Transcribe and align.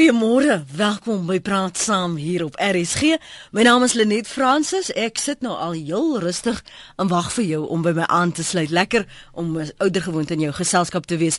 Goeiemôre, 0.00 0.64
welkom 0.76 1.26
by 1.28 1.42
Praat 1.44 1.76
Saam 1.76 2.14
hier 2.16 2.40
op 2.46 2.54
RSG. 2.56 3.18
My 3.52 3.66
naam 3.68 3.82
is 3.84 3.92
Lenet 3.92 4.24
Fransis. 4.24 4.88
Ek 4.96 5.20
sit 5.20 5.42
nou 5.44 5.52
al 5.52 5.74
heel 5.76 6.16
rustig 6.22 6.62
en 6.96 7.10
wag 7.12 7.28
vir 7.34 7.44
jou 7.44 7.66
om 7.68 7.84
by 7.84 7.92
my 7.98 8.06
aan 8.08 8.32
te 8.32 8.40
sluit. 8.40 8.72
Lekker 8.72 9.04
om 9.36 9.58
ouer 9.60 10.00
gewoond 10.06 10.32
in 10.32 10.46
jou 10.46 10.54
geselskap 10.56 11.04
te 11.04 11.20
wees. 11.20 11.36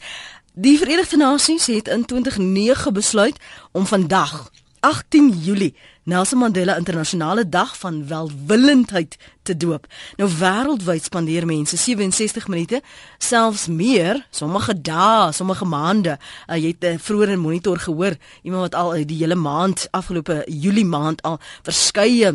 Die 0.53 0.75
Verenigde 0.77 1.17
Nasies 1.17 1.65
het 1.73 1.89
in 1.89 2.05
2009 2.05 2.93
besluit 2.93 3.41
om 3.73 3.89
vandag 3.89 4.51
18 4.81 5.29
Julie 5.43 5.75
Nelson 6.03 6.39
Mandela 6.39 6.77
Internasionale 6.77 7.49
Dag 7.49 7.77
van 7.77 8.07
Welwillendheid 8.07 9.17
te 9.41 9.57
doop. 9.57 9.85
Nou 10.17 10.29
wêreldwyd 10.39 11.05
spandeer 11.05 11.45
mense 11.45 11.77
67 11.77 12.47
minute, 12.49 12.81
selfs 13.17 13.67
meer, 13.67 14.25
sommige 14.29 14.73
dae, 14.81 15.31
sommige 15.31 15.65
maande. 15.65 16.17
Uh, 16.47 16.57
jy 16.57 16.73
het 16.73 16.87
uh, 16.89 16.95
vroeër 16.97 17.35
in 17.35 17.43
monitor 17.43 17.77
gehoor, 17.79 18.17
iemand 18.41 18.71
wat 18.71 18.79
al 18.81 18.95
uh, 18.95 19.03
die 19.05 19.19
hele 19.21 19.37
maand 19.37 19.85
afgelope 19.91 20.41
Julie 20.47 20.85
maand 20.85 21.21
al 21.21 21.37
verskeie 21.61 22.33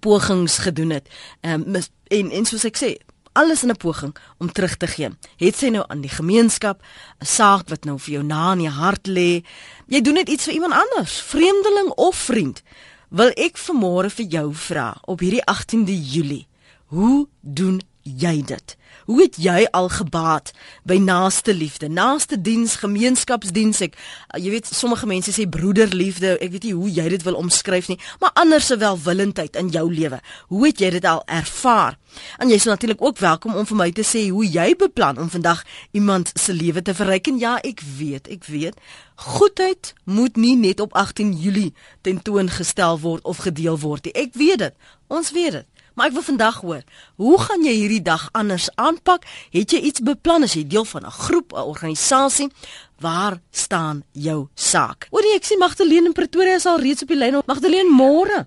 pogings 0.00 0.58
gedoen 0.58 0.94
het. 0.94 1.10
Ehm 1.40 1.74
um, 1.74 1.82
en 2.14 2.30
en 2.30 2.44
soos 2.46 2.66
ek 2.68 2.78
sê, 2.78 2.94
alles 3.34 3.62
in 3.62 3.70
'n 3.70 3.76
poging 3.76 4.16
om 4.38 4.52
terug 4.52 4.76
te 4.76 4.86
gee. 4.86 5.10
Het 5.36 5.56
sy 5.56 5.68
nou 5.68 5.84
aan 5.88 6.00
die 6.00 6.10
gemeenskap 6.10 6.82
'n 7.20 7.26
saak 7.26 7.68
wat 7.68 7.84
nou 7.84 7.98
vir 7.98 8.12
jou 8.14 8.24
na 8.24 8.52
in 8.52 8.58
die 8.58 8.68
hart 8.68 9.06
lê. 9.06 9.44
Jy 9.86 10.00
doen 10.00 10.14
net 10.14 10.28
iets 10.28 10.44
vir 10.44 10.54
iemand 10.54 10.72
anders, 10.72 11.20
vreemdeling 11.20 11.90
of 11.96 12.16
vriend. 12.16 12.62
Wil 13.08 13.30
ek 13.36 13.58
vanmôre 13.58 14.10
vir 14.10 14.26
jou 14.26 14.54
vra 14.54 14.96
op 15.04 15.20
hierdie 15.20 15.44
18de 15.44 15.94
Julie, 16.12 16.46
hoe 16.86 17.28
doen 17.40 17.80
jy 18.02 18.42
dit? 18.42 18.76
Hoe 19.04 19.20
het 19.22 19.36
jy 19.36 19.66
al 19.76 19.88
gebaat 19.92 20.52
by 20.88 20.96
naaste 20.96 21.54
liefde, 21.54 21.88
naaste 21.88 22.40
diens, 22.40 22.76
gemeenskapsdiens? 22.80 23.82
Ek 23.84 23.98
jy 24.40 24.54
weet 24.54 24.70
sommige 24.70 25.06
mense 25.06 25.34
sê 25.34 25.44
broederliefde, 25.48 26.38
ek 26.38 26.54
weet 26.54 26.68
nie 26.68 26.76
hoe 26.76 26.90
jy 26.90 27.08
dit 27.12 27.26
wil 27.26 27.36
omskryf 27.40 27.90
nie, 27.92 27.98
maar 28.22 28.32
anders 28.40 28.70
se 28.70 28.78
welwillendheid 28.80 29.58
in 29.60 29.68
jou 29.74 29.84
lewe. 29.92 30.20
Hoe 30.48 30.66
het 30.66 30.80
jy 30.80 30.90
dit 30.96 31.04
al 31.08 31.22
ervaar? 31.26 31.98
En 32.38 32.48
jy 32.48 32.56
is 32.56 32.68
natuurlik 32.70 33.02
ook 33.02 33.18
welkom 33.18 33.56
om 33.58 33.66
vir 33.66 33.76
my 33.76 33.90
te 33.92 34.04
sê 34.06 34.28
hoe 34.30 34.46
jy 34.46 34.72
beplan 34.78 35.18
om 35.18 35.30
vandag 35.30 35.64
iemand 35.92 36.32
se 36.38 36.54
lewe 36.54 36.82
te 36.82 36.94
verryk 36.94 37.28
en 37.28 37.38
ja, 37.42 37.56
ek 37.66 37.82
weet, 37.98 38.30
ek 38.30 38.48
weet. 38.48 38.80
Goedheid 39.14 39.92
moet 40.04 40.36
nie 40.36 40.56
net 40.56 40.80
op 40.80 40.94
18 40.94 41.32
Julie 41.38 41.72
tentoongestel 42.02 42.98
word 43.00 43.24
of 43.24 43.44
gedeel 43.44 43.78
word 43.78 44.08
nie. 44.08 44.14
Ek 44.24 44.34
weet 44.38 44.64
dit. 44.64 44.74
Ons 45.12 45.30
weet 45.34 45.60
dit. 45.60 45.73
Maar 45.94 46.10
ek 46.10 46.16
wil 46.16 46.26
vandag 46.26 46.56
hoor, 46.60 46.82
hoe 47.22 47.36
gaan 47.38 47.62
jy 47.62 47.72
hierdie 47.72 48.02
dag 48.02 48.26
anders 48.34 48.66
aanpak? 48.74 49.26
Het 49.54 49.76
jy 49.76 49.80
iets 49.90 50.02
beplan 50.02 50.42
as 50.42 50.56
jy 50.58 50.64
deel 50.66 50.84
van 50.90 51.06
'n 51.06 51.10
groep, 51.10 51.52
'n 51.54 51.70
organisasie? 51.70 52.50
Waar 52.98 53.38
staan 53.50 54.02
jou 54.12 54.48
saak? 54.54 55.06
Oor 55.10 55.22
ek 55.34 55.44
sien 55.44 55.58
Magdalene 55.58 56.06
in 56.06 56.12
Pretoria 56.12 56.54
is 56.54 56.66
al 56.66 56.80
reeds 56.80 57.02
op 57.02 57.08
die 57.08 57.16
lyn. 57.16 57.42
Magdalene, 57.46 57.90
môre. 57.90 58.46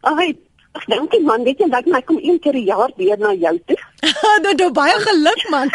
Ag, 0.00 0.18
ag 0.72 0.84
dankie 0.84 1.20
man, 1.20 1.44
weet 1.44 1.58
jy 1.58 1.68
dat 1.68 1.86
my 1.86 2.02
kom 2.02 2.18
een 2.20 2.38
keer 2.40 2.54
'n 2.54 2.64
jaar 2.64 2.92
weer 2.96 3.18
na 3.18 3.32
jou 3.32 3.60
toe. 3.66 3.78
nou, 4.42 4.54
nou 4.54 4.72
baie 4.72 5.00
geluk 5.00 5.48
man. 5.48 5.68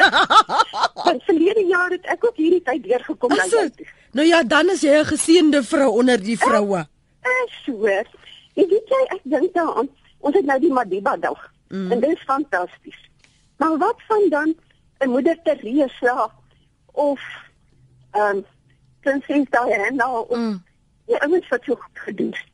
Want 1.05 1.23
verlede 1.23 1.65
jaar 1.65 1.89
het 1.89 2.05
ek 2.05 2.25
ook 2.25 2.35
hierdie 2.35 2.61
tyd 2.61 2.85
weer 2.85 3.03
gekom 3.03 3.29
na 3.29 3.45
jou 3.45 3.69
toe. 3.69 3.87
Nou 4.11 4.27
ja, 4.27 4.43
dan 4.43 4.69
is 4.69 4.81
jy 4.81 5.01
'n 5.01 5.05
geseënde 5.05 5.63
vrou 5.63 5.89
onder 5.89 6.23
die 6.23 6.37
vroue. 6.37 6.87
Ek 7.21 7.49
sweer. 7.65 8.05
Ek 8.53 8.69
weet 8.69 8.87
jy, 8.87 9.01
ek 9.09 9.21
dink 9.23 9.53
daaraan 9.53 9.89
Ons 10.21 10.35
het 10.35 10.45
nou 10.45 10.59
die 10.59 10.71
Madiba 10.71 11.17
dag. 11.17 11.39
Mm. 11.69 11.91
En 11.91 11.99
dit 11.99 12.09
is 12.15 12.23
fantasties. 12.23 13.09
Maar 13.57 13.77
wat 13.77 14.01
van 14.07 14.29
dan 14.29 14.55
'n 14.99 15.09
moeder 15.09 15.37
Teresa 15.43 16.31
of 16.91 17.21
ehm 18.11 18.35
um, 18.35 18.45
Prinses 19.01 19.47
Diana 19.49 20.11
of 20.11 20.37
mm. 20.37 20.63
ja, 21.05 21.17
ouens 21.17 21.47
wat 21.47 21.63
so 21.63 21.75
goed 21.75 21.99
gedoen 21.99 22.27
het. 22.27 22.51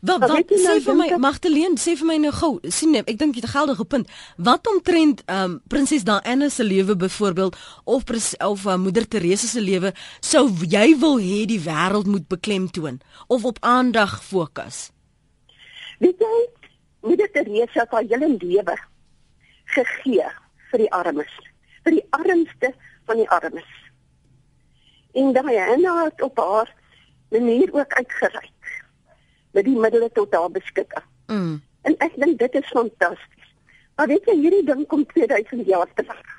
Wel, 0.00 0.18
wat 0.18 0.52
sê 0.52 0.62
nou 0.62 0.80
vir 0.84 0.96
my 0.98 1.06
Magdalene, 1.18 1.78
sê 1.80 1.94
vir 1.98 2.06
my 2.06 2.16
nou 2.22 2.32
gou, 2.36 2.50
sien 2.70 2.92
net, 2.94 3.08
ek 3.10 3.18
dink 3.18 3.34
jy 3.34 3.42
het 3.42 3.50
'n 3.50 3.56
geldige 3.56 3.84
punt. 3.84 4.10
Wat 4.36 4.66
omtrent 4.70 5.22
ehm 5.26 5.44
um, 5.44 5.60
Prinses 5.68 6.04
Diana 6.04 6.48
se 6.48 6.64
lewe 6.64 6.96
byvoorbeeld 6.96 7.56
of 7.84 8.02
of 8.38 8.64
uh, 8.64 8.76
moeder 8.76 9.08
Teresa 9.08 9.46
se 9.46 9.60
lewe 9.60 9.94
sou 10.20 10.50
jy 10.68 10.98
wil 10.98 11.18
hê 11.18 11.44
die 11.46 11.60
wêreld 11.60 12.06
moet 12.06 12.28
beklemtoon 12.28 13.00
of 13.26 13.44
op 13.44 13.58
aandag 13.60 14.24
fokus? 14.24 14.90
Weet 15.98 16.18
jy, 16.18 16.48
Moeder 17.04 17.30
Teresa 17.30 17.84
het 17.84 17.90
haar 17.92 18.06
hele 18.08 18.30
lewe 18.40 18.76
gegee 19.76 20.28
vir 20.70 20.82
die 20.84 20.92
armes, 20.96 21.32
vir 21.84 21.98
die 21.98 22.04
armste 22.16 22.70
van 23.04 23.20
die 23.20 23.26
armes. 23.28 23.72
En 25.12 25.34
Diana 25.36 25.92
het 26.06 26.22
op 26.24 26.40
haar 26.40 26.70
manier 27.28 27.68
ook 27.74 27.92
uitgereik 27.92 28.70
met 29.52 29.68
die 29.68 29.76
middele 29.76 30.08
tot 30.16 30.32
haar 30.34 30.50
beskikking. 30.50 31.04
Mm. 31.26 31.60
En 31.84 31.96
ek 32.06 32.16
dink 32.16 32.38
dit 32.40 32.56
is 32.62 32.72
fantasties. 32.72 33.52
Maar 33.94 34.08
weet 34.10 34.24
jy 34.30 34.38
hierdie 34.40 34.64
ding 34.66 34.86
kom 34.88 35.04
2000 35.12 35.68
jaar 35.68 35.92
terug. 35.94 36.32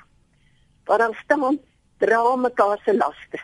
Waar 0.90 0.98
dan 0.98 1.14
staan 1.22 1.60
dra 2.02 2.34
mekaar 2.36 2.82
se 2.84 2.96
laste. 2.96 3.40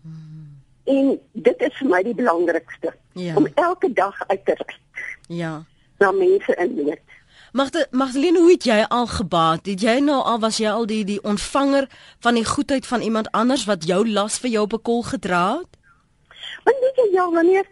Mm. 0.00 0.48
En 0.84 1.12
dit 1.32 1.68
is 1.68 1.76
vir 1.76 1.92
my 1.92 2.02
die 2.08 2.16
belangrikste 2.16 2.96
ja. 3.12 3.36
om 3.36 3.46
elke 3.54 3.92
dag 3.92 4.16
uit 4.32 4.44
te 4.44 4.56
reik. 4.64 5.06
Ja 5.28 5.54
na 5.98 6.10
mense 6.10 6.54
in 6.54 6.74
nood. 6.74 7.00
Magde 7.54 7.86
Magdalene, 7.90 8.38
hoe 8.38 8.50
het 8.50 8.64
jy 8.64 8.80
al 8.88 9.06
gebaat? 9.06 9.66
Het 9.66 9.80
jy 9.80 9.98
nou 10.02 10.18
al 10.22 10.40
was 10.42 10.56
jy 10.58 10.70
al 10.70 10.88
die 10.90 11.04
die 11.06 11.20
ontvanger 11.22 11.86
van 12.18 12.34
die 12.34 12.44
goedheid 12.44 12.86
van 12.86 13.00
iemand 13.00 13.30
anders 13.30 13.64
wat 13.70 13.86
jou 13.86 14.00
las 14.08 14.38
vir 14.42 14.50
jou 14.50 14.64
op 14.64 14.72
'n 14.72 14.82
kol 14.82 15.02
gedra 15.02 15.58
het? 15.58 15.78
Want 16.64 16.76
weet 16.80 16.96
jy 16.96 17.08
ja, 17.12 17.30
wanneer 17.30 17.66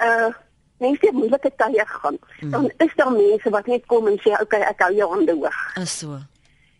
uh 0.00 0.32
mense 0.78 1.10
moeilike 1.12 1.52
tye 1.56 1.84
gaan, 1.86 2.18
hmm. 2.38 2.50
dan 2.50 2.70
is 2.76 2.92
daar 2.96 3.12
mense 3.12 3.50
wat 3.50 3.66
net 3.66 3.86
kom 3.86 4.06
en 4.06 4.18
sê, 4.20 4.32
"Oké, 4.32 4.42
okay, 4.42 4.60
ek 4.60 4.80
hou 4.80 4.94
jou 4.94 5.10
hande 5.10 5.32
hoog." 5.32 5.76
Is 5.76 5.98
so. 5.98 6.18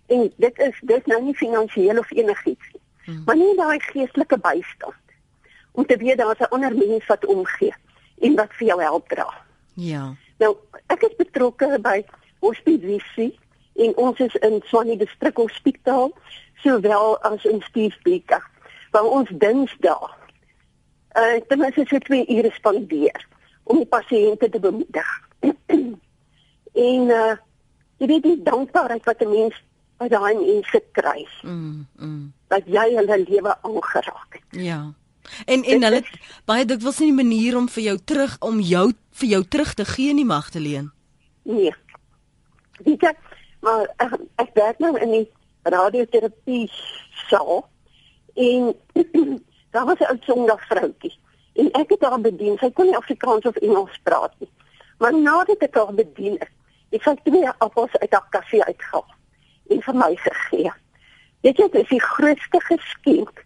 En 0.06 0.32
dit 0.36 0.58
is 0.58 0.80
dit 0.80 1.06
nou 1.06 1.22
nie 1.22 1.34
finansiëel 1.34 1.98
of 1.98 2.10
enigiets 2.10 2.66
nie. 2.72 2.82
Hmm. 3.04 3.22
Maar 3.26 3.36
net 3.36 3.56
daai 3.56 3.80
geestelike 3.80 4.38
bystand. 4.38 5.04
Om 5.72 5.86
te 5.86 5.96
weet 5.96 6.18
daar's 6.18 6.38
'n 6.38 6.48
ander 6.48 6.76
mens 6.76 7.06
wat 7.06 7.26
omgee 7.26 7.74
en 8.20 8.34
wat 8.34 8.52
vir 8.52 8.66
jou 8.66 8.82
help 8.82 9.08
dra. 9.08 9.34
Ja. 9.74 10.14
Nou, 10.42 10.56
ek 10.92 11.06
is 11.08 11.16
betrokke 11.16 11.78
by 11.80 12.02
hospitasie 12.44 13.32
en 13.80 13.96
ons 13.96 14.20
is 14.20 14.34
in 14.44 14.60
Swanie 14.68 14.98
Distrik 15.00 15.36
Hospitaal 15.40 16.12
sowel 16.62 17.16
as 17.28 17.44
in 17.44 17.62
Stiefbeek. 17.68 18.36
Waar 18.92 19.08
ons 19.08 19.32
dinsdae 19.32 20.12
uh 21.16 21.40
ten 21.48 21.58
minste 21.58 21.84
so 21.88 21.98
2 21.98 22.26
ure 22.28 22.50
spandeer 22.52 23.22
om 23.64 23.80
die 23.80 23.88
pasiënte 23.88 24.50
te 24.52 24.60
bemoedig. 24.60 25.12
en 26.88 27.12
uh 27.20 27.36
jy 27.96 28.10
weet 28.10 28.28
die 28.28 28.42
dankbaarheid 28.44 29.04
wat 29.08 29.22
'n 29.24 29.32
mens 29.32 29.56
uit 29.96 30.10
daai 30.10 30.34
mense 30.36 30.82
kry. 30.92 31.26
Mm. 31.42 31.86
mm. 31.96 32.32
Dat 32.52 32.68
jy 32.68 32.86
hulle 32.96 33.18
lewe 33.24 33.56
aangeraak 33.62 34.36
het. 34.36 34.60
Ja. 34.60 34.92
En 35.44 35.64
en 35.64 35.82
hulle 35.82 36.02
baie 36.50 36.64
dikwels 36.64 36.98
nie 36.98 37.10
'n 37.10 37.14
manier 37.14 37.56
om 37.56 37.68
vir 37.68 37.82
jou 37.82 37.98
terug 38.04 38.36
om 38.40 38.60
jou 38.60 38.92
vir 39.10 39.28
jou 39.28 39.42
terug 39.44 39.74
te 39.74 39.84
gee 39.84 40.14
nie 40.14 40.24
Magdalene. 40.24 40.90
Nee. 41.42 41.74
Weet 42.84 43.00
jy, 43.00 43.12
maar 43.60 43.88
ek, 43.96 44.18
ek 44.36 44.50
werk 44.54 44.78
nou 44.78 44.98
in 44.98 45.10
die 45.10 45.28
radioterapie 45.62 46.70
saal 47.28 47.68
en 48.34 48.74
daar 49.72 49.86
was 49.86 49.98
'n 49.98 50.10
ou 50.10 50.18
sondag 50.20 50.66
vroutjie 50.66 51.14
en 51.54 51.70
ek 51.72 51.90
het 51.90 52.02
haar 52.02 52.20
bedien. 52.20 52.58
Sy 52.58 52.70
kon 52.70 52.86
nie 52.86 52.96
Afrikaans 52.96 53.46
of 53.48 53.56
Engels 53.56 53.98
praat 54.02 54.34
nie. 54.38 54.50
Maar 54.98 55.14
nadat 55.14 55.62
ek 55.62 55.74
haar 55.74 55.94
bedien 55.94 56.36
het, 56.38 56.52
het 56.90 57.02
sy 57.02 57.14
twee 57.24 57.48
appels 57.58 57.96
uit 57.96 58.12
haar 58.12 58.28
kassie 58.30 58.62
uitgehaal 58.64 59.06
en 59.68 59.82
vir 59.82 59.94
my 59.94 60.12
gegee. 60.16 60.72
Weet 61.40 61.58
jy, 61.58 61.68
dit 61.72 61.82
is 61.82 61.88
die 61.88 62.02
grootste 62.02 62.60
geskenk 62.60 63.44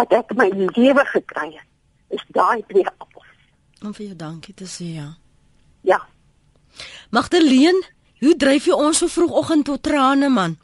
wat 0.00 0.12
ek 0.16 0.34
my 0.38 0.48
lewe 0.76 1.04
gekry 1.12 1.50
het, 1.54 1.68
is 2.16 2.24
daai 2.34 2.62
twee 2.68 2.86
appels. 2.86 3.28
Om 3.82 3.94
vir 3.94 4.06
jou 4.06 4.16
dankie 4.16 4.54
te 4.54 4.68
sê, 4.70 4.88
ja. 4.96 5.08
Ja. 5.86 6.00
Magdalene, 7.10 7.82
hoe 8.22 8.36
dryf 8.38 8.68
jy 8.70 8.76
ons 8.78 9.02
so 9.02 9.10
vroegoggend 9.10 9.66
tot 9.68 9.82
trane 9.82 10.30
man? 10.32 10.56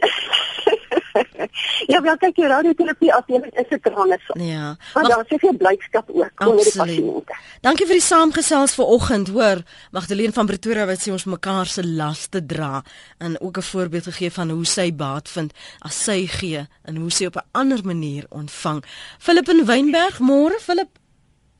ja, 1.92 2.00
wel 2.02 2.16
kyk 2.20 2.38
jy 2.40 2.48
radioterapie 2.50 3.12
as 3.14 3.28
jy 3.28 3.40
is 3.50 3.68
dit 3.70 3.82
trane 3.82 4.18
so. 4.26 4.36
Ja. 4.40 4.76
Maar 4.94 5.08
daar 5.08 5.24
is 5.26 5.40
veel 5.42 5.56
blydskap 5.56 6.10
ook 6.10 6.46
onder 6.46 6.64
die 6.64 6.76
pasiënte. 6.76 7.38
Dankie 7.66 7.86
vir 7.86 7.98
die 7.98 8.04
saamgesels 8.04 8.74
vanoggend, 8.78 9.32
hoor. 9.34 9.62
Magdalene 9.96 10.32
van 10.36 10.50
Pretoria 10.50 10.86
wat 10.88 11.02
sê 11.02 11.12
ons 11.14 11.26
mekaar 11.30 11.70
se 11.70 11.84
laste 11.86 12.44
dra 12.46 12.82
en 13.18 13.40
ook 13.40 13.58
'n 13.58 13.68
voorbeeld 13.72 14.10
gegee 14.12 14.30
van 14.30 14.50
hoe 14.50 14.64
sy 14.64 14.90
baat 14.94 15.28
vind 15.28 15.52
as 15.80 16.04
sy 16.04 16.26
gee 16.26 16.66
en 16.84 16.96
hoe 16.96 17.10
sy 17.10 17.26
op 17.26 17.36
'n 17.36 17.48
ander 17.52 17.80
manier 17.84 18.26
ontvang. 18.28 18.84
Philip 19.18 19.48
in 19.48 19.64
Wynberg, 19.64 20.18
môre 20.18 20.58
Philip. 20.60 20.88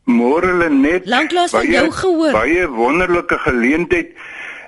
Môre 0.04 0.52
Lenet. 0.58 1.06
Lanklaas 1.06 1.52
het 1.52 1.68
jou 1.70 1.90
gehoor. 1.90 2.32
Baie 2.32 2.68
wonderlike 2.68 3.38
geleentheid. 3.38 4.14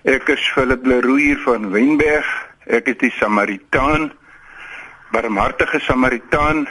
Ek 0.02 0.28
is 0.28 0.50
Philip 0.55 0.87
Leroux 0.87 1.20
hier 1.20 1.38
van 1.38 1.70
Wynberg. 1.70 2.26
Ek 2.67 2.87
is 2.87 2.96
die 2.96 3.11
Samaritaan 3.11 4.12
barmhartige 5.12 5.81
Samaritaan. 5.81 6.67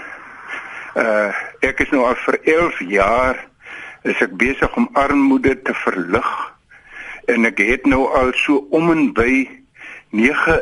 Uh 0.96 1.32
ek 1.62 1.86
is 1.86 1.92
nou 1.94 2.04
al 2.10 2.18
vir 2.26 2.40
11 2.42 2.80
jaar 2.90 3.38
is 4.04 4.22
ek 4.26 4.34
besig 4.34 4.78
om 4.78 4.90
armoede 4.98 5.54
te 5.62 5.74
verlig 5.78 6.30
en 7.30 7.46
ek 7.46 7.62
het 7.62 7.86
nou 7.86 8.08
al 8.18 8.34
so 8.34 8.66
om 8.74 8.90
en 8.92 9.12
by 9.14 9.46
9 10.18 10.58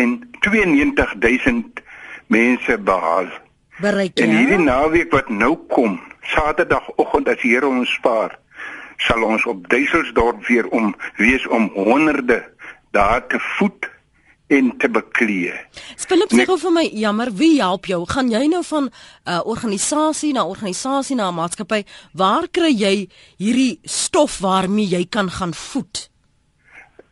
en 0.00 0.14
92000 0.40 1.82
mense 2.32 2.78
behaal. 2.88 3.28
Bereik 3.84 4.18
En 4.18 4.32
hierdie 4.32 4.58
naweek 4.58 5.12
wat 5.12 5.28
nou 5.28 5.54
kom, 5.68 6.00
Saterdagoggend 6.32 7.28
as 7.28 7.40
die 7.42 7.52
Here 7.52 7.68
ons 7.68 7.92
spaar, 7.98 8.38
sal 8.96 9.22
ons 9.26 9.44
op 9.50 9.68
Duiselsdorp 9.68 10.46
weer 10.48 10.66
om 10.72 10.94
wees 11.20 11.46
om 11.46 11.68
honderde 11.76 12.40
daar 12.96 13.26
te 13.26 13.38
voed 13.58 13.90
en 14.46 14.76
te 14.76 14.88
beklee. 14.90 15.52
Philip 15.96 16.32
sê 16.32 16.44
gou 16.48 16.56
vir 16.60 16.74
my, 16.74 16.84
jammer, 16.92 17.30
wie 17.32 17.56
help 17.60 17.88
jou? 17.88 18.02
Gaan 18.08 18.30
jy 18.32 18.44
nou 18.52 18.62
van 18.64 18.84
'n 18.84 18.90
uh, 19.30 19.40
organisasie 19.44 20.32
na 20.32 20.44
organisasie 20.46 21.16
na 21.16 21.28
'n 21.30 21.34
maatskappy? 21.34 21.84
Waar 22.12 22.48
kry 22.50 22.72
jy 22.72 23.08
hierdie 23.38 23.78
stof 23.82 24.38
waarmee 24.38 24.88
jy 24.88 25.06
kan 25.08 25.30
gaan 25.30 25.54
voed? 25.54 26.10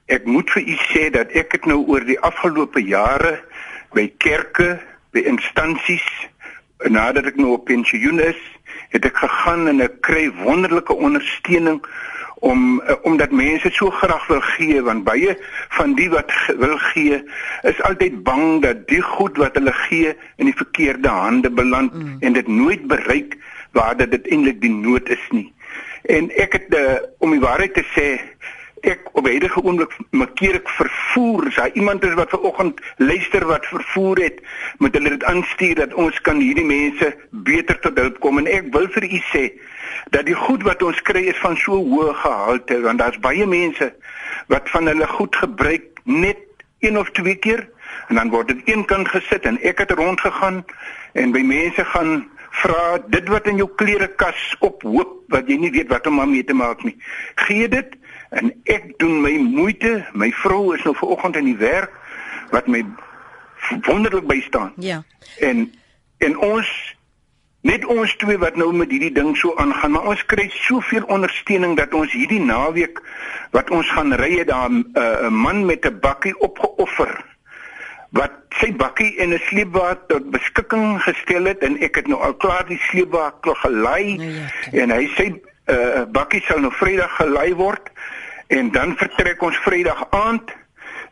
Ek 0.06 0.24
moet 0.24 0.50
vir 0.50 0.62
u 0.62 0.76
sê 0.92 1.10
dat 1.10 1.30
ek 1.32 1.52
het 1.52 1.64
nou 1.66 1.86
oor 1.86 2.04
die 2.04 2.20
afgelope 2.20 2.80
jare 2.80 3.40
by 3.94 4.12
kerke, 4.18 4.80
by 5.12 5.20
instansies 5.20 6.04
nadat 6.90 7.26
ek 7.26 7.36
nou 7.36 7.52
op 7.52 7.64
pensioen 7.64 8.20
is, 8.20 8.38
het 8.92 9.04
ek 9.04 9.16
gegaan 9.16 9.68
en 9.68 9.80
ek 9.80 10.00
kry 10.00 10.28
wonderlike 10.42 10.94
ondersteuning 10.94 11.80
om 12.42 12.82
uh, 12.82 12.94
omdat 13.06 13.30
mense 13.30 13.70
so 13.70 13.90
graag 13.90 14.26
wil 14.26 14.40
gee 14.40 14.82
want 14.82 15.04
baie 15.06 15.36
van 15.78 15.94
die 15.94 16.08
wat 16.10 16.32
wil 16.58 16.74
gee 16.90 17.22
is 17.70 17.82
altyd 17.88 18.22
bang 18.26 18.62
dat 18.64 18.86
die 18.90 19.02
goed 19.14 19.38
wat 19.38 19.54
hulle 19.58 19.74
gee 19.86 20.14
in 20.36 20.50
die 20.50 20.56
verkeerde 20.58 21.08
hande 21.08 21.50
beland 21.50 21.94
mm. 21.94 22.16
en 22.20 22.38
dit 22.38 22.48
nooit 22.48 22.86
bereik 22.90 23.38
waar 23.72 23.96
dit 23.96 24.26
eintlik 24.26 24.60
die 24.60 24.72
nood 24.74 25.08
is 25.08 25.22
nie. 25.30 25.48
En 26.02 26.28
ek 26.42 26.58
het 26.58 26.74
uh, 26.76 26.98
om 27.22 27.30
die 27.30 27.40
waarheid 27.40 27.74
te 27.78 27.84
sê 27.94 28.06
ek 28.82 29.10
op 29.18 29.26
hierdie 29.28 29.50
oomblik 29.62 29.94
markeer 30.10 30.58
ek 30.58 30.70
vervoer. 30.76 31.48
As 31.48 31.58
daar 31.60 31.76
iemand 31.78 32.04
is 32.04 32.14
wat 32.18 32.32
ver 32.34 32.46
oggend 32.48 32.80
luister 32.98 33.46
wat 33.46 33.66
vervoer 33.70 34.22
het, 34.26 34.40
moet 34.78 34.94
hulle 34.98 35.14
dit 35.16 35.24
aanstuur 35.24 35.74
dat 35.82 35.94
ons 35.94 36.20
kan 36.26 36.40
hierdie 36.42 36.66
mense 36.66 37.12
beter 37.30 37.78
tot 37.84 37.98
hulp 37.98 38.18
kom 38.24 38.42
en 38.42 38.50
ek 38.50 38.72
wil 38.74 38.88
vir 38.96 39.06
u 39.06 39.20
sê 39.30 39.44
dat 40.14 40.26
die 40.26 40.36
goed 40.36 40.64
wat 40.66 40.82
ons 40.82 41.02
kry 41.06 41.26
is 41.30 41.38
van 41.42 41.56
so 41.56 41.78
hoë 41.78 42.14
gehalte 42.22 42.80
want 42.82 43.02
daar's 43.02 43.20
baie 43.22 43.46
mense 43.46 43.92
wat 44.52 44.70
van 44.74 44.90
hulle 44.90 45.06
goed 45.14 45.36
gebruik 45.36 46.02
net 46.04 46.42
een 46.82 46.98
of 46.98 47.10
twee 47.16 47.38
keer 47.38 47.68
en 48.08 48.18
dan 48.18 48.30
word 48.34 48.50
dit 48.50 48.74
eenkant 48.74 49.08
gesit 49.14 49.46
en 49.46 49.60
ek 49.62 49.84
het 49.84 49.94
rondgegaan 49.96 50.62
en 51.18 51.34
by 51.34 51.44
mense 51.46 51.84
gaan 51.94 52.22
vra 52.62 52.98
dit 53.08 53.28
wat 53.32 53.46
in 53.48 53.60
jou 53.62 53.68
klerekas 53.80 54.40
ophoop 54.60 55.20
wat 55.32 55.48
jy 55.48 55.56
nie 55.60 55.72
weet 55.72 55.88
wat 55.92 56.06
om 56.06 56.18
daarmee 56.20 56.44
te 56.44 56.56
maak 56.56 56.82
nie. 56.84 56.96
Gee 57.46 57.68
dit 57.72 57.94
en 58.32 58.52
ek 58.64 58.92
doen 58.96 59.20
my 59.20 59.36
moeite. 59.38 60.04
My 60.12 60.30
vrou 60.42 60.74
is 60.74 60.82
nou 60.86 60.94
vanoggend 60.96 61.36
in 61.36 61.50
die 61.52 61.60
werk 61.60 61.92
wat 62.50 62.66
my 62.66 62.84
wonderlik 63.86 64.26
bystaan. 64.26 64.72
Ja. 64.76 65.02
En 65.38 65.72
en 66.18 66.38
ons 66.38 66.68
net 67.62 67.84
ons 67.86 68.16
twee 68.16 68.38
wat 68.38 68.56
nou 68.58 68.72
met 68.74 68.90
hierdie 68.90 69.12
ding 69.14 69.36
so 69.38 69.54
aangaan, 69.56 69.94
maar 69.94 70.08
ons 70.12 70.24
kry 70.26 70.48
soveel 70.54 71.04
ondersteuning 71.14 71.76
dat 71.78 71.94
ons 71.94 72.12
hierdie 72.14 72.42
naweek 72.42 72.98
wat 73.54 73.70
ons 73.70 73.90
gaan 73.94 74.14
ry 74.18 74.32
het 74.38 74.50
daar 74.50 74.70
'n 74.70 74.82
uh, 74.94 75.28
man 75.28 75.66
met 75.66 75.86
'n 75.86 76.00
bakkie 76.00 76.34
opgeoffer 76.38 77.24
wat 78.10 78.32
sy 78.60 78.72
bakkie 78.76 79.16
en 79.18 79.32
'n 79.32 79.40
sleepwa 79.48 79.94
tot 80.08 80.30
beskikking 80.30 81.02
gestel 81.02 81.44
het 81.44 81.58
en 81.58 81.78
ek 81.80 81.94
het 81.94 82.06
nou 82.06 82.20
al 82.20 82.34
klaar 82.34 82.66
die 82.66 82.80
sleepwa 82.90 83.32
gelei 83.40 84.16
Nou 84.16 84.30
ja, 84.30 84.46
en 84.72 84.90
hy 84.90 85.06
sê 85.16 85.24
'n 85.30 85.40
uh, 85.66 86.02
bakkie 86.10 86.42
sal 86.42 86.60
nou 86.60 86.72
Vrydag 86.72 87.16
gelei 87.16 87.54
word 87.54 87.91
en 88.52 88.70
dan 88.70 88.96
vertrek 89.00 89.42
ons 89.42 89.56
Vrydag 89.64 90.06
aand 90.10 90.50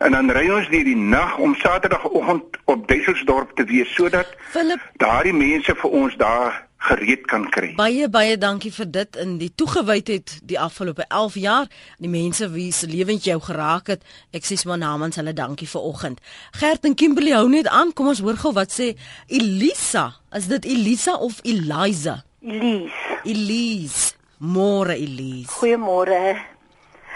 en 0.05 0.13
dan 0.17 0.33
ry 0.33 0.47
ons 0.53 0.69
deur 0.73 0.85
die 0.85 0.97
nag 0.97 1.39
om 1.41 1.55
Saterdagoggend 1.61 2.59
op 2.73 2.89
Duiselsdorp 2.89 3.55
te 3.57 3.65
wees 3.69 3.93
sodat 3.97 4.29
Philip, 4.53 4.83
daardie 5.01 5.37
mense 5.37 5.75
vir 5.83 5.97
ons 6.03 6.17
daar 6.21 6.59
gereed 6.91 7.25
kan 7.29 7.45
kry. 7.53 7.73
baie 7.77 8.09
baie 8.13 8.37
dankie 8.41 8.73
vir 8.73 8.89
dit 8.93 9.17
in 9.25 9.35
die 9.41 9.51
toegewydheid 9.57 10.37
die 10.53 10.61
afgelope 10.61 11.05
11 11.09 11.41
jaar 11.41 11.73
die 12.01 12.13
mense 12.13 12.49
wie 12.53 12.71
se 12.77 12.89
lewens 12.89 13.25
jou 13.25 13.41
geraak 13.49 13.93
het. 13.93 14.05
Ek 14.37 14.45
sê 14.49 14.61
maar 14.69 14.81
namens 14.81 15.21
hulle 15.21 15.37
dankie 15.37 15.69
vir 15.69 15.89
oggend. 15.93 16.21
Gert 16.61 16.85
en 16.89 16.97
Kimberley 16.97 17.37
hou 17.37 17.49
net 17.49 17.69
aan. 17.69 17.93
Kom 17.93 18.09
ons 18.13 18.25
hoor 18.25 18.41
gou 18.41 18.53
wat 18.57 18.73
sê 18.73 18.95
Elisa. 19.29 20.11
Is 20.37 20.49
dit 20.49 20.65
Elisa 20.65 21.17
of 21.17 21.41
Eliza? 21.45 22.23
Elise, 22.41 23.21
Elise. 23.25 24.15
Môre 24.41 24.97
Elise. 24.97 25.53
goeiemôre. 25.61 26.41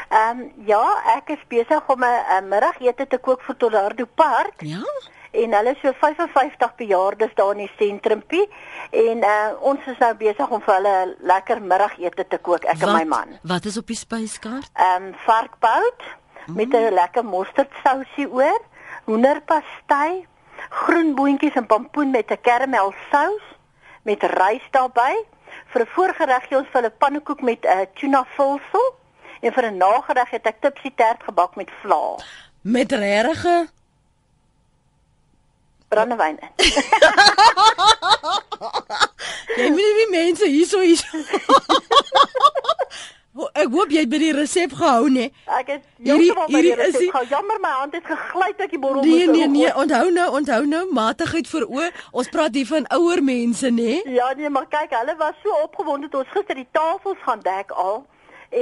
Ehm 0.08 0.40
um, 0.40 0.52
ja, 0.66 0.84
ek 1.16 1.28
is 1.36 1.44
besig 1.48 1.88
om 1.88 2.04
'n 2.04 2.48
middagete 2.48 3.06
te 3.06 3.18
kook 3.18 3.42
vir 3.42 3.56
Tolardo 3.56 4.04
Park 4.14 4.54
Ja? 4.62 4.82
en 5.30 5.54
hulle 5.54 5.70
is 5.74 5.80
so 5.82 5.92
55 5.92 6.74
bejaardes 6.76 7.34
daar 7.34 7.54
in 7.56 7.64
die 7.64 7.72
sentrumpie 7.78 8.44
en 8.90 9.24
uh, 9.26 9.50
ons 9.60 9.80
is 9.86 9.98
nou 9.98 10.12
besig 10.20 10.50
om 10.50 10.62
vir 10.62 10.74
hulle 10.74 10.94
'n 11.06 11.14
lekker 11.30 11.62
middagete 11.62 12.26
te 12.28 12.38
kook 12.38 12.64
ek 12.64 12.82
en 12.82 12.92
my 12.92 13.04
man. 13.04 13.38
Wat 13.42 13.64
is 13.64 13.76
op 13.76 13.86
die 13.86 13.96
spyskaart? 13.96 14.70
Ehm 14.74 15.02
um, 15.02 15.14
varkbout 15.26 16.02
met 16.46 16.74
'n 16.74 16.94
lekker 16.94 17.24
mosterdsousie 17.24 18.28
oor, 18.30 18.60
hoenderpastei, 19.04 20.26
groen 20.70 21.14
boontjies 21.14 21.54
en 21.54 21.66
pompoen 21.66 22.10
met 22.10 22.30
'n 22.30 22.40
karamelsous 22.40 23.44
met 24.02 24.22
rys 24.22 24.66
daarbey. 24.70 25.24
Vir 25.72 25.80
'n 25.82 25.86
voorgereg 25.96 26.46
gee 26.48 26.58
ons 26.58 26.68
vir 26.68 26.82
hulle 26.82 26.98
pannekoek 26.98 27.40
met 27.40 27.64
'n 27.64 27.68
uh, 27.68 27.86
tuna 27.94 28.24
vulsel 28.36 28.86
en 29.44 29.52
vir 29.52 29.64
'n 29.70 29.76
nagereg 29.76 30.30
het 30.30 30.46
ek 30.46 30.60
tipsie 30.60 30.92
tert 30.96 31.22
gebak 31.22 31.56
met 31.56 31.68
vla. 31.82 32.16
Met 32.62 32.92
regte 32.92 33.68
Brandewyn. 35.88 36.38
Jy 39.58 39.68
moet 39.70 39.94
nie 39.98 40.08
mense 40.10 40.46
hierso. 40.48 40.78
Ho- 43.34 43.50
Ek 43.62 43.68
hoop 43.74 43.90
jy 43.90 44.00
het 44.04 44.10
by 44.10 44.18
die 44.22 44.32
resep 44.34 44.72
gehou 44.78 45.08
nê. 45.10 45.24
Ek 45.58 45.66
het 45.74 45.82
Hierdie- 45.98 46.32
hierdie 46.50 46.74
is 46.86 46.96
die- 46.98 47.10
gehou. 47.10 47.24
Jammer 47.30 47.58
my 47.62 47.70
hand 47.80 47.92
het 47.98 48.06
gegly 48.06 48.52
dat 48.58 48.70
die 48.70 48.78
borrel 48.78 49.02
Nee 49.02 49.26
moes 49.26 49.36
nee 49.36 49.48
nee, 49.48 49.66
ingooi. 49.66 49.82
onthou 49.82 50.10
nou, 50.12 50.28
onthou 50.38 50.66
nou, 50.66 50.84
matigheid 50.94 51.46
vir 51.48 51.66
o. 51.68 51.88
Ons 52.12 52.28
praat 52.28 52.54
hier 52.54 52.66
van 52.66 52.86
ouer 52.94 53.22
mense 53.22 53.66
nê. 53.70 54.00
Ja 54.14 54.32
nee, 54.36 54.50
maar 54.50 54.66
kyk, 54.70 54.90
hulle 54.98 55.16
was 55.18 55.34
so 55.42 55.50
opgewonde 55.62 56.08
toe 56.08 56.20
ons 56.24 56.30
gister 56.34 56.54
die 56.54 56.68
tafels 56.72 57.18
gaan 57.26 57.40
dek 57.42 57.70
al. 57.70 58.06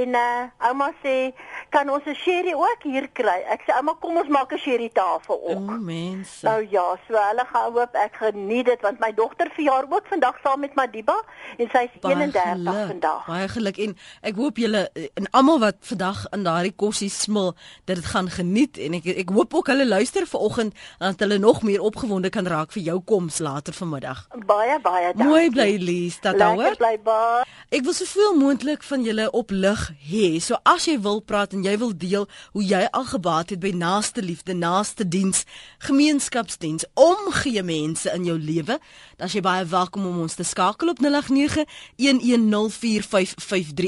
En 0.00 0.14
uh 0.16 0.68
ouma 0.68 0.88
sê, 1.02 1.34
"Kan 1.72 1.88
ons 1.90 2.04
'n 2.06 2.14
sherry 2.14 2.52
ook 2.54 2.82
hier 2.82 3.08
kry?" 3.12 3.40
Ek 3.48 3.60
sê, 3.66 3.72
"Ouma, 3.76 3.94
kom 4.00 4.16
ons 4.16 4.28
maak 4.28 4.52
'n 4.52 4.58
sherry 4.58 4.90
tafel 4.92 5.40
O 5.42 5.48
ook." 5.54 5.80
mense. 5.80 6.44
Nou 6.44 6.60
ja, 6.70 6.86
so 7.08 7.14
hulle 7.16 7.44
gaan 7.52 7.72
hoop 7.72 7.94
ek 7.94 8.14
geniet 8.20 8.66
dit 8.66 8.80
want 8.80 9.00
my 9.00 9.12
dogter 9.14 9.48
verjaar 9.54 9.84
ook 9.90 10.06
vandag 10.08 10.36
saam 10.44 10.60
met 10.60 10.74
Madiba 10.74 11.16
en 11.58 11.68
sy 11.72 11.82
is 11.88 12.00
31 12.00 12.86
vandag. 12.88 13.26
Baie 13.26 13.48
geluk 13.48 13.78
en 13.78 13.96
ek 14.22 14.34
hoop 14.36 14.56
julle 14.56 14.90
eh, 14.94 15.08
en 15.14 15.26
almal 15.30 15.58
wat 15.60 15.76
vandag 15.80 16.26
in 16.32 16.44
daardie 16.44 16.72
kossie 16.76 17.08
smil 17.10 17.54
dat 17.84 17.96
dit 17.96 18.04
gaan 18.04 18.28
geniet 18.28 18.78
en 18.78 18.94
ek 18.94 19.06
ek 19.06 19.30
hoop 19.30 19.54
ook 19.54 19.66
hulle 19.66 19.86
luister 19.86 20.26
vanoggend 20.26 20.74
dat 20.98 21.18
hulle 21.20 21.38
nog 21.38 21.62
meer 21.62 21.80
opgewonde 21.80 22.30
kan 22.30 22.46
raak 22.46 22.72
vir 22.72 22.82
jou 22.82 23.00
koms 23.00 23.38
later 23.38 23.72
vanmiddag. 23.72 24.26
Baie 24.46 24.80
baie 24.80 25.12
dankie. 25.12 25.24
Mooi 25.24 25.50
bly 25.50 25.76
Lies, 25.82 26.20
dat 26.20 26.36
Lekker 26.36 26.62
hoor. 26.64 26.76
bly 26.76 26.98
baie. 27.02 27.44
Ek 27.70 27.82
wil 27.84 27.92
soveel 27.92 28.34
moontlik 28.36 28.82
van 28.82 29.02
julle 29.02 29.30
op 29.30 29.50
lig 29.50 29.90
hê. 30.10 30.40
So 30.40 30.56
as 30.62 30.84
jy 30.84 31.00
wil 31.00 31.20
praat 31.20 31.52
en 31.52 31.61
jy 31.62 31.76
wil 31.78 31.92
deel 31.96 32.28
hoe 32.52 32.64
jy 32.64 32.82
al 32.90 33.04
gebaat 33.04 33.50
het 33.50 33.60
by 33.60 33.72
naaste 33.76 34.22
liefde, 34.22 34.54
naaste 34.54 35.08
diens, 35.08 35.44
gemeenskapsdiens, 35.78 36.84
omgee 36.94 37.62
mense 37.62 38.10
in 38.14 38.24
jou 38.24 38.38
lewe, 38.38 38.78
is 39.22 39.36
jy 39.36 39.42
baie 39.44 39.62
welkom 39.70 40.02
om 40.08 40.20
ons 40.24 40.34
te 40.34 40.42
skakel 40.46 40.88
op 40.90 40.98
0891104553. 41.02 41.06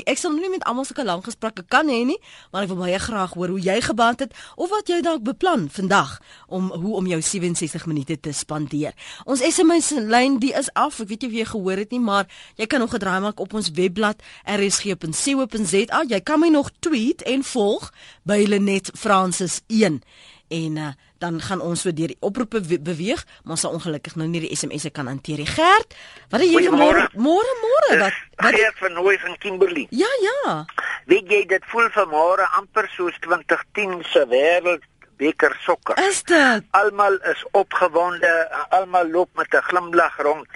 Ek 0.06 0.18
sal 0.20 0.30
nou 0.30 0.40
nie 0.44 0.52
met 0.52 0.62
almal 0.68 0.86
sulke 0.86 1.04
lang 1.06 1.22
gesprekke 1.26 1.64
kan 1.72 1.88
hê 1.90 2.04
nie, 2.06 2.20
maar 2.52 2.62
ek 2.64 2.70
wil 2.70 2.80
baie 2.84 2.98
graag 3.02 3.34
hoor 3.34 3.50
hoe 3.54 3.62
jy 3.62 3.80
gebaat 3.82 4.18
het 4.22 4.32
of 4.54 4.68
wat 4.70 4.86
jy 4.92 5.00
dalk 5.02 5.22
beplan 5.26 5.66
vandag 5.74 6.20
om 6.46 6.70
hoe 6.70 6.94
om 7.00 7.06
jou 7.10 7.18
67 7.18 7.86
minute 7.90 8.14
te 8.22 8.32
spandeer. 8.32 8.94
Ons 9.26 9.42
SMS 9.42 9.90
lyn 9.98 10.38
die 10.42 10.54
is 10.54 10.70
af. 10.78 11.00
Ek 11.02 11.08
weet 11.10 11.20
nie 11.24 11.30
of 11.32 11.36
jy 11.40 11.46
gehoor 11.50 11.78
het 11.82 11.90
nie, 11.90 12.02
maar 12.04 12.24
jy 12.60 12.66
kan 12.70 12.80
nog 12.80 12.94
'n 12.94 12.98
draai 13.02 13.20
maak 13.20 13.40
op 13.40 13.54
ons 13.54 13.70
webblad 13.74 14.22
rsg.co.za. 14.46 16.04
Jy 16.08 16.20
kan 16.20 16.40
my 16.40 16.48
nog 16.48 16.70
tweet 16.78 17.22
en 17.22 17.42
volg 17.42 17.92
by 18.22 18.44
Lenet 18.46 18.90
Francis 18.94 19.60
1 19.66 20.02
en 20.48 20.76
uh, 20.76 20.88
dan 21.24 21.40
gaan 21.40 21.60
ons 21.64 21.80
so 21.86 21.92
deur 21.92 22.10
die 22.12 22.20
oproepe 22.20 22.60
we- 22.68 22.80
beweeg, 22.80 23.24
maar 23.42 23.56
ons 23.56 23.60
sal 23.64 23.72
ongelukkig 23.78 24.16
nou 24.20 24.28
nie 24.28 24.40
die 24.44 24.52
SMS'e 24.56 24.90
kan 24.92 25.06
hanteer 25.08 25.38
nie. 25.40 25.46
Gert, 25.48 25.94
wat 26.30 26.40
het 26.44 26.50
jy 26.50 26.66
vanmôre? 26.68 27.06
Môre 27.28 27.54
môre 27.64 27.98
wat 28.02 28.12
wat 28.42 28.54
Geert 28.58 28.78
van 28.82 28.92
Nooy 28.98 29.16
van 29.22 29.36
Kimberley. 29.38 29.86
Ja, 29.90 30.10
ja. 30.28 30.64
Weet 31.06 31.30
jy 31.32 31.40
dit 31.46 31.64
voel 31.72 31.88
vanmôre 31.96 32.44
amper 32.58 32.88
soos 32.96 33.16
2010 33.24 34.02
se 34.12 34.26
wêreldbeker 34.28 35.56
sokker. 35.64 35.96
Is 36.08 36.22
dit? 36.28 36.64
Almal 36.70 37.16
is 37.32 37.44
opgewonde, 37.52 38.32
almal 38.70 39.08
loop 39.10 39.30
met 39.36 39.52
'n 39.54 39.62
glimlag 39.70 40.16
rond 40.22 40.48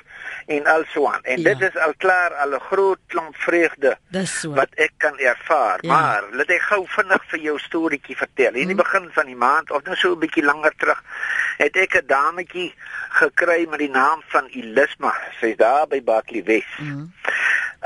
en 0.47 0.67
alsoan. 0.67 1.23
En 1.25 1.41
Ja. 1.41 1.55
dit 1.55 1.61
is 1.75 1.77
al 1.81 1.93
klaar 1.97 2.35
al 2.35 2.55
'n 2.55 2.61
groot 2.61 2.99
klomp 3.07 3.37
vreugde 3.37 3.97
so. 4.25 4.53
wat 4.55 4.69
ek 4.75 4.93
kan 4.97 5.19
ervaar. 5.19 5.79
Ja. 5.81 5.89
Maar 5.93 6.23
laat 6.33 6.49
ek 6.49 6.61
gou 6.63 6.85
vinnig 6.89 7.23
vir 7.29 7.39
jou 7.39 7.59
storieetjie 7.59 8.17
vertel. 8.17 8.55
In 8.55 8.67
die 8.67 8.75
Mhm. 8.75 8.77
begin 8.77 9.09
van 9.13 9.27
die 9.27 9.37
maand 9.37 9.71
of 9.71 9.83
nou 9.83 9.97
so 9.97 10.13
'n 10.13 10.19
bietjie 10.19 10.45
langer 10.45 10.73
terug, 10.77 11.03
het 11.59 11.77
ek 11.77 11.95
'n 11.95 12.07
dametjie 12.07 12.75
gekry 13.09 13.67
met 13.71 13.79
die 13.79 13.91
naam 13.91 14.23
van 14.29 14.47
Elisma. 14.47 15.15
Sy's 15.41 15.57
daar 15.57 15.87
by 15.87 16.03
Barkley 16.03 16.43
Wes. 16.45 16.65
Mhm. 16.79 17.05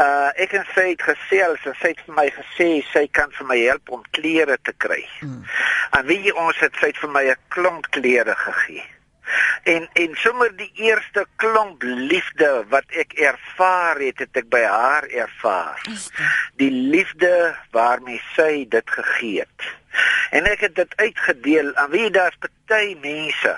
Uh 0.00 0.30
ek 0.34 0.52
en 0.52 0.64
sy 0.74 0.88
het 0.88 1.02
gesels 1.02 1.58
en 1.64 1.74
sy 1.80 1.88
het 1.88 2.00
vir 2.06 2.14
my 2.14 2.30
gesê 2.32 2.82
sy 2.92 3.08
kan 3.10 3.30
vir 3.30 3.46
my 3.46 3.58
help 3.58 3.90
om 3.90 4.02
klere 4.10 4.56
te 4.62 4.72
kry. 4.76 5.06
Mm. 5.20 5.44
En 5.90 6.06
weet 6.06 6.24
jy 6.24 6.30
ons 6.32 6.58
het 6.60 6.72
sy 6.80 6.86
het 6.86 6.96
vir 6.98 7.10
my 7.10 7.24
'n 7.30 7.36
klomp 7.48 7.86
klere 7.90 8.34
gegee. 8.34 8.82
En 9.62 9.88
en 9.92 10.16
sommer 10.18 10.50
die 10.56 10.70
eerste 10.74 11.26
klomp 11.36 11.82
liefde 11.82 12.64
wat 12.68 12.88
ek 13.02 13.14
ervaar 13.14 14.00
het, 14.02 14.18
het 14.18 14.42
ek 14.42 14.48
by 14.50 14.62
haar 14.64 15.06
ervaar. 15.06 15.82
Die 16.58 16.70
liefde 16.70 17.54
waarmee 17.70 18.20
sy 18.34 18.64
dit 18.68 18.90
gegee 18.90 19.44
het. 19.44 19.70
En 20.32 20.48
ek 20.48 20.64
het 20.64 20.74
dit 20.74 20.96
uitgedeel 20.96 21.74
aan 21.76 21.90
wie 21.92 22.10
daar's 22.10 22.38
party 22.40 22.96
mense. 23.02 23.52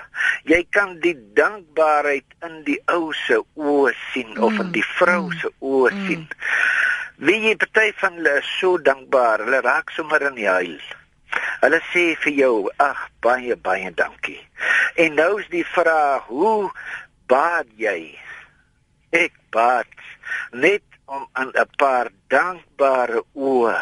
Jy 0.50 0.64
kan 0.75 0.99
die 1.00 1.14
dankbaarheid 1.38 2.26
in 2.47 2.59
die 2.66 2.81
ou 2.90 3.12
se 3.14 3.38
oë 3.54 3.95
sien 4.11 4.35
of 4.43 4.59
in 4.59 4.73
die 4.75 4.87
vrou 4.97 5.31
se 5.38 5.52
oë 5.62 5.93
sien. 6.07 6.26
Wie 7.23 7.38
jy 7.47 7.54
party 7.62 7.93
van 8.02 8.19
hulle 8.19 8.40
is 8.43 8.50
so 8.59 8.76
dankbaar, 8.83 9.47
hulle 9.47 9.62
raak 9.62 9.95
sommer 9.95 10.26
in 10.26 10.37
die 10.40 10.50
huil. 10.50 10.76
Hulle 11.61 11.81
sê 11.93 12.17
vir 12.25 12.33
jou, 12.33 12.71
ag 12.76 13.09
baie 13.21 13.57
baie 13.57 13.91
dankie. 13.95 14.41
En 14.97 15.14
nou 15.14 15.41
is 15.41 15.49
die 15.49 15.64
vraag, 15.64 16.26
hoe 16.26 16.71
baat 17.26 17.67
jy? 17.76 18.19
Ek 19.11 19.33
baat 19.50 19.87
net 20.53 20.83
om 21.07 21.26
aan 21.33 21.50
'n 21.55 21.69
paar 21.76 22.11
dankbare 22.29 23.23
oë 23.35 23.76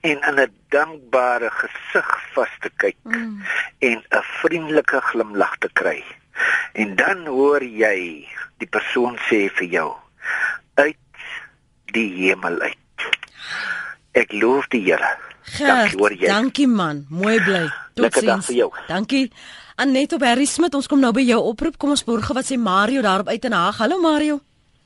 en 0.00 0.18
in 0.28 0.40
'n 0.40 0.52
dankbare 0.68 1.50
gesig 1.50 2.10
vas 2.34 2.52
te 2.60 2.70
kyk 2.76 2.96
Mm. 3.04 3.42
en 3.78 3.98
'n 4.10 4.22
vriendelike 4.42 5.00
glimlag 5.00 5.58
te 5.58 5.68
kry. 5.72 6.04
En 6.72 6.96
dan 6.96 7.26
hoor 7.26 7.62
jy 7.62 8.28
die 8.58 8.68
persoon 8.68 9.18
sê 9.28 9.50
vir 9.50 9.68
jou 9.68 9.96
uit 10.74 10.96
die 11.92 12.10
hemel 12.14 12.60
uit. 12.60 12.78
Ek 14.20 14.32
loof 14.36 14.68
die 14.68 14.82
Here. 14.84 15.16
Dankie 15.58 15.98
hoor 15.98 16.12
jy. 16.12 16.26
dankie 16.28 16.66
man. 16.68 17.06
Mooi 17.08 17.38
bly. 17.42 17.64
Totsiens. 17.96 18.50
Dankie. 18.88 19.30
Annette 19.80 20.14
op 20.18 20.22
Harry 20.22 20.44
Smit, 20.44 20.74
ons 20.76 20.86
kom 20.86 21.00
nou 21.00 21.12
by 21.16 21.22
jou 21.24 21.40
oproep. 21.50 21.78
Kom 21.80 21.90
ons 21.94 22.04
borge 22.04 22.34
wat 22.36 22.44
sê 22.44 22.58
Mario 22.60 23.00
daarop 23.02 23.28
uit 23.32 23.44
in 23.48 23.52
Haag. 23.56 23.78
Hallo 23.80 23.98
Mario. 24.00 24.40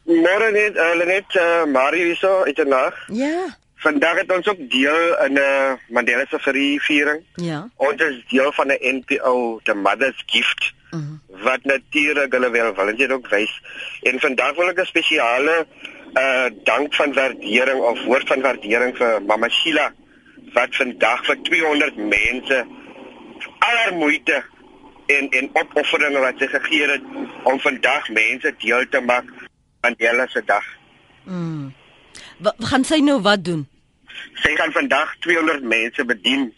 Môre 0.07 0.50
net, 0.53 0.76
hulle 0.79 1.07
net 1.09 1.35
uh, 1.41 1.64
Mario 1.67 2.05
hierso 2.12 2.45
uit 2.45 2.59
'n 2.59 2.69
nag. 2.69 2.95
Ja. 3.09 3.57
Vandag 3.85 4.17
het 4.23 4.31
ons 4.33 4.47
ook 4.49 4.61
deel 4.71 5.03
in 5.26 5.33
'n 5.35 5.38
uh, 5.38 5.73
Mandela 5.91 6.25
se 6.29 6.38
viering. 6.81 7.21
Ja. 7.37 7.69
Ons 7.76 8.00
is 8.00 8.23
deel 8.29 8.53
van 8.53 8.69
'n 8.69 8.79
NPO, 9.00 9.61
the 9.64 9.75
Mother's 9.75 10.23
Gift, 10.26 10.73
Mhm. 10.95 11.19
wat 11.43 11.64
natuurlik 11.64 12.33
hulle 12.33 12.50
welwillendheid 12.50 13.11
ook 13.11 13.29
wys. 13.29 13.61
En 14.03 14.21
vandag 14.21 14.55
wil 14.55 14.69
ek 14.69 14.79
'n 14.81 14.85
spesiale 14.87 15.67
uh 16.14 16.47
dank 16.64 16.94
van 16.94 17.12
waardering 17.12 17.80
of 17.80 18.04
woord 18.04 18.28
van 18.28 18.40
waardering 18.40 18.97
vir 18.97 19.23
Mama 19.23 19.49
Sheila 19.49 19.92
wat 20.54 20.75
vandag 20.76 21.25
vir 21.26 21.38
200 21.42 21.97
mense 21.97 22.64
aller 23.59 23.94
moeite 23.99 24.42
en 25.06 25.28
en 25.28 25.50
opofferinge 25.52 26.21
wat 26.23 26.38
sy 26.38 26.49
gegee 26.52 26.88
het 26.88 27.09
om 27.42 27.61
vandag 27.61 28.09
mense 28.09 28.54
deel 28.59 28.88
te 28.88 29.00
maak 29.00 29.28
van 29.28 29.49
Mandela 29.85 30.26
se 30.26 30.42
dag. 30.44 30.64
Mm. 31.25 31.73
Wat 32.38 32.54
gaan 32.71 32.85
sy 32.85 33.00
nou 33.04 33.21
wat 33.23 33.44
doen? 33.44 33.66
Sy 34.40 34.54
gaan 34.56 34.73
vandag 34.73 35.16
200 35.26 35.62
mense 35.62 36.04
bedien 36.04 36.52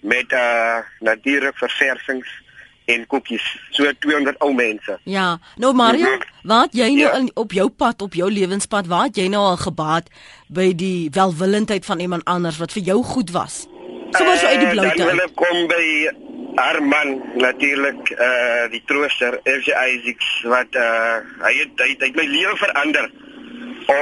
met 0.00 0.32
uh 0.32 0.78
natuurlik 1.00 1.58
verversings 1.58 2.41
en 2.84 3.06
koekies. 3.06 3.56
So 3.70 3.84
200 3.98 4.38
ou 4.40 4.54
mense. 4.54 4.98
Ja. 5.04 5.38
Nou 5.56 5.74
Mario, 5.74 6.06
Mhm. 6.06 6.60
het 6.62 6.72
jy 6.72 6.86
nou 6.88 6.98
Ja. 6.98 7.12
in, 7.12 7.30
op 7.34 7.52
jou 7.52 7.68
pad, 7.68 8.02
op 8.02 8.14
jou 8.14 8.30
lewenspad, 8.32 8.86
waar 8.86 9.04
het 9.04 9.16
jy 9.16 9.26
nou 9.28 9.42
al 9.44 9.56
gebaat 9.56 10.08
by 10.48 10.74
die 10.74 11.08
welwillendheid 11.12 11.84
van 11.84 12.00
iemand 12.00 12.24
anders 12.24 12.58
wat 12.58 12.72
vir 12.72 12.82
jou 12.82 13.02
goed 13.02 13.30
was? 13.30 13.66
Sommige 14.10 14.38
so 14.38 14.46
uit 14.46 14.58
die 14.60 14.68
Eh, 14.68 14.74
wil 14.74 14.84
uit. 15.08 15.20
ek 15.20 15.34
kom 15.34 15.66
by 15.66 16.10
haar 16.54 16.82
man 16.82 17.22
natuurlik 17.34 18.10
uh 18.10 18.70
die 18.70 18.82
trooster 18.86 19.40
FJ 19.44 19.70
Isaacs 19.70 20.42
wat 20.42 20.66
uh 20.74 21.16
hy 21.40 21.52
het 21.58 21.70
hy, 21.76 21.88
het- 21.88 22.00
hy 22.00 22.06
het 22.06 22.16
my 22.16 22.24
lewe 22.26 22.56
verander 22.56 23.10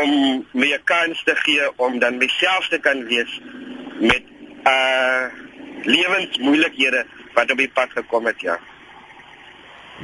om 0.02 0.44
my 0.52 0.66
'n 0.72 0.80
kans 0.84 1.22
te 1.24 1.34
gee 1.36 1.70
om 1.76 1.98
dan 1.98 2.16
myself 2.18 2.68
te 2.68 2.78
kan 2.78 3.04
wees 3.06 3.40
met 4.00 4.22
uh 4.66 5.24
lewensmoeilikhede 5.82 7.06
wat 7.34 7.50
op 7.50 7.58
die 7.58 7.70
pad 7.70 7.90
gekom 7.90 8.26
het 8.26 8.40
ja. 8.40 8.58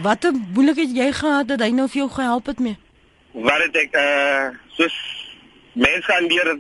Wat 0.03 0.25
'n 0.25 0.49
moeilikheid 0.53 0.97
jy 0.97 1.13
gehad 1.13 1.49
dat 1.49 1.61
hy 1.61 1.71
nou 1.71 1.89
vir 1.89 1.97
jou 1.97 2.11
gehelp 2.11 2.47
het 2.47 2.59
mee? 2.59 2.77
Wat 3.33 3.61
het 3.63 3.77
ek 3.77 3.97
uh 3.97 4.49
soos 4.77 4.97
mense 5.73 6.03
gaan 6.03 6.29
deur 6.29 6.59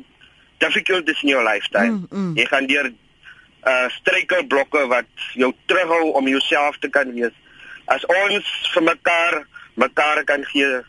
difficulties 0.58 1.22
in 1.22 1.28
jou 1.28 1.42
lifetime. 1.42 1.90
Mm, 1.90 2.06
mm. 2.10 2.36
Jy 2.36 2.46
gaan 2.46 2.66
deur 2.66 2.92
uh 3.66 3.88
struikelblokke 3.88 4.86
wat 4.86 5.10
jou 5.34 5.52
terughou 5.66 6.12
om 6.12 6.28
jouself 6.28 6.78
te 6.78 6.88
kan 6.88 7.12
wees. 7.12 7.34
As 7.84 8.06
ons 8.06 8.70
vir 8.72 8.82
mekaar 8.82 9.46
mekaar 9.74 10.24
kan 10.24 10.44
gee 10.44 10.80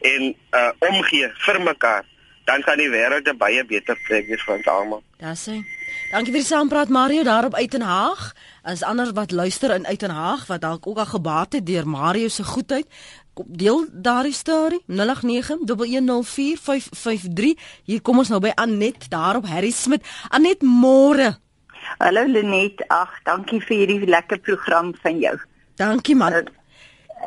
en 0.00 0.34
uh 0.54 0.70
omgee 0.78 1.32
vir 1.46 1.60
mekaar, 1.62 2.04
dan 2.44 2.62
gaan 2.62 2.78
die 2.78 2.90
wêreld 2.90 3.28
'n 3.28 3.36
baie 3.36 3.64
beter 3.64 3.98
plek 4.06 4.26
wees 4.26 4.42
vir 4.42 4.54
ons 4.56 4.66
almal. 4.66 5.02
Daar's 5.18 5.46
hy. 5.46 5.64
Dankie 6.10 6.32
vir 6.34 6.40
die 6.42 6.48
saampraat 6.48 6.88
Mario 6.90 7.22
daarop 7.22 7.54
uit 7.54 7.74
in 7.78 7.84
Haag. 7.86 8.34
As 8.66 8.82
ander 8.82 9.12
wat 9.14 9.30
luister 9.30 9.70
in 9.70 9.86
uit 9.86 10.02
in 10.02 10.10
Haag 10.10 10.46
wat 10.48 10.60
dalk 10.60 10.86
ook 10.90 10.98
al 10.98 11.06
gebaat 11.06 11.52
het 11.52 11.66
deur 11.66 11.86
Mario 11.86 12.28
se 12.28 12.44
goedheid, 12.44 12.86
deel 13.46 13.86
daardie 13.92 14.32
storie 14.34 14.82
0891104553. 14.90 14.90
Hier 17.84 18.02
kom 18.02 18.18
ons 18.18 18.28
nou 18.28 18.40
by 18.42 18.50
Anet 18.58 19.06
daarop 19.10 19.46
Harry 19.46 19.70
Smit. 19.70 20.02
Anet 20.34 20.66
môre. 20.66 21.38
Hallo 22.02 22.26
Lenet, 22.26 22.82
ag, 22.90 23.22
dankie 23.22 23.62
vir 23.62 23.76
hierdie 23.76 24.06
lekker 24.10 24.38
program 24.42 24.90
van 25.06 25.18
jou. 25.22 25.38
Dankie 25.78 26.18
man. 26.18 26.32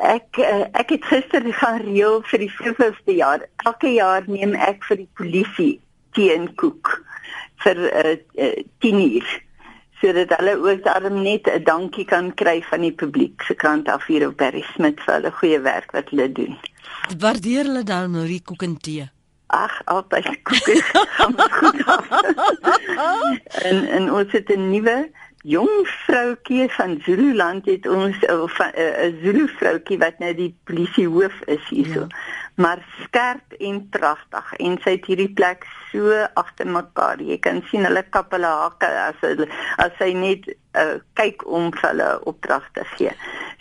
Ek 0.04 0.36
eh, 0.44 0.68
ek 0.76 0.90
het 0.98 1.04
gister 1.08 1.40
gaan 1.56 1.80
reël 1.88 2.20
vir 2.28 2.38
die 2.44 2.52
soveelste 2.60 3.16
jaar. 3.16 3.48
Elke 3.64 3.88
jaar 3.96 4.28
neem 4.28 4.52
ek 4.52 4.84
vir 4.90 4.96
die 5.06 5.10
polisie 5.16 5.80
tee 6.12 6.36
en 6.36 6.52
koek 6.60 7.00
vir 7.62 7.76
uh, 7.78 8.16
uh, 8.34 8.64
10 8.78 9.00
uur 9.00 9.42
sodat 10.00 10.36
hulle 10.36 10.56
ook 10.58 10.84
daarom 10.84 11.22
net 11.22 11.46
'n 11.48 11.64
dankie 11.64 12.04
kan 12.04 12.34
kry 12.34 12.62
van 12.62 12.80
die 12.80 12.92
publiek 12.92 13.42
se 13.42 13.54
kant 13.54 13.88
af 13.88 14.06
hier 14.06 14.28
op 14.28 14.36
Berry 14.36 14.64
Smit 14.74 15.00
vir 15.00 15.14
hulle 15.14 15.30
goeie 15.30 15.60
werk 15.60 15.92
wat 15.92 16.08
hulle 16.08 16.32
doen. 16.32 16.58
Waardeer 17.18 17.64
hulle 17.64 17.82
dan 17.82 18.10
nou 18.10 18.26
die 18.26 18.42
koek 18.42 18.62
en 18.62 18.76
tee? 18.76 19.10
Ag, 19.46 19.80
altyd 19.84 20.42
koek 20.42 20.66
en 23.62 23.88
en 23.96 24.12
ons 24.12 24.32
het 24.32 24.48
'n 24.48 24.70
nuwe 24.70 25.10
jong 25.44 25.88
vroutjie 26.06 26.70
van 26.72 27.00
Zululand 27.04 27.66
het 27.68 27.88
ons 27.88 28.16
of 28.26 28.52
van 28.56 28.70
'n 28.72 28.80
uh, 28.80 29.22
Zulu 29.22 29.48
vroutjie 29.48 29.98
wat 29.98 30.18
nou 30.18 30.34
die 30.34 30.56
polisie 30.64 31.08
hoof 31.08 31.40
is 31.44 31.68
hierso. 31.68 32.00
Ja. 32.00 32.16
Maar 32.54 32.86
skerp 33.02 33.52
en 33.58 33.88
pragtig 33.88 34.52
en 34.56 34.78
sy 34.82 34.90
het 34.90 35.06
hierdie 35.06 35.32
plek 35.32 35.66
so 35.92 36.26
agter 36.34 36.66
mekaar. 36.66 37.20
Jy 37.20 37.38
kan 37.38 37.62
sien 37.68 37.84
hulle 37.84 38.04
kap 38.10 38.32
hulle 38.32 38.46
hakke 38.46 38.86
as 38.86 39.20
hulle 39.20 39.48
as 39.76 39.92
sy 39.98 40.12
net 40.12 40.48
uh, 40.48 40.96
kyk 41.12 41.46
om 41.46 41.72
vir 41.72 41.88
hulle 41.90 42.10
opdrag 42.24 42.70
te 42.72 42.84
gee. 42.96 43.12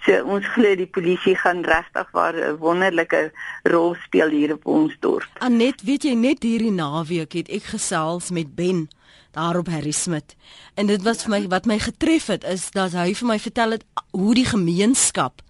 So 0.06 0.24
ons 0.24 0.48
glo 0.56 0.75
die 0.75 0.88
polisie 0.88 1.36
gaan 1.36 1.63
regtig 1.63 2.08
waar 2.12 2.36
'n 2.36 2.58
wonderlike 2.58 3.32
rol 3.63 3.96
speel 4.06 4.30
hier 4.30 4.54
op 4.54 4.66
ons 4.66 4.96
dorp. 5.00 5.30
Anet, 5.40 5.82
weet 5.82 6.04
jy 6.04 6.16
net 6.16 6.44
hierdie 6.44 6.72
naweek 6.72 7.34
het 7.34 7.50
ek 7.50 7.63
gesels 7.75 8.32
met 8.32 8.56
Ben 8.56 8.88
daarop 9.34 9.68
Harry 9.74 9.92
Smit. 9.92 10.36
En 10.75 10.88
dit 10.88 11.02
was 11.06 11.24
vir 11.25 11.30
my 11.36 11.42
wat 11.52 11.66
my 11.70 11.80
getref 11.80 12.28
het 12.34 12.44
is 12.44 12.70
dat 12.72 12.94
hy 12.98 13.13
vir 13.13 13.28
my 13.34 13.40
vertel 13.40 13.72
het 13.78 13.86
hoe 14.12 14.34
die 14.38 14.46
gemeenskap 14.46 15.42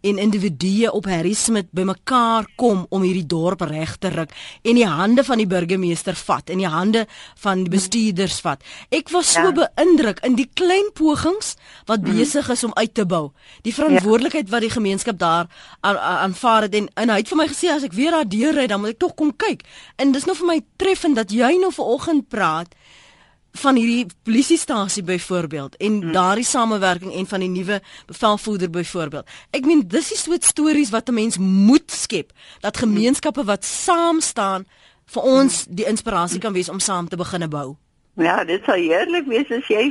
en 0.00 0.16
individue 0.16 0.88
op 0.96 1.04
Harry 1.04 1.34
Smit 1.36 1.66
bymekaar 1.76 2.46
kom 2.56 2.86
om 2.88 3.02
hierdie 3.04 3.26
dorp 3.28 3.60
reg 3.68 3.98
te 4.00 4.08
ruk 4.08 4.30
en 4.64 4.78
die 4.78 4.86
hande 4.88 5.20
van 5.28 5.36
die 5.42 5.46
burgemeester 5.50 6.16
vat 6.16 6.48
en 6.50 6.62
die 6.62 6.70
hande 6.72 7.02
van 7.42 7.66
die 7.66 7.68
bestuurders 7.74 8.38
vat. 8.40 8.64
Ek 8.88 9.10
was 9.12 9.32
so 9.34 9.40
Ja. 9.50 9.52
beïndruk 9.52 10.22
in 10.24 10.36
die 10.40 10.48
klein 10.54 10.88
pogings 10.94 11.52
wat 11.86 12.00
besig 12.00 12.48
is 12.48 12.64
om 12.64 12.72
uit 12.80 12.94
te 12.94 13.04
bou. 13.04 13.32
Die 13.62 13.74
verantwoordelikheid 13.74 14.48
wat 14.48 14.60
die 14.64 14.70
gemeenskap 14.70 15.18
daar 15.18 15.46
aan- 15.82 15.98
aanvaar 15.98 16.62
het 16.62 16.74
en, 16.74 16.88
en 16.94 17.08
hy 17.10 17.16
het 17.16 17.28
vir 17.28 17.36
my 17.36 17.46
gesê 17.48 17.68
as 17.68 17.82
ek 17.84 17.92
weer 17.92 18.10
daar 18.10 18.28
deur 18.28 18.54
ry 18.54 18.66
dan 18.66 18.80
moet 18.80 18.90
ek 18.96 18.98
tog 18.98 19.14
kom 19.14 19.36
kyk. 19.36 19.62
En 19.98 20.12
dis 20.12 20.24
nou 20.24 20.34
vir 20.36 20.46
my 20.46 20.60
treffend 20.78 21.16
dat 21.16 21.30
jy 21.30 21.58
nou 21.60 21.72
vanoggend 21.72 22.28
praat 22.28 22.72
van 23.52 23.76
hierdie 23.76 24.06
polisiestasie 24.22 25.02
byvoorbeeld 25.02 25.76
en 25.76 26.00
hmm. 26.02 26.12
daardie 26.12 26.44
samewerking 26.44 27.14
en 27.14 27.26
van 27.26 27.40
die 27.40 27.48
nuwe 27.48 27.80
bevelvoerder 28.06 28.70
byvoorbeeld. 28.70 29.26
Ek 29.50 29.66
meen 29.66 29.82
dis 29.88 30.08
die 30.08 30.18
soort 30.18 30.44
stories 30.44 30.90
wat 30.90 31.08
'n 31.08 31.14
mens 31.14 31.38
moet 31.38 31.90
skep 31.90 32.32
dat 32.60 32.76
gemeenskappe 32.76 33.44
wat 33.44 33.64
saam 33.64 34.20
staan 34.20 34.66
vir 35.06 35.22
ons 35.22 35.64
die 35.68 35.86
inspirasie 35.86 36.38
kan 36.38 36.52
wees 36.52 36.68
om 36.68 36.80
saam 36.80 37.08
te 37.08 37.16
begine 37.16 37.48
bou. 37.48 37.76
Ja, 38.18 38.44
dit 38.44 38.64
sal 38.66 38.80
heerlik 38.82 39.28
wees 39.30 39.50
as 39.54 39.68
jy 39.70 39.84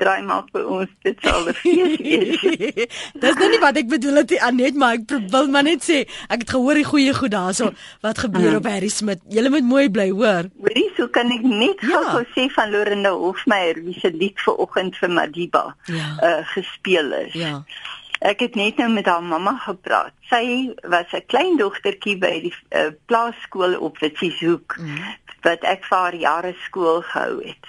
draai 0.00 0.22
maak 0.26 0.48
vir 0.54 0.64
ons. 0.72 0.92
Dit 1.04 1.20
sal 1.22 1.48
'n 1.48 1.54
fees 1.54 1.98
wees. 2.00 2.94
Dis 3.22 3.36
nou 3.36 3.48
nie 3.52 3.60
wat 3.60 3.76
ek 3.76 3.90
bedoel 3.92 4.22
het 4.22 4.32
Anet, 4.40 4.74
maar 4.74 4.96
ek 4.96 5.12
wil 5.30 5.50
maar 5.52 5.66
net 5.66 5.84
sê, 5.84 6.00
ek 6.32 6.46
het 6.46 6.54
gehoor 6.56 6.80
die 6.80 6.88
goeie 6.88 7.14
goed 7.14 7.34
daarso 7.36 7.70
wat 8.00 8.24
gebeur 8.24 8.56
op 8.56 8.66
Harry 8.66 8.88
Smit. 8.88 9.20
Julle 9.28 9.52
moet 9.52 9.68
mooi 9.68 9.86
bly, 9.90 10.08
hoor. 10.10 10.48
Hoorie, 10.64 10.88
so 10.96 11.08
kan 11.12 11.30
ek 11.34 11.44
net 11.44 11.84
ja. 11.84 12.02
gou 12.16 12.24
sê 12.34 12.48
van 12.56 12.72
Lorenda 12.72 13.12
Hofmeyer 13.12 13.84
wie 13.84 13.98
se 14.00 14.10
lied 14.16 14.40
vir 14.40 14.58
oggend 14.64 14.96
vir 14.96 15.12
Madiba 15.12 15.76
ja. 15.86 16.16
uh 16.24 16.42
gespeel 16.56 17.12
is. 17.12 17.36
Ja. 17.36 17.62
Ek 18.18 18.40
het 18.42 18.56
net 18.58 18.80
nou 18.80 18.88
met 18.90 19.06
haar 19.06 19.22
mamma 19.22 19.54
gepraat. 19.62 20.16
Sy 20.26 20.74
was 20.82 21.12
'n 21.12 21.22
klein 21.26 21.56
dogtertjie 21.60 22.18
by 22.18 22.34
die 22.48 22.54
uh, 22.74 22.90
plaaskool 23.06 23.78
op 23.78 23.98
Witzieshoek 24.02 24.74
mm. 24.80 24.98
Wat 25.46 25.62
ek 25.68 25.84
vir 25.86 25.98
haar 25.98 26.14
jare 26.14 26.54
skool 26.64 27.02
gehou 27.06 27.38
het. 27.44 27.68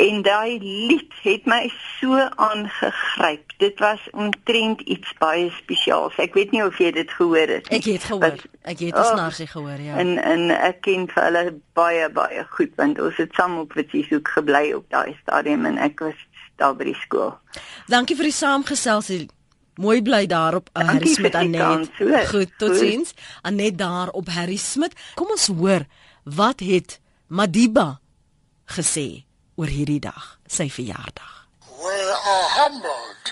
En 0.00 0.22
daai 0.22 0.58
lied 0.62 1.12
het 1.22 1.46
my 1.46 1.66
so 2.00 2.18
aangegryp. 2.36 3.52
Dit 3.58 3.78
was 3.82 4.00
omtrent 4.10 4.80
iets 4.80 5.12
baie 5.18 5.50
spesiaals. 5.58 6.16
Ek 6.22 6.34
weet 6.38 6.54
nie 6.54 6.64
of 6.64 6.78
jy 6.80 6.92
dit 6.94 7.10
gehoor 7.18 7.54
het 7.56 7.68
nie. 7.68 7.78
Ek 7.78 7.90
het 7.90 8.08
gehoor. 8.10 8.40
Ek 8.62 8.78
het 8.78 8.88
dit 8.88 8.98
oh, 8.98 9.10
snaars 9.12 9.42
gehoor, 9.52 9.80
ja. 9.80 9.98
En 10.00 10.16
en 10.22 10.50
ek 10.56 10.82
ken 10.86 11.06
vir 11.12 11.28
hulle 11.28 11.44
baie 11.78 12.08
baie 12.14 12.46
goed 12.56 12.74
want 12.80 13.00
ons 13.00 13.20
het 13.20 13.34
saam 13.38 13.58
op 13.62 13.76
Witzieshoek 13.78 14.28
gebly 14.38 14.72
op 14.76 14.88
daai 14.94 15.16
stadium 15.22 15.66
en 15.68 15.78
ek 15.82 16.00
was 16.04 16.26
daar 16.60 16.76
by 16.76 16.90
die 16.92 16.98
skool. 17.02 17.34
Dankie 17.90 18.16
vir 18.18 18.30
die 18.30 18.36
saamgesels. 18.36 19.10
Mooi 19.80 20.02
bly 20.04 20.26
daar 20.28 20.58
op 20.60 20.68
uh, 20.76 20.84
Harry 20.84 21.08
Smit 21.08 21.34
Anet. 21.34 21.88
Goed, 22.28 22.52
totsiens. 22.60 23.14
Anet 23.42 23.78
daar 23.80 24.12
op 24.12 24.28
Harry 24.28 24.58
Smit. 24.60 24.92
Kom 25.16 25.32
ons 25.32 25.48
hoor 25.48 25.86
wat 26.24 26.60
het 26.60 27.00
Madiba 27.32 27.98
gesê 28.68 29.24
oor 29.56 29.70
hierdie 29.72 30.02
dag, 30.04 30.20
sy 30.54 30.68
verjaardag. 30.68 31.32
We 31.80 32.00
are 32.32 32.48
humbled 32.60 33.26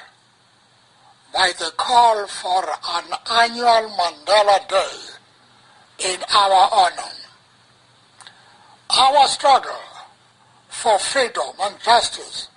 by 1.35 1.53
the 1.61 1.71
call 1.77 2.27
for 2.27 2.65
an 2.97 3.13
annual 3.43 3.85
Mandela 3.99 4.57
Day 4.73 4.97
in 6.13 6.19
our 6.33 6.63
honor. 6.81 7.13
Our 8.89 9.29
struggle 9.29 9.85
for 10.71 10.99
freedom 10.99 11.53
and 11.61 11.77
justice 11.85 12.49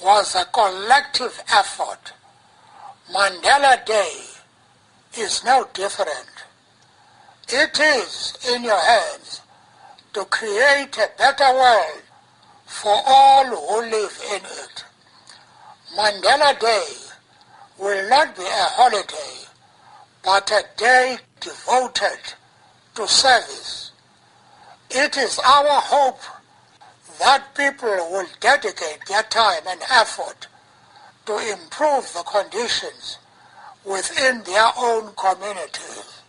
was 0.00 0.36
a 0.36 0.44
collective 0.54 1.42
effort 1.52 2.12
Mandela 3.12 3.84
Day 3.84 4.14
is 5.18 5.42
no 5.42 5.66
different. 5.74 6.34
It 7.48 7.76
is 7.76 8.38
in 8.54 8.62
your 8.62 8.78
hands 8.78 9.40
to 10.12 10.24
create 10.24 10.96
a 10.98 11.08
better 11.18 11.52
world 11.54 12.02
for 12.66 12.94
all 13.06 13.44
who 13.44 13.90
live 13.90 14.22
in 14.32 14.42
it. 14.44 14.84
Mandela 15.96 16.58
Day 16.58 16.84
will 17.78 18.08
not 18.08 18.36
be 18.36 18.42
a 18.42 18.68
holiday, 18.76 19.46
but 20.24 20.50
a 20.50 20.64
day 20.76 21.18
devoted 21.40 22.34
to 22.94 23.06
service. 23.06 23.92
It 24.90 25.16
is 25.16 25.38
our 25.38 25.80
hope 25.80 26.20
that 27.18 27.54
people 27.54 27.88
will 27.88 28.26
dedicate 28.40 29.00
their 29.08 29.22
time 29.24 29.62
and 29.68 29.80
effort 29.90 30.48
to 31.26 31.34
improve 31.52 32.12
the 32.12 32.24
conditions 32.24 33.18
within 33.84 34.42
their 34.42 34.70
own 34.76 35.12
communities. 35.14 36.22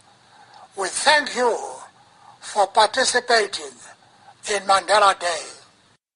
We 0.78 0.88
thank 0.88 1.36
you 1.36 1.58
for 2.42 2.68
participating 2.68 3.72
in 4.52 4.62
Mandela 4.64 5.18
Day. 5.18 5.61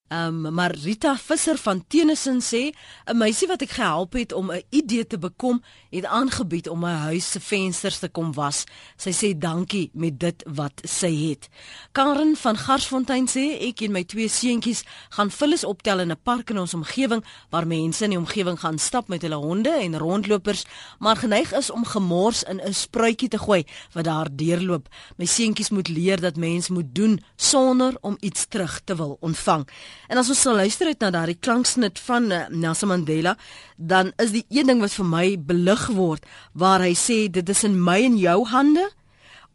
Um 0.07 0.53
Marita 0.53 1.15
Visser 1.17 1.57
van 1.57 1.81
Tenison 1.87 2.37
sê 2.39 2.71
'n 3.09 3.17
meisie 3.17 3.47
wat 3.47 3.61
ek 3.61 3.69
gehelp 3.69 4.13
het 4.13 4.33
om 4.33 4.51
'n 4.51 4.61
idee 4.69 5.07
te 5.07 5.17
bekom, 5.17 5.63
het 5.89 6.05
aangebied 6.05 6.69
om 6.69 6.79
my 6.79 6.91
huis 6.91 7.31
se 7.31 7.39
vensters 7.39 7.99
te 7.99 8.09
kom 8.09 8.33
was. 8.33 8.65
Sy 8.97 9.09
sê 9.09 9.37
dankie 9.37 9.89
met 9.93 10.19
dit 10.19 10.43
wat 10.47 10.81
sy 10.83 11.29
het. 11.29 11.49
Karen 11.91 12.35
van 12.35 12.57
Garsfontein 12.57 13.27
sê 13.27 13.67
ek 13.67 13.81
en 13.81 13.91
my 13.91 14.03
twee 14.03 14.27
seentjies 14.27 14.83
gaan 15.09 15.31
vullis 15.31 15.63
optel 15.63 15.99
in 15.99 16.11
'n 16.11 16.21
park 16.23 16.49
in 16.49 16.59
ons 16.59 16.73
omgewing 16.73 17.23
waar 17.49 17.67
mense 17.67 18.03
in 18.03 18.09
die 18.09 18.19
omgewing 18.19 18.59
gaan 18.59 18.77
stap 18.77 19.07
met 19.07 19.21
hulle 19.21 19.35
honde 19.35 19.69
en 19.69 19.97
rondlopers, 19.97 20.65
maar 20.99 21.15
geneig 21.15 21.51
is 21.53 21.71
om 21.71 21.85
gemors 21.85 22.43
in 22.43 22.61
'n 22.61 22.73
spruitjie 22.73 23.29
te 23.29 23.39
gooi 23.39 23.65
wat 23.93 24.03
daar 24.03 24.27
deurloop. 24.31 24.87
My 25.17 25.25
seentjies 25.25 25.69
moet 25.69 25.87
leer 25.87 26.21
dat 26.21 26.35
mens 26.35 26.69
moet 26.69 26.95
doen 26.95 27.23
sonder 27.35 27.97
om 28.01 28.17
iets 28.19 28.45
terug 28.45 28.81
te 28.83 28.95
wil 28.95 29.17
ontvang. 29.19 29.65
En 30.07 30.19
as 30.21 30.29
ons 30.29 30.41
sal 30.41 30.59
luister 30.59 30.87
uit 30.87 31.01
na 31.01 31.11
daardie 31.13 31.39
klanksnit 31.39 31.99
van 32.07 32.29
uh, 32.31 32.45
Nelson 32.49 32.91
Mandela, 32.91 33.35
dan 33.77 34.11
is 34.21 34.33
die 34.35 34.45
een 34.49 34.69
ding 34.69 34.83
wat 34.83 34.95
vir 34.97 35.09
my 35.09 35.25
belig 35.37 35.87
word 35.95 36.25
waar 36.53 36.83
hy 36.85 36.93
sê 36.97 37.25
dit 37.31 37.49
is 37.49 37.63
in 37.67 37.79
my 37.81 37.99
en 38.05 38.19
jou 38.21 38.39
hande 38.51 38.85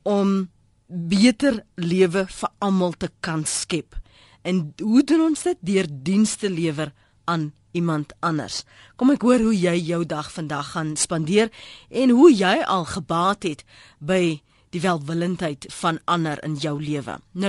om 0.08 0.48
beter 0.90 1.62
lewe 1.78 2.26
vir 2.26 2.50
almal 2.58 2.92
te 2.98 3.10
kan 3.20 3.44
skep. 3.46 3.94
En 4.42 4.74
hoe 4.82 5.04
doen 5.04 5.20
ons 5.30 5.42
dit 5.42 5.58
deur 5.60 5.86
dienste 5.90 6.50
lewer 6.50 6.92
aan 7.24 7.52
iemand 7.76 8.12
anders? 8.20 8.64
Kom 8.96 9.10
ek 9.14 9.22
hoor 9.22 9.38
hoe 9.44 9.54
jy 9.54 9.76
jou 9.92 10.04
dag 10.08 10.32
vandag 10.32 10.72
gaan 10.74 10.96
spandeer 10.96 11.50
en 11.90 12.10
hoe 12.10 12.32
jy 12.32 12.62
al 12.66 12.84
gebaat 12.88 13.42
het 13.46 13.64
by 13.98 14.40
die 14.70 14.80
welwillendheid 14.80 15.66
van 15.80 15.98
ander 16.06 16.44
in 16.46 16.54
jou 16.54 16.82
lewe. 16.82 17.18
0891104553 17.34 17.40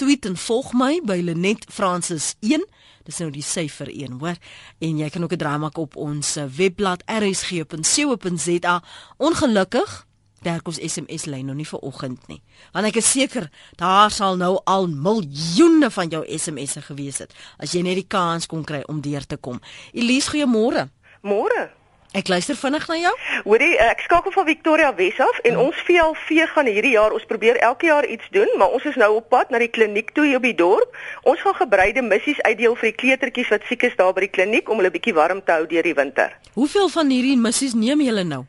tweet 0.00 0.24
en 0.24 0.36
volg 0.36 0.72
my 0.72 0.94
by 1.04 1.18
Lenet 1.20 1.66
Francis 1.68 2.32
1. 2.40 2.62
Dis 3.04 3.18
nou 3.20 3.28
die 3.32 3.44
syfer 3.44 3.90
1, 3.92 4.16
hoor. 4.22 4.38
En 4.80 5.00
jy 5.00 5.08
kan 5.12 5.24
ook 5.24 5.32
'n 5.32 5.42
drama 5.42 5.70
op 5.72 5.96
ons 5.96 6.36
eh, 6.36 6.44
webblad 6.44 7.02
rsg.co.za. 7.06 8.82
Ongelukkig 9.16 10.06
daar 10.42 10.62
kom 10.62 10.72
SMS 10.72 11.24
lyn 11.24 11.46
nog 11.46 11.56
nie 11.56 11.66
vir 11.66 11.78
oggend 11.78 12.26
nie. 12.28 12.42
Want 12.72 12.86
ek 12.86 12.96
is 12.96 13.10
seker 13.10 13.50
daar 13.76 14.10
sal 14.10 14.36
nou 14.36 14.60
al 14.64 14.88
miljoene 14.88 15.90
van 15.90 16.08
jou 16.08 16.24
SMS'e 16.38 16.80
gewees 16.82 17.18
het 17.18 17.34
as 17.58 17.72
jy 17.72 17.82
net 17.82 17.94
die 17.94 18.08
kans 18.08 18.46
kon 18.46 18.64
kry 18.64 18.82
om 18.86 19.00
deur 19.00 19.26
te 19.26 19.36
kom. 19.36 19.60
Elise, 19.92 20.30
goeiemôre. 20.30 20.88
Môre. 21.22 21.79
Ek 22.10 22.26
luister 22.26 22.56
vinnig 22.58 22.88
na 22.90 22.96
jou. 22.98 23.10
Hoorie, 23.44 23.76
ek 23.78 24.00
skakel 24.02 24.32
van 24.34 24.46
Victoria 24.48 24.88
Wes 24.98 25.18
af 25.22 25.36
en 25.44 25.54
hmm. 25.54 25.68
ons 25.68 25.82
VLV 25.86 26.48
gaan 26.50 26.66
hierdie 26.66 26.96
jaar, 26.96 27.14
ons 27.14 27.26
probeer 27.30 27.60
elke 27.62 27.86
jaar 27.86 28.02
iets 28.02 28.26
doen, 28.34 28.50
maar 28.58 28.74
ons 28.74 28.88
is 28.90 28.98
nou 28.98 29.12
op 29.20 29.28
pad 29.30 29.52
na 29.54 29.60
die 29.62 29.70
kliniek 29.70 30.10
toe 30.16 30.24
hier 30.26 30.40
op 30.40 30.48
die 30.48 30.56
dorp. 30.58 30.98
Ons 31.22 31.38
gaan 31.46 31.54
gebreide 31.60 32.02
missies 32.02 32.40
uitdeel 32.42 32.74
vir 32.80 32.90
die 32.90 32.98
kleutertjies 33.04 33.52
wat 33.54 33.68
siek 33.70 33.86
is 33.86 33.94
daar 34.00 34.10
by 34.16 34.26
die 34.26 34.32
kliniek 34.34 34.66
om 34.66 34.82
hulle 34.82 34.90
bietjie 34.90 35.14
warm 35.14 35.38
te 35.38 35.54
hou 35.54 35.68
deur 35.70 35.86
die 35.86 35.94
winter. 35.94 36.34
Hoeveel 36.58 36.90
van 36.90 37.14
hierdie 37.14 37.38
missies 37.38 37.78
neem 37.78 38.02
julle 38.02 38.26
nou? 38.26 38.42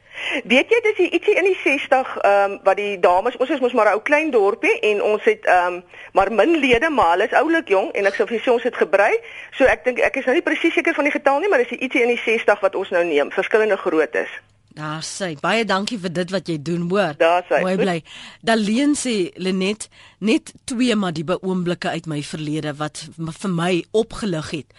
Weet 0.43 0.69
jy 0.69 0.79
dis 0.83 0.99
ietsie 1.07 1.35
in 1.35 1.47
die 1.49 1.57
60 1.63 2.17
ehm 2.21 2.51
um, 2.51 2.59
wat 2.63 2.77
die 2.77 2.99
dames 2.99 3.37
ons 3.37 3.49
is 3.49 3.59
mos 3.59 3.73
maar 3.73 3.89
'n 3.91 3.97
ou 3.97 4.01
klein 4.01 4.31
dorpie 4.31 4.79
en 4.79 5.03
ons 5.03 5.23
het 5.23 5.45
ehm 5.45 5.73
um, 5.73 5.83
maar 6.13 6.31
min 6.31 6.57
lede 6.59 6.89
maar 6.89 7.11
hulle 7.11 7.27
is 7.29 7.39
oulik 7.41 7.67
jong 7.67 7.91
en 7.91 8.05
ek 8.05 8.15
sou 8.15 8.27
vir 8.27 8.53
ons 8.53 8.63
het 8.63 8.75
gebrei. 8.75 9.19
So 9.57 9.65
ek 9.65 9.83
dink 9.83 9.99
ek 9.99 10.15
is 10.15 10.25
nou 10.25 10.35
nie 10.35 10.47
presies 10.49 10.73
seker 10.73 10.93
van 10.93 11.03
die 11.03 11.17
getal 11.17 11.39
nie, 11.39 11.49
maar 11.49 11.63
dis 11.63 11.79
ietsie 11.79 12.01
in 12.01 12.13
die 12.15 12.21
60 12.25 12.59
wat 12.59 12.75
ons 12.75 12.89
nou 12.89 13.03
neem, 13.05 13.31
verskillende 13.31 13.77
groottes. 13.77 14.29
Daar 14.73 15.03
sê 15.03 15.35
baie 15.41 15.65
dankie 15.65 15.99
vir 15.99 16.13
dit 16.13 16.29
wat 16.31 16.47
jy 16.47 16.57
doen, 16.61 16.89
hoor. 16.89 17.17
Daar 17.19 17.43
sê. 17.43 17.59
Mooi 17.59 17.75
bly. 17.75 17.97
Daleen 18.41 18.95
sê 18.95 19.31
Lenet 19.35 19.89
net 20.19 20.53
twee 20.63 20.95
maar 20.95 21.13
die 21.13 21.25
oomblikke 21.27 21.89
uit 21.89 22.05
my 22.05 22.21
verlede 22.23 22.73
wat 22.79 23.07
vir 23.17 23.49
my 23.49 23.83
opgelig 23.91 24.51
het. 24.51 24.69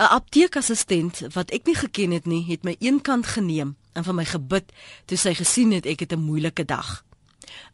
'n 0.00 0.08
Apteekassistent 0.12 1.26
wat 1.34 1.50
ek 1.50 1.66
nie 1.66 1.74
geken 1.74 2.10
het 2.10 2.26
nie, 2.26 2.44
het 2.48 2.64
my 2.64 2.76
eenkant 2.80 3.26
geneem 3.26 3.76
en 3.96 4.04
van 4.04 4.14
my 4.14 4.24
gebid 4.24 4.72
toe 5.08 5.18
sy 5.18 5.34
gesien 5.34 5.72
het 5.72 5.86
ek 5.86 6.00
het 6.00 6.12
'n 6.12 6.26
moeilike 6.28 6.64
dag. 6.64 7.04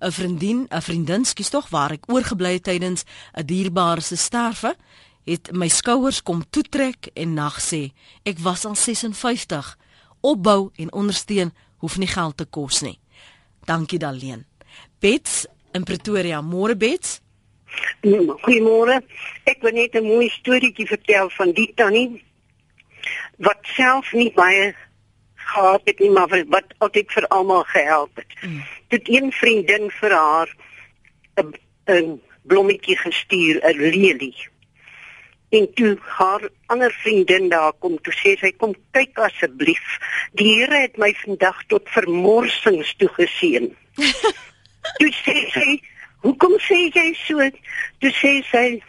'n 0.00 0.10
Vriendin, 0.10 0.66
'n 0.70 0.82
vriendin 0.82 1.24
skies 1.24 1.48
tog 1.50 1.68
waar 1.68 1.90
ek 1.90 2.08
oorgebly 2.12 2.52
het 2.52 2.62
tydens 2.62 3.04
'n 3.34 3.46
dierbare 3.46 4.00
se 4.00 4.16
sterwe, 4.16 4.76
het 5.24 5.52
my 5.52 5.68
skouers 5.68 6.22
kom 6.22 6.42
toetrek 6.50 7.10
en 7.14 7.34
nag 7.34 7.60
sê, 7.60 7.92
ek 8.22 8.38
was 8.38 8.64
al 8.64 8.74
56. 8.74 9.78
Opbou 10.20 10.70
en 10.76 10.92
ondersteun 10.92 11.52
hoef 11.76 11.98
nie 11.98 12.06
geld 12.06 12.36
te 12.36 12.44
kos 12.44 12.80
nie. 12.80 12.98
Dankie 13.64 13.98
Daleen. 13.98 14.46
Bets 14.98 15.46
in 15.72 15.84
Pretoria, 15.84 16.40
môre 16.40 16.76
Bets. 16.76 17.20
Goeiemôre. 18.02 19.00
Ek 19.44 19.62
wil 19.62 19.72
net 19.72 19.94
'n 19.94 20.04
mooi 20.04 20.28
storieetjie 20.28 20.86
vertel 20.86 21.30
van 21.30 21.52
die 21.52 21.72
tannie 21.74 22.22
wat 23.38 23.58
self 23.62 24.12
nie 24.12 24.32
baie 24.32 24.74
gehad 25.54 25.82
het 25.84 25.98
nie, 26.00 26.10
maar 26.10 26.44
wat 26.48 26.74
altyd 26.78 27.12
vir 27.12 27.26
almal 27.28 27.64
gehelp 27.74 28.16
het. 28.20 28.34
Mm. 28.40 28.62
Dit 28.94 29.08
een 29.08 29.32
vriendin 29.32 29.90
vir 30.00 30.12
haar 30.16 30.56
'n 31.42 31.52
'n 31.88 32.20
blommetjie 32.42 32.96
gestuur, 32.96 33.60
'n 33.62 33.78
lelie. 33.78 34.36
En 35.50 35.72
toe 35.74 35.98
haar 36.00 36.48
ander 36.66 36.92
vriendin 36.92 37.48
daar 37.48 37.72
kom, 37.72 37.98
toe 38.00 38.12
sê 38.12 38.38
sy 38.40 38.52
kom 38.56 38.74
kyk 38.90 39.18
asseblief. 39.18 39.98
Die 40.32 40.48
Here 40.54 40.78
het 40.80 40.96
my 40.96 41.12
vandag 41.24 41.58
tot 41.66 41.88
vermorsings 41.92 42.94
toegeseën. 42.96 43.68
toe 44.98 45.10
sê 45.24 45.36
sy, 45.52 45.80
"Hoekom 46.24 46.56
sê 46.58 46.88
jy 46.94 47.12
so?" 47.26 47.50
Toe 48.00 48.12
sê 48.22 48.32
sy, 48.48 48.82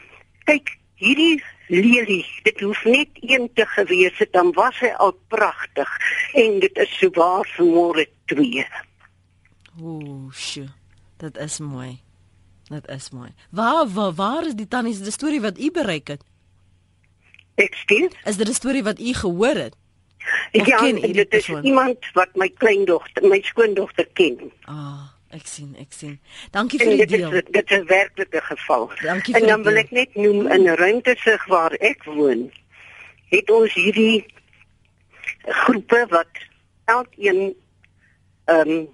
"Kyk, 0.45 0.78
hierdie 0.95 1.43
lelie, 1.67 2.26
dit 2.43 2.60
hoef 2.60 2.84
net 2.86 3.10
een 3.21 3.49
te 3.54 3.65
gewees 3.65 4.17
het, 4.17 4.32
dan 4.34 4.52
was 4.52 4.80
hy 4.80 4.91
al 4.97 5.12
pragtig 5.28 5.89
en 6.34 6.60
dit 6.60 6.78
is 6.78 6.97
so 6.99 7.10
waar 7.15 7.45
vir 7.56 7.65
môre 7.65 8.08
twee." 8.26 8.65
Ooh, 9.82 10.32
sjoe. 10.32 10.67
Dit 11.17 11.38
is 11.38 11.60
mooi. 11.60 11.99
Dit 12.69 12.88
is 12.89 13.10
mooi. 13.12 13.30
Waar 13.49 13.88
waar, 13.88 14.12
waar 14.13 14.45
is 14.45 14.54
die 14.56 14.67
tannie 14.67 14.93
se 14.93 15.12
storie 15.12 15.41
wat 15.41 15.58
u 15.60 15.71
bereik 15.71 16.08
het? 16.08 16.23
Ek 17.56 17.73
sien. 17.88 18.10
Is 18.26 18.38
dit 18.38 18.47
'n 18.49 18.54
storie 18.54 18.84
wat 18.84 18.99
u 18.99 19.13
gehoor 19.13 19.56
het? 19.56 19.76
Of 20.54 20.67
Ja, 20.67 20.88
u 20.88 20.93
die 20.93 21.13
dit 21.13 21.34
is 21.34 21.45
persoon? 21.45 21.63
iemand 21.63 21.97
wat 22.13 22.30
my 22.36 22.49
kleindogter, 22.49 23.28
my 23.28 23.41
skoondogter 23.41 24.08
ken. 24.13 24.52
Ah, 24.65 25.10
ek 25.33 25.47
sien, 25.49 25.75
ek 25.81 25.93
sien. 25.93 26.19
Dankie 26.51 26.79
vir 26.79 26.93
die 26.93 27.05
dit 27.05 27.09
deel. 27.09 27.33
is 27.33 27.43
dit 27.49 27.71
is 27.71 27.77
'n 27.77 27.85
werklike 27.89 28.41
geval. 28.41 28.91
Dankie 29.01 29.35
en 29.35 29.47
dan 29.47 29.63
wil 29.63 29.77
ek 29.77 29.91
net 29.91 30.15
noem 30.15 30.47
in 30.47 30.67
'n 30.69 30.75
ruimtesig 30.75 31.45
waar 31.45 31.73
ek 31.79 32.03
woon, 32.03 32.51
het 33.29 33.49
ons 33.49 33.73
hierdie 33.73 34.25
groepe 35.45 36.05
wat 36.09 36.31
elkeen 36.85 37.55
ehm 38.45 38.87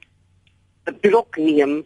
'n 0.86 1.00
blok 1.02 1.38
neem 1.38 1.84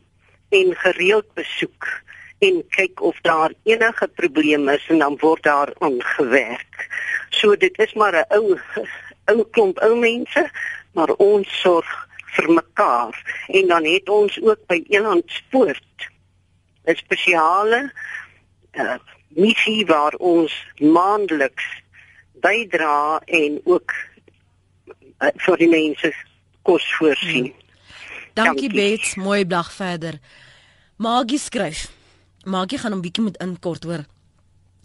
en 0.49 0.75
gereeld 0.75 1.33
besoek 1.33 2.03
en 2.39 2.63
kyk 2.69 3.01
of 3.01 3.17
daar 3.21 3.53
enige 3.63 4.07
probleme 4.07 4.73
is 4.73 4.85
en 4.87 4.99
dan 4.99 5.17
word 5.19 5.43
daar 5.43 5.73
aan 5.79 6.01
gewerk. 6.03 6.87
So 7.29 7.55
dit 7.55 7.79
is 7.79 7.93
maar 7.93 8.13
'n 8.13 8.25
ou 8.29 8.59
ou 9.31 9.43
klomp 9.51 9.79
ou 9.79 9.95
mense, 9.99 10.49
maar 10.91 11.09
ons 11.09 11.61
sorg 11.61 12.07
vir 12.35 12.49
mekaar 12.53 13.45
en 13.47 13.67
dan 13.67 13.85
het 13.85 14.09
ons 14.09 14.39
ook 14.41 14.65
by 14.67 14.83
Elandspoort 14.87 16.09
'n 16.85 16.95
spesiale 16.95 17.91
uh, 18.73 18.95
missie 19.27 19.85
waar 19.85 20.13
ons 20.13 20.53
maandeliks 20.77 21.65
bydra 22.33 23.21
en 23.25 23.61
ook 23.63 23.93
uh, 25.21 25.27
vir 25.45 25.57
die 25.57 25.69
mense 25.69 26.13
kos 26.61 26.85
voorsien. 26.97 27.53
Dankie 28.33 28.69
Dankie. 28.69 28.73
Bets, 28.73 29.15
mooi 29.15 29.47
dag 29.47 29.71
verder. 29.71 30.19
Magie 30.97 31.39
skryf. 31.39 31.91
Magie 32.43 32.77
gaan 32.77 32.93
'n 32.93 33.01
bietjie 33.01 33.23
met 33.23 33.37
inkort 33.37 33.83
hoor. 33.83 34.05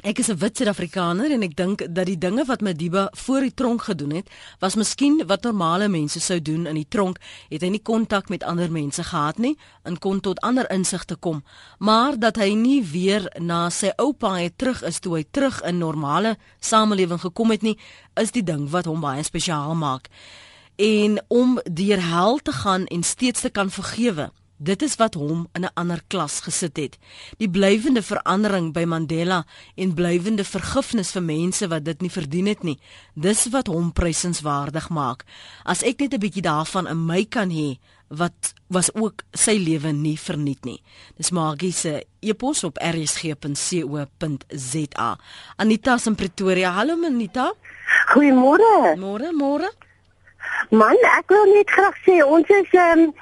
Ek 0.07 0.19
is 0.19 0.29
'n 0.31 0.39
wit 0.39 0.57
Suid-Afrikaner 0.57 1.33
en 1.33 1.43
ek 1.43 1.57
dink 1.57 1.79
dat 1.95 2.07
die 2.07 2.19
dinge 2.19 2.45
wat 2.45 2.61
Madiba 2.61 3.09
voor 3.13 3.41
die 3.41 3.55
tronk 3.55 3.83
gedoen 3.83 4.11
het, 4.11 4.31
was 4.61 4.75
miskien 4.75 5.27
wat 5.27 5.43
normale 5.43 5.89
mense 5.89 6.21
sou 6.21 6.43
doen 6.43 6.67
in 6.67 6.75
die 6.75 6.87
tronk. 6.89 7.19
Het 7.51 7.63
hy 7.63 7.69
nie 7.69 7.83
kontak 7.83 8.29
met 8.29 8.45
ander 8.45 8.71
mense 8.71 9.03
gehad 9.03 9.39
nie 9.39 9.59
en 9.83 9.99
kon 9.99 10.21
tot 10.21 10.41
ander 10.41 10.71
insigte 10.71 11.17
kom, 11.17 11.43
maar 11.79 12.19
dat 12.19 12.37
hy 12.37 12.55
nie 12.55 12.83
weer 12.83 13.27
na 13.41 13.71
sy 13.71 13.91
oupa 13.97 14.39
het 14.39 14.59
terug 14.59 14.83
is 14.83 15.01
toe 15.01 15.17
hy 15.17 15.25
terug 15.31 15.63
in 15.63 15.79
normale 15.79 16.37
samelewing 16.61 17.21
gekom 17.21 17.51
het 17.51 17.63
nie, 17.63 17.79
is 18.15 18.31
die 18.31 18.43
ding 18.43 18.71
wat 18.71 18.85
hom 18.85 19.01
baie 19.01 19.23
spesiaal 19.23 19.75
maak 19.75 20.09
en 20.79 21.25
om 21.29 21.61
deur 21.65 22.01
hel 22.03 22.39
te 22.39 22.53
gaan 22.53 22.87
en 22.87 23.03
steeds 23.03 23.41
te 23.41 23.51
kan 23.51 23.71
vergewe. 23.71 24.31
Dit 24.59 24.83
is 24.83 24.97
wat 24.99 25.15
hom 25.15 25.47
in 25.55 25.65
'n 25.65 25.71
ander 25.75 26.03
klas 26.07 26.41
gesit 26.41 26.77
het. 26.77 26.99
Die 27.39 27.51
blywende 27.51 28.03
verandering 28.03 28.73
by 28.73 28.85
Mandela 28.85 29.47
en 29.75 29.95
blywende 29.95 30.45
vergifnis 30.45 31.11
vir 31.11 31.23
mense 31.23 31.69
wat 31.69 31.85
dit 31.85 32.01
nie 32.01 32.11
verdien 32.11 32.47
het 32.47 32.63
nie. 32.63 32.79
Dis 33.15 33.47
wat 33.47 33.67
hom 33.67 33.93
prysenswaardig 33.93 34.89
maak. 34.89 35.25
As 35.65 35.83
ek 35.83 36.01
net 36.01 36.15
'n 36.15 36.19
bietjie 36.19 36.43
daarvan 36.43 36.87
in 36.87 37.07
my 37.07 37.25
kan 37.25 37.51
hê, 37.51 37.79
wat 38.09 38.55
was 38.67 38.95
ook 38.95 39.23
sy 39.33 39.57
lewe 39.57 39.93
nie 39.93 40.19
verniet 40.19 40.65
nie. 40.65 40.83
Dis 41.17 41.31
Magie 41.31 41.73
se 41.73 42.07
epos 42.21 42.65
op 42.65 42.79
rsg.co.za. 42.79 43.29
Anita 45.57 45.95
is 45.95 46.07
in 46.07 46.15
Pretoria. 46.15 46.71
Hallo 46.71 47.05
Anita. 47.05 47.53
Goeiemôre. 48.13 48.97
Môre, 48.97 49.33
môre. 49.33 49.88
Man, 50.71 50.97
ek 51.19 51.31
wil 51.33 51.45
net 51.55 51.71
graag 51.71 51.97
sê 52.05 52.21
ons 52.25 52.49
is 52.49 52.73
ehm 52.77 52.99
um, 52.99 53.13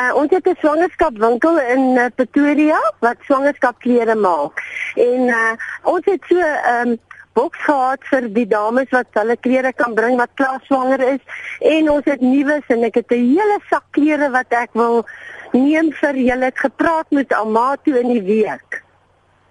uh, 0.00 0.12
ons 0.14 0.30
het 0.30 0.46
'n 0.46 0.56
swangerskapwinkel 0.60 1.58
in 1.60 1.82
uh, 1.96 2.06
Pretoria 2.14 2.80
wat 3.00 3.16
swangerskapklere 3.28 4.14
maak. 4.14 4.62
En 4.94 5.20
uh, 5.28 5.52
ons 5.82 6.04
het 6.04 6.22
so 6.28 6.38
ehm 6.38 6.88
um, 6.88 6.98
boks 7.36 7.58
gehad 7.58 8.00
vir 8.10 8.28
die 8.32 8.46
dames 8.48 8.90
wat 8.90 9.06
hulle 9.12 9.36
klere 9.36 9.72
kan 9.72 9.94
bring 9.94 10.16
wat 10.16 10.30
klaar 10.34 10.60
swanger 10.64 11.00
is 11.00 11.20
en 11.60 11.90
ons 11.90 12.04
het 12.08 12.20
nuus 12.20 12.64
en 12.72 12.84
ek 12.88 12.94
het 12.94 13.10
'n 13.12 13.28
hele 13.36 13.58
sak 13.70 13.84
klere 13.90 14.30
wat 14.30 14.50
ek 14.50 14.70
wil 14.72 15.04
neem 15.52 15.92
vir 15.92 16.14
julle 16.14 16.44
het 16.44 16.58
gepraat 16.58 17.10
met 17.10 17.32
Alma 17.32 17.76
toe 17.84 18.00
in 18.00 18.08
die 18.08 18.22
week. 18.22 18.82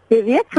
Jy 0.09 0.23
weet 0.23 0.49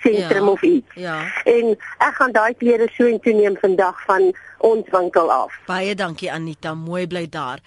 swangerskapsentrum 0.00 0.44
Ja. 0.44 0.50
of 0.50 0.62
iets. 0.62 0.94
Ja. 0.94 1.16
En 1.44 1.76
ek 1.98 2.14
gaan 2.14 2.32
daai 2.32 2.54
klere 2.54 2.88
so 2.92 3.06
intoe 3.06 3.32
neem 3.32 3.56
vandag 3.60 4.04
van 4.06 4.32
ons 4.58 4.86
winkel 4.90 5.32
af. 5.32 5.52
Baie 5.66 5.94
dankie 5.94 6.32
Anita, 6.32 6.74
mooi 6.74 7.06
bly 7.06 7.28
daar. 7.28 7.58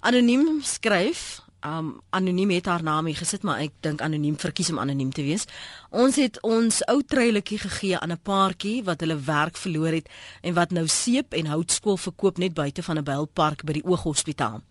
Anoniem 0.00 0.60
skryf, 0.62 1.40
um 1.64 2.00
anoniem 2.10 2.50
het 2.50 2.66
haar 2.66 2.82
naam 2.82 3.06
hier 3.06 3.16
gesit, 3.16 3.42
maar 3.42 3.58
ek 3.58 3.72
dink 3.80 4.00
anoniem 4.00 4.36
verkies 4.38 4.70
om 4.70 4.78
anoniem 4.78 5.12
te 5.12 5.22
wees. 5.22 5.46
Ons 5.90 6.16
het 6.20 6.38
ons 6.42 6.82
ou 6.90 7.00
treiletjie 7.02 7.58
gegee 7.58 7.98
aan 7.98 8.12
'n 8.12 8.20
paartjie 8.22 8.84
wat 8.84 9.00
hulle 9.00 9.16
werk 9.16 9.56
verloor 9.56 9.92
het 9.92 10.08
en 10.42 10.54
wat 10.54 10.70
nou 10.70 10.86
seep 10.86 11.32
en 11.32 11.46
houtskool 11.46 11.96
verkoop 11.96 12.38
net 12.38 12.54
buite 12.54 12.82
van 12.82 12.98
'n 12.98 13.04
bylpark 13.04 13.64
by 13.64 13.72
die 13.72 13.84
Ooghospitaal. 13.84 14.62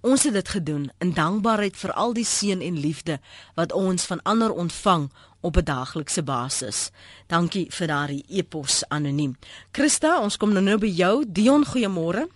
Ons 0.00 0.22
het 0.22 0.32
dit 0.32 0.48
gedoen 0.48 0.90
in 0.98 1.12
dankbaarheid 1.12 1.76
vir 1.76 1.92
al 1.92 2.12
die 2.12 2.24
seën 2.24 2.60
en 2.60 2.78
liefde 2.78 3.20
wat 3.54 3.72
ons 3.72 4.04
van 4.04 4.22
ander 4.22 4.52
ontvang 4.52 5.10
op 5.40 5.56
'n 5.56 5.64
daaglikse 5.64 6.22
basis. 6.22 6.90
Dankie 7.26 7.66
vir 7.70 7.86
daardie 7.86 8.24
epos 8.28 8.84
anoniem. 8.88 9.36
Christa, 9.72 10.20
ons 10.20 10.36
kom 10.36 10.52
nou 10.52 10.64
nou 10.64 10.78
by 10.78 10.86
jou. 10.86 11.24
Dion, 11.28 11.64
goeiemôre. 11.66 12.28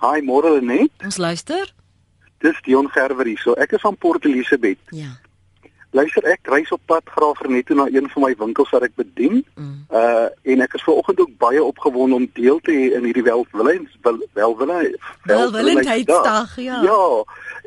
Hi, 0.00 0.20
môre 0.20 0.60
net. 0.60 0.90
Ons 1.04 1.16
luister. 1.16 1.81
Dis 2.42 2.58
Dion 2.66 2.90
Gerwer 2.90 3.26
hier. 3.26 3.38
So 3.38 3.54
ek 3.54 3.76
is 3.78 3.84
van 3.84 3.96
Port 3.96 4.24
Elizabeth. 4.28 4.80
Ja. 4.90 5.14
Luister, 5.92 6.24
ek 6.24 6.48
reis 6.48 6.70
op 6.72 6.80
pad 6.88 7.04
graaf 7.12 7.40
net 7.52 7.66
toe 7.68 7.76
na 7.76 7.84
een 7.92 8.06
van 8.08 8.24
my 8.24 8.32
winkels 8.40 8.70
wat 8.72 8.86
ek 8.86 8.94
bedien. 8.96 9.42
Mm. 9.60 9.84
Uh 9.92 10.28
en 10.54 10.64
ek 10.64 10.78
is 10.78 10.84
vanoggend 10.86 11.20
ook 11.20 11.34
baie 11.42 11.62
opgewonde 11.62 12.16
om 12.16 12.28
deel 12.32 12.60
te 12.64 12.72
hê 12.72 12.86
in 12.96 13.04
hierdie 13.04 13.24
welwillens 13.26 13.98
wel 14.02 14.22
welwille 14.32 14.98
Welwillendheidsdag, 15.28 16.56
ja. 16.56 16.80
Ja. 16.82 17.04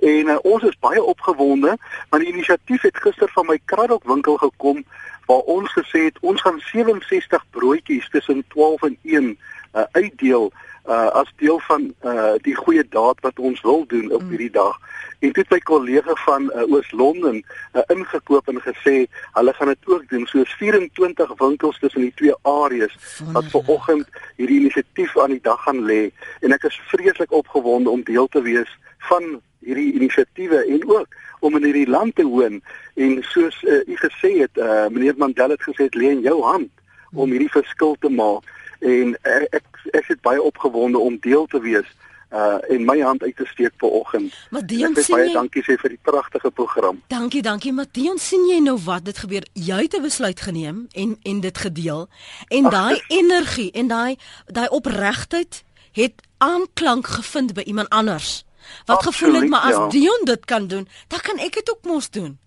En 0.01 0.33
uh, 0.33 0.38
ons 0.41 0.63
is 0.63 0.79
baie 0.81 1.03
opgewonde 1.03 1.77
want 2.09 2.23
die 2.23 2.33
inisiatief 2.33 2.81
het 2.89 2.97
gister 2.97 3.29
van 3.38 3.45
my 3.45 3.59
Kraddock 3.65 4.09
winkel 4.09 4.38
gekom 4.41 4.81
waar 5.29 5.45
ons 5.57 5.69
gesê 5.77 6.07
het 6.09 6.17
ons 6.21 6.41
gaan 6.41 6.59
67 6.71 7.45
broodjies 7.53 8.09
tussen 8.09 8.43
12 8.47 8.89
en 8.89 8.97
1 9.03 9.29
uh, 9.29 9.85
uitdeel 9.91 10.51
uh, 10.88 11.08
as 11.21 11.32
deel 11.36 11.60
van 11.60 11.93
uh, 12.02 12.34
die 12.41 12.56
goeie 12.56 12.84
daad 12.89 13.19
wat 13.26 13.39
ons 13.39 13.62
wil 13.62 13.86
doen 13.88 14.12
op 14.12 14.24
hierdie 14.30 14.52
dag. 14.52 14.78
En 15.19 15.32
toe 15.32 15.43
het 15.43 15.52
my 15.52 15.60
kollega 15.60 16.15
van 16.26 16.50
uh, 16.52 16.65
Oos-London 16.69 17.41
uh, 17.41 17.82
ingekoop 17.93 18.48
en 18.52 18.62
gesê 18.62 18.95
hulle 19.38 19.54
gaan 19.54 19.71
dit 19.74 19.89
ook 19.89 20.08
doen. 20.10 20.28
So 20.28 20.41
is 20.45 20.56
24 20.60 21.34
winkels 21.38 21.80
tussen 21.80 22.02
die 22.02 22.13
twee 22.15 22.36
areas 22.41 22.93
wat 23.34 23.50
ver 23.54 23.74
oggend 23.78 24.10
hierdie 24.36 24.60
inisiatief 24.60 25.17
aan 25.19 25.36
die 25.36 25.41
dag 25.41 25.62
gaan 25.65 25.84
lê. 25.89 26.10
En 26.41 26.54
ek 26.56 26.69
is 26.69 26.82
vreeslik 26.91 27.34
opgewonde 27.34 27.89
om 27.89 28.04
deel 28.06 28.28
te 28.28 28.41
wees 28.45 28.71
van 29.10 29.39
hierdie 29.65 29.93
inisiatiewe 29.98 30.65
en 30.65 30.89
ook 30.89 31.21
om 31.39 31.58
in 31.58 31.63
hierdie 31.63 31.89
land 31.89 32.15
te 32.15 32.26
woon. 32.26 32.62
En 32.93 33.17
soos 33.26 33.58
uh, 33.63 33.82
u 33.88 33.98
gesê 34.02 34.36
het 34.43 34.62
uh, 34.62 34.86
meneer 34.93 35.17
Mandela 35.17 35.58
het 35.58 35.65
gesê 35.65 35.89
dit 35.89 35.98
lê 36.02 36.13
in 36.17 36.26
jou 36.26 36.41
hand 36.45 36.69
om 37.15 37.32
hierdie 37.32 37.52
verskil 37.52 37.95
te 38.00 38.12
maak 38.12 38.45
en 38.79 39.17
uh, 39.23 39.43
ek 39.51 39.65
ek 39.91 40.09
is 40.09 40.21
baie 40.21 40.41
opgewonde 40.41 40.97
om 40.97 41.17
deel 41.19 41.45
te 41.45 41.59
wees 41.59 41.88
uh 42.35 42.57
en 42.69 42.85
my 42.85 42.99
hand 42.99 43.23
uit 43.23 43.35
te 43.35 43.45
steek. 43.45 43.73
Maar 43.79 44.61
En 44.61 44.67
Dion 44.67 44.95
ek 44.95 45.03
sien 45.03 45.15
baie 45.15 45.27
jy 45.27 45.33
dankie 45.33 45.63
sê 45.63 45.77
vir 45.79 45.93
die 45.93 46.01
pragtige 46.01 46.51
program. 46.51 47.01
Dankie, 47.07 47.41
dankie. 47.41 47.73
Maar 47.73 47.85
Dion, 47.91 48.17
sien 48.17 48.47
jy 48.49 48.59
nou 48.59 48.77
wat 48.83 49.05
dit 49.05 49.17
gebeur? 49.17 49.45
Jy 49.53 49.81
het 49.81 49.95
'n 49.95 50.01
besluit 50.01 50.39
geneem 50.41 50.88
en 50.91 51.17
en 51.23 51.39
dit 51.39 51.57
gedeel 51.57 52.09
en 52.47 52.69
daai 52.69 53.01
energie 53.07 53.71
en 53.71 53.88
daai 53.88 54.17
daai 54.45 54.67
opregtheid 54.69 55.63
het 55.91 56.13
aanklank 56.38 57.07
gevind 57.07 57.53
by 57.53 57.61
iemand 57.61 57.89
anders. 57.89 58.43
Wat 58.85 59.03
gevoel 59.03 59.33
het 59.33 59.43
Absoluut, 59.43 59.49
maar 59.49 59.61
as 59.61 59.75
ja. 59.75 59.88
Dion 59.88 60.21
dit 60.23 60.45
kan 60.45 60.67
doen, 60.67 60.88
dan 61.07 61.19
kan 61.19 61.38
ek 61.38 61.53
dit 61.53 61.69
ook 61.69 61.83
mos 61.83 62.09
doen. 62.09 62.39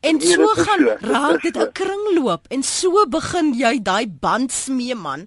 En 0.00 0.16
Nee, 0.16 0.32
so 0.32 0.46
gaan 0.46 0.80
so, 0.80 0.96
raak 1.00 1.42
dit. 1.42 1.56
'n 1.56 1.72
kringloop 1.72 2.46
en 2.48 2.62
so 2.62 3.06
begin 3.08 3.54
jy 3.54 3.82
daai 3.82 4.08
band 4.08 4.52
smee 4.52 4.94
man. 4.94 5.26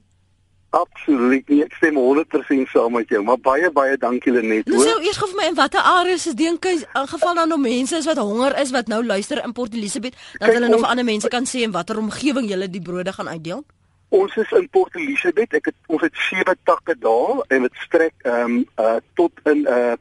Absoluut 0.76 1.48
nie. 1.48 1.62
Ek 1.64 1.74
stem 1.80 1.96
100% 1.96 2.68
saam 2.74 2.92
met 2.98 3.08
jou, 3.10 3.22
maar 3.24 3.40
baie 3.40 3.70
baie 3.72 3.96
dankie 3.98 4.34
Lenet. 4.36 4.68
Nou 4.68 4.82
sê 4.84 4.92
eers 5.00 5.20
gou 5.22 5.30
vir 5.32 5.40
my 5.40 5.46
in 5.48 5.56
watter 5.56 5.80
areas 5.80 6.28
is 6.28 6.36
dink 6.36 6.66
jy 6.68 6.74
in 6.84 7.08
geval 7.08 7.40
dan 7.40 7.48
nog 7.54 7.62
mense 7.64 7.96
is 7.96 8.10
wat 8.10 8.20
honger 8.20 8.58
is 8.60 8.74
wat 8.76 8.92
nou 8.92 9.00
luister 9.06 9.40
in 9.44 9.56
Port 9.56 9.74
Elizabeth 9.74 10.18
dat 10.18 10.50
Kyk, 10.50 10.58
hulle 10.58 10.68
nog 10.68 10.84
ons- 10.84 10.90
ander 10.92 11.08
mense 11.08 11.32
kan 11.32 11.48
sê 11.48 11.64
in 11.64 11.72
watter 11.72 11.98
omgewing 11.98 12.50
julle 12.50 12.68
die 12.70 12.82
brode 12.82 13.14
gaan 13.14 13.32
uitdeel? 13.32 13.64
Ons 14.10 14.36
is 14.36 14.52
in 14.52 14.70
Port 14.70 14.96
Elizabeth. 14.96 15.54
Ek 15.54 15.72
het 15.72 15.76
ons 15.88 16.04
het 16.04 16.20
sewe 16.30 16.56
takke 16.64 16.96
daar 17.00 17.44
en 17.48 17.62
dit 17.62 17.82
strek 17.88 18.14
ehm 18.24 18.60
um, 18.60 18.68
uh 18.80 19.00
tot 19.16 19.32
in 19.46 19.66
uh 19.68 19.96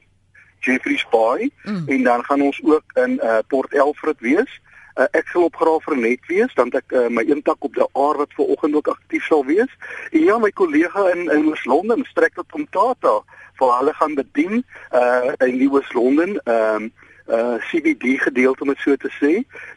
Jeffreys 0.67 1.07
Bay 1.11 1.51
mm. 1.63 1.85
en 1.89 2.03
dan 2.03 2.25
gaan 2.25 2.43
ons 2.43 2.61
ook 2.63 2.99
in 3.07 3.21
uh 3.23 3.39
Port 3.49 3.73
Elfrid 3.73 4.19
wees. 4.21 4.61
Uh, 4.97 5.05
ek 5.13 5.29
sal 5.29 5.45
op 5.45 5.57
Graafrenet 5.61 6.23
wees 6.31 6.53
dan 6.57 6.71
ek 6.73 6.93
uh, 6.97 7.09
my 7.13 7.21
een 7.29 7.43
tak 7.45 7.65
op 7.65 7.75
die 7.77 7.85
aar 7.85 8.17
wat 8.17 8.33
ver 8.33 8.49
oggend 8.55 8.79
ook 8.79 8.89
aktief 8.89 9.27
sal 9.29 9.45
wees. 9.45 9.73
En 10.11 10.23
ja, 10.25 10.39
my 10.41 10.49
kollega 10.57 11.03
in 11.13 11.29
in 11.35 11.51
Oos-London 11.51 12.05
strek 12.09 12.33
tot 12.39 12.57
om 12.57 12.65
Tata 12.73 13.19
vir 13.61 13.75
hulle 13.79 13.93
gaan 13.99 14.15
bedien 14.17 14.65
uh 14.97 15.35
in 15.45 15.61
Oos-London 15.69 16.39
ehm 16.45 16.89
um, 16.89 16.89
uh 17.29 17.59
CBD 17.69 18.17
gedeelte 18.23 18.65
om 18.65 18.73
dit 18.73 18.81
so 18.81 18.97
te 18.97 19.13
sê. 19.21 19.33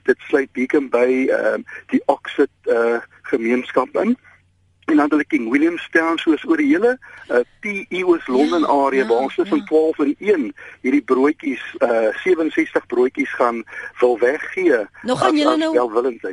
Dit 0.07 0.23
sluit 0.29 0.51
Beacon 0.55 0.87
Bay 0.89 1.27
ehm 1.27 1.67
uh, 1.67 1.77
die 1.91 2.01
Oxford 2.05 2.71
uh 2.71 3.03
gemeenskap 3.33 3.99
in. 3.99 4.15
En 4.89 4.97
dan 4.97 5.19
ek 5.19 5.29
King 5.29 5.49
Williamstown 5.53 6.17
soos 6.17 6.43
oor 6.47 6.57
die 6.57 6.69
hele 6.73 6.97
uh 7.29 7.43
PE 7.59 8.03
Oos 8.07 8.27
London 8.27 8.65
area 8.65 9.05
waar 9.05 9.25
ons 9.27 9.35
tussen 9.35 9.65
12 9.65 9.99
en 10.05 10.15
1 10.17 10.45
hierdie 10.81 11.03
broodjies 11.03 11.63
uh 11.85 12.09
67 12.23 12.85
broodjies 12.87 13.33
gaan 13.39 13.63
wil 13.99 14.17
weggee. 14.19 14.85
Nou 15.03 15.17
gaan 15.17 15.37
julle 15.37 15.57
nou. 15.57 15.73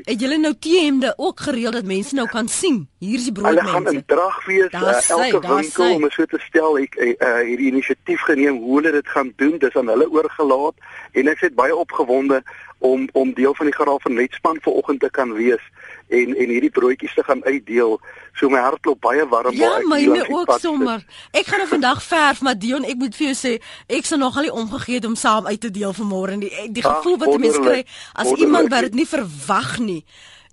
Het 0.05 0.21
julle 0.21 0.39
nou 0.39 0.55
T-hemde 0.55 1.15
ook 1.17 1.41
gereël 1.41 1.71
dat 1.71 1.85
mense 1.85 2.15
nou 2.15 2.29
kan 2.29 2.49
sien 2.49 2.87
hier 2.99 3.19
is 3.19 3.29
die 3.29 3.33
Hulle 3.43 3.61
gaan 3.61 3.83
broodmense. 3.83 3.99
in 3.99 4.05
drag 4.07 4.45
wees 4.47 4.73
uh, 4.73 5.11
elke 5.11 5.55
winkel 5.55 5.95
om 5.95 6.11
so 6.11 6.25
te 6.25 6.41
stel 6.49 6.79
ek 6.81 6.97
uh, 6.97 7.09
uh, 7.13 7.33
hierdie 7.45 7.71
inisiatief 7.73 8.25
geneem 8.29 8.61
hoe 8.63 8.79
hulle 8.79 8.93
dit 8.97 9.09
gaan 9.15 9.33
doen 9.37 9.59
dis 9.59 9.77
aan 9.77 9.93
hulle 9.93 10.09
oorgelaat 10.11 10.89
en 11.13 11.29
ek 11.33 11.45
is 11.49 11.55
baie 11.59 11.77
opgewonde 11.77 12.43
om 12.79 13.09
om 13.13 13.33
deel 13.35 13.55
van 13.55 13.67
die 13.67 13.75
geraal 13.75 14.01
van 14.01 14.15
netspan 14.15 14.59
vanoggend 14.61 15.01
te 15.01 15.11
kan 15.11 15.33
wees 15.33 15.63
en 16.09 16.37
en 16.37 16.49
hierdie 16.49 16.71
broodjies 16.71 17.15
te 17.15 17.23
gaan 17.25 17.45
uitdeel 17.45 18.01
so 18.35 18.49
my 18.49 18.59
hart 18.61 18.81
klop 18.81 19.01
baie 19.01 19.25
warm 19.29 19.55
Ja, 19.57 19.69
waar 19.69 19.81
ek 19.81 19.87
hier 19.99 20.11
myne 20.13 20.29
ook 20.29 20.59
sommer. 20.61 21.05
Ek 21.33 21.47
gaan 21.47 21.59
nou 21.59 21.69
vandag 21.69 22.03
verf, 22.03 22.41
maar 22.43 22.59
Dion, 22.59 22.85
ek 22.85 22.97
moet 22.97 23.17
vir 23.17 23.27
jou 23.33 23.35
sê, 23.35 23.63
ek 23.89 24.05
sal 24.05 24.19
nogal 24.19 24.43
nie 24.43 24.53
omgegee 24.53 24.95
het 24.95 25.05
om 25.05 25.15
saam 25.17 25.47
uit 25.47 25.61
te 25.61 25.71
deel 25.71 25.93
vanmôre 25.93 26.39
die 26.39 26.53
die 26.73 26.85
Ag, 26.85 26.97
gevoel 27.01 27.17
wat 27.19 27.29
'n 27.35 27.41
mens 27.41 27.57
kry 27.59 27.85
as 28.13 28.25
wonderlik. 28.27 28.45
iemand 28.47 28.69
wat 28.69 28.81
dit 28.81 28.95
nie 28.95 29.07
verwag 29.07 29.79
nie. 29.79 30.05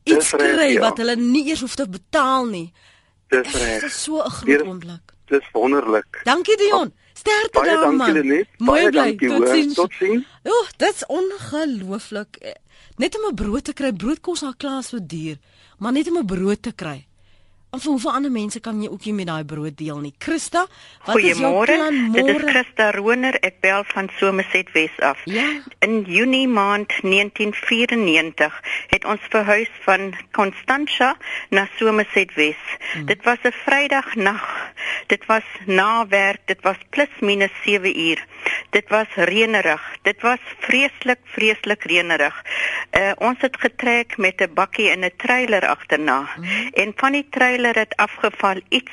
Iets 0.04 0.32
Dis 0.32 0.32
reg, 0.32 0.56
kry 0.56 0.74
ja. 0.74 0.80
wat 0.80 0.98
hulle 0.98 1.16
nie 1.16 1.48
eers 1.50 1.60
hoef 1.62 1.76
te 1.76 1.90
betaal 1.90 2.46
nie. 2.46 2.72
Dis 3.28 3.52
Dit 3.52 3.62
reg. 3.62 3.84
is 3.84 4.04
so 4.04 4.18
'n 4.24 4.30
groot 4.30 4.62
oomblik. 4.62 5.02
Dis 5.28 5.44
wonderlik. 5.52 6.22
Dankie 6.24 6.58
Dion. 6.58 6.94
Sterkte 7.14 7.60
Baie 7.60 7.70
daar 7.70 7.82
dankie 7.82 7.98
man. 7.98 8.14
Lenet. 8.14 8.48
Mooi 8.58 8.80
Baie 8.82 8.90
bly. 8.90 9.00
dankie 9.00 9.30
hoor. 9.30 9.46
Totsiens. 9.46 9.74
Totsiens. 9.74 10.26
Oeg, 10.46 10.72
dit's 10.78 11.06
ongelooflik. 11.08 12.36
Eh, 12.42 12.52
Net 12.98 13.16
om 13.18 13.26
'n 13.32 13.36
brood 13.36 13.64
te 13.64 13.74
kry, 13.74 13.92
brood 13.92 14.20
kos 14.22 14.44
al 14.44 14.54
klaar 14.58 14.84
so 14.84 14.98
duur, 15.02 15.38
maar 15.80 15.92
net 15.92 16.08
om 16.08 16.18
'n 16.18 16.26
brood 16.26 16.62
te 16.62 16.72
kry. 16.72 17.08
En 17.74 17.82
vir 17.82 17.90
hoeveel 17.90 18.12
ander 18.12 18.32
mense 18.32 18.60
kan 18.62 18.82
jy 18.84 18.88
ook 18.94 19.06
nie 19.08 19.16
met 19.18 19.26
daai 19.26 19.46
brood 19.50 19.74
deel 19.80 19.98
nie? 20.04 20.12
Christa, 20.22 20.68
wat 21.08 21.18
is 21.18 21.40
jou 21.42 21.50
plan 21.66 21.96
Dit 22.14 22.28
is 22.30 22.36
môre? 22.36 22.52
Christa 22.52 22.92
Roner. 22.94 23.38
Ek 23.42 23.56
bel 23.66 23.82
van 23.90 24.12
Somerset 24.20 24.70
Wes 24.76 24.94
af. 25.02 25.24
Ja. 25.26 25.48
In 25.82 26.04
Junie 26.06 26.46
maand 26.46 26.94
1994 27.02 28.60
het 28.94 29.08
ons 29.10 29.26
verhuis 29.34 29.72
van 29.88 30.14
Constantia 30.38 31.16
na 31.50 31.66
Somerset 31.80 32.36
Wes. 32.38 32.62
Hmm. 32.92 33.08
Dit 33.10 33.26
was 33.26 33.42
'n 33.42 33.56
Vrydagnag. 33.66 34.46
Dit 35.08 35.26
was 35.26 35.48
na 35.66 36.06
werk. 36.08 36.46
Dit 36.46 36.62
was 36.62 36.78
plus 36.90 37.14
minus 37.22 37.56
7 37.66 38.00
uur. 38.00 38.22
Dit 38.70 38.90
was 38.90 39.08
reënerig. 39.16 39.82
Dit 40.02 40.22
was 40.22 40.40
vreeslik, 40.60 41.20
vreeslik 41.24 41.84
reënerig. 41.84 42.36
Uh, 42.92 43.12
ons 43.18 43.38
het 43.42 43.58
getrek 43.58 44.18
met 44.18 44.42
'n 44.42 44.54
bakkie 44.54 44.90
en 44.90 45.06
'n 45.06 45.12
trailer 45.18 45.68
agterna. 45.68 46.30
Hmm. 46.36 46.70
En 46.74 46.94
van 46.96 47.12
die 47.12 47.28
trailer 47.30 47.62
het 47.72 47.96
afgeval 47.96 48.62
iets. 48.70 48.92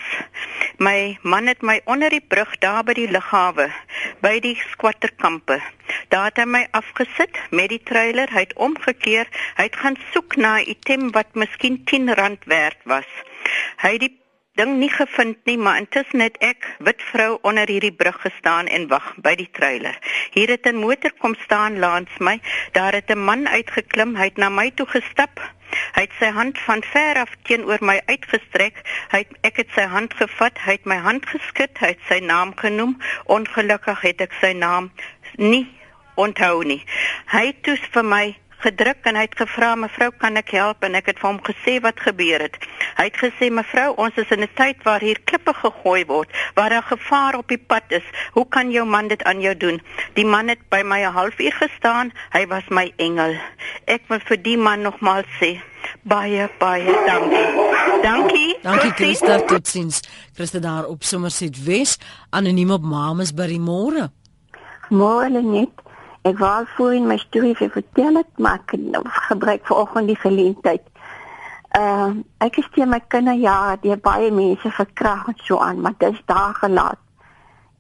My 0.79 1.19
man 1.23 1.47
het 1.47 1.63
my 1.63 1.81
onder 1.85 2.11
die 2.11 2.25
brug 2.29 2.59
daar 2.59 2.85
by 2.85 2.93
die 2.93 3.11
lughawe 3.11 3.71
by 4.21 4.39
die 4.41 4.57
squatterkampe. 4.71 5.59
Daar 6.09 6.25
het 6.31 6.39
hy 6.39 6.47
my 6.47 6.63
afgesit 6.77 7.39
met 7.51 7.69
die 7.73 7.83
trailer. 7.83 8.31
Hy 8.33 8.47
het 8.47 8.55
omgekeer. 8.55 9.29
Hy 9.57 9.69
het 9.69 9.77
gaan 9.77 9.97
soek 10.13 10.37
na 10.37 10.59
'n 10.61 10.69
item 10.69 11.11
wat 11.11 11.35
miskien 11.35 11.83
R10 11.85 12.39
werd 12.45 12.79
was. 12.85 13.11
Hy 13.83 13.93
het 13.93 14.01
die 14.01 14.17
ding 14.55 14.79
nie 14.79 14.91
gevind 14.91 15.39
nie, 15.45 15.59
maar 15.59 15.79
intussen 15.79 16.21
het 16.21 16.37
ek, 16.39 16.67
wit 16.79 17.03
vrou, 17.13 17.39
onder 17.43 17.69
hierdie 17.69 17.93
brug 17.93 18.21
gestaan 18.21 18.67
en 18.67 18.89
wag 18.89 19.15
by 19.17 19.35
die 19.35 19.49
trailer. 19.51 19.97
Hier 20.33 20.49
het 20.49 20.67
'n 20.67 20.77
motor 20.77 21.13
kom 21.19 21.35
staan 21.35 21.79
langs 21.79 22.19
my. 22.19 22.41
Daar 22.73 22.93
het 22.93 23.11
'n 23.11 23.25
man 23.25 23.49
uitgeklim. 23.49 24.17
Hy 24.17 24.25
het 24.25 24.37
na 24.37 24.49
my 24.49 24.71
toe 24.71 24.87
gestap. 24.87 25.41
Hy 25.95 26.05
het 26.07 26.15
sy 26.19 26.31
hand 26.37 26.59
van 26.67 26.83
ver 26.93 27.21
af 27.23 27.33
teenoor 27.49 27.83
my 27.85 27.99
uitgestrek. 28.07 28.83
Hy 29.13 29.25
het, 29.25 29.35
ek 29.47 29.63
het 29.63 29.75
sy 29.77 29.87
hand 29.91 30.15
gevat. 30.19 30.59
Hy 30.67 30.79
het 30.79 30.89
my 30.89 31.01
hand 31.05 31.27
geskud. 31.31 31.73
Hy 31.81 31.93
het 31.95 32.07
sy 32.09 32.21
naam 32.25 32.55
genoem. 32.57 32.97
Ongelukkig 33.27 34.01
het 34.07 34.25
ek 34.29 34.37
sy 34.41 34.53
naam 34.57 34.91
nie 35.37 35.67
onthou 36.21 36.63
nie. 36.67 36.83
Hy 37.33 37.47
het 37.51 37.63
toe 37.65 37.77
vir 37.95 38.07
my 38.07 38.25
gedruk 38.65 39.07
en 39.09 39.17
hy 39.19 39.25
het 39.27 39.37
gevra 39.39 39.75
mevrou 39.79 40.11
kan 40.23 40.37
ek 40.41 40.53
help 40.57 40.85
en 40.87 40.99
ek 40.99 41.11
het 41.11 41.21
vir 41.21 41.29
hom 41.29 41.41
gesê 41.47 41.79
wat 41.85 42.01
gebeur 42.01 42.45
het. 42.45 42.57
Hy 42.99 43.07
het 43.09 43.19
gesê 43.23 43.51
mevrou 43.51 43.95
ons 43.97 44.17
is 44.21 44.31
in 44.31 44.45
'n 44.45 44.53
tyd 44.55 44.83
waar 44.85 45.01
hier 45.01 45.21
klippe 45.25 45.55
gegooi 45.55 46.05
word, 46.07 46.31
waar 46.55 46.71
daar 46.71 46.89
gevaar 46.89 47.39
op 47.39 47.49
die 47.49 47.59
pad 47.59 47.85
is. 47.89 48.07
Hoe 48.33 48.47
kan 48.49 48.71
jou 48.71 48.87
man 48.87 49.09
dit 49.09 49.23
aan 49.25 49.41
jou 49.41 49.57
doen? 49.57 49.81
Die 50.15 50.27
man 50.27 50.49
het 50.49 50.69
by 50.69 50.83
my 50.85 51.01
'n 51.05 51.13
halfuur 51.13 51.53
gestaan. 51.53 52.13
Hy 52.33 52.47
was 52.47 52.69
my 52.69 52.93
engel. 52.97 53.35
Ek 53.87 54.03
wil 54.09 54.21
vir 54.21 54.43
die 54.43 54.57
man 54.57 54.83
nogmaals 54.83 55.27
sê 55.41 55.61
baie 56.03 56.49
baie 56.59 56.93
dankie. 57.07 57.47
Dankie. 58.03 58.57
Dankie. 58.63 58.93
Christa, 58.93 59.41
totsiens. 59.45 60.01
Christa 60.35 60.59
daar 60.59 60.87
op 60.87 61.03
Somerset 61.03 61.65
Wes, 61.65 61.99
anoniem 62.31 62.71
op 62.71 62.83
Mamasbury 62.83 63.59
môre. 63.59 64.11
Môre 64.91 65.43
net. 65.43 65.90
Ek 66.23 66.37
wou 66.37 66.65
voorheen 66.77 67.07
my 67.09 67.17
storie 67.17 67.55
vir 67.57 67.71
vertel 67.73 68.19
het, 68.21 68.29
maar 68.37 68.59
ek 68.61 68.75
het 68.77 69.07
gebruik 69.31 69.63
vanoggend 69.65 70.11
die 70.13 70.21
geleentheid. 70.21 70.83
Uh 71.79 72.11
ek 72.45 72.59
is 72.61 72.67
teen 72.75 72.91
my 72.93 72.99
kinderjare 73.01 73.79
deur 73.81 74.01
baie 74.05 74.29
mense 74.31 74.71
verkragt 74.77 75.31
en 75.33 75.39
so 75.47 75.59
aan, 75.65 75.81
maar 75.81 75.95
dit 75.99 76.13
is 76.13 76.23
daar 76.27 76.55
gelaat. 76.55 76.99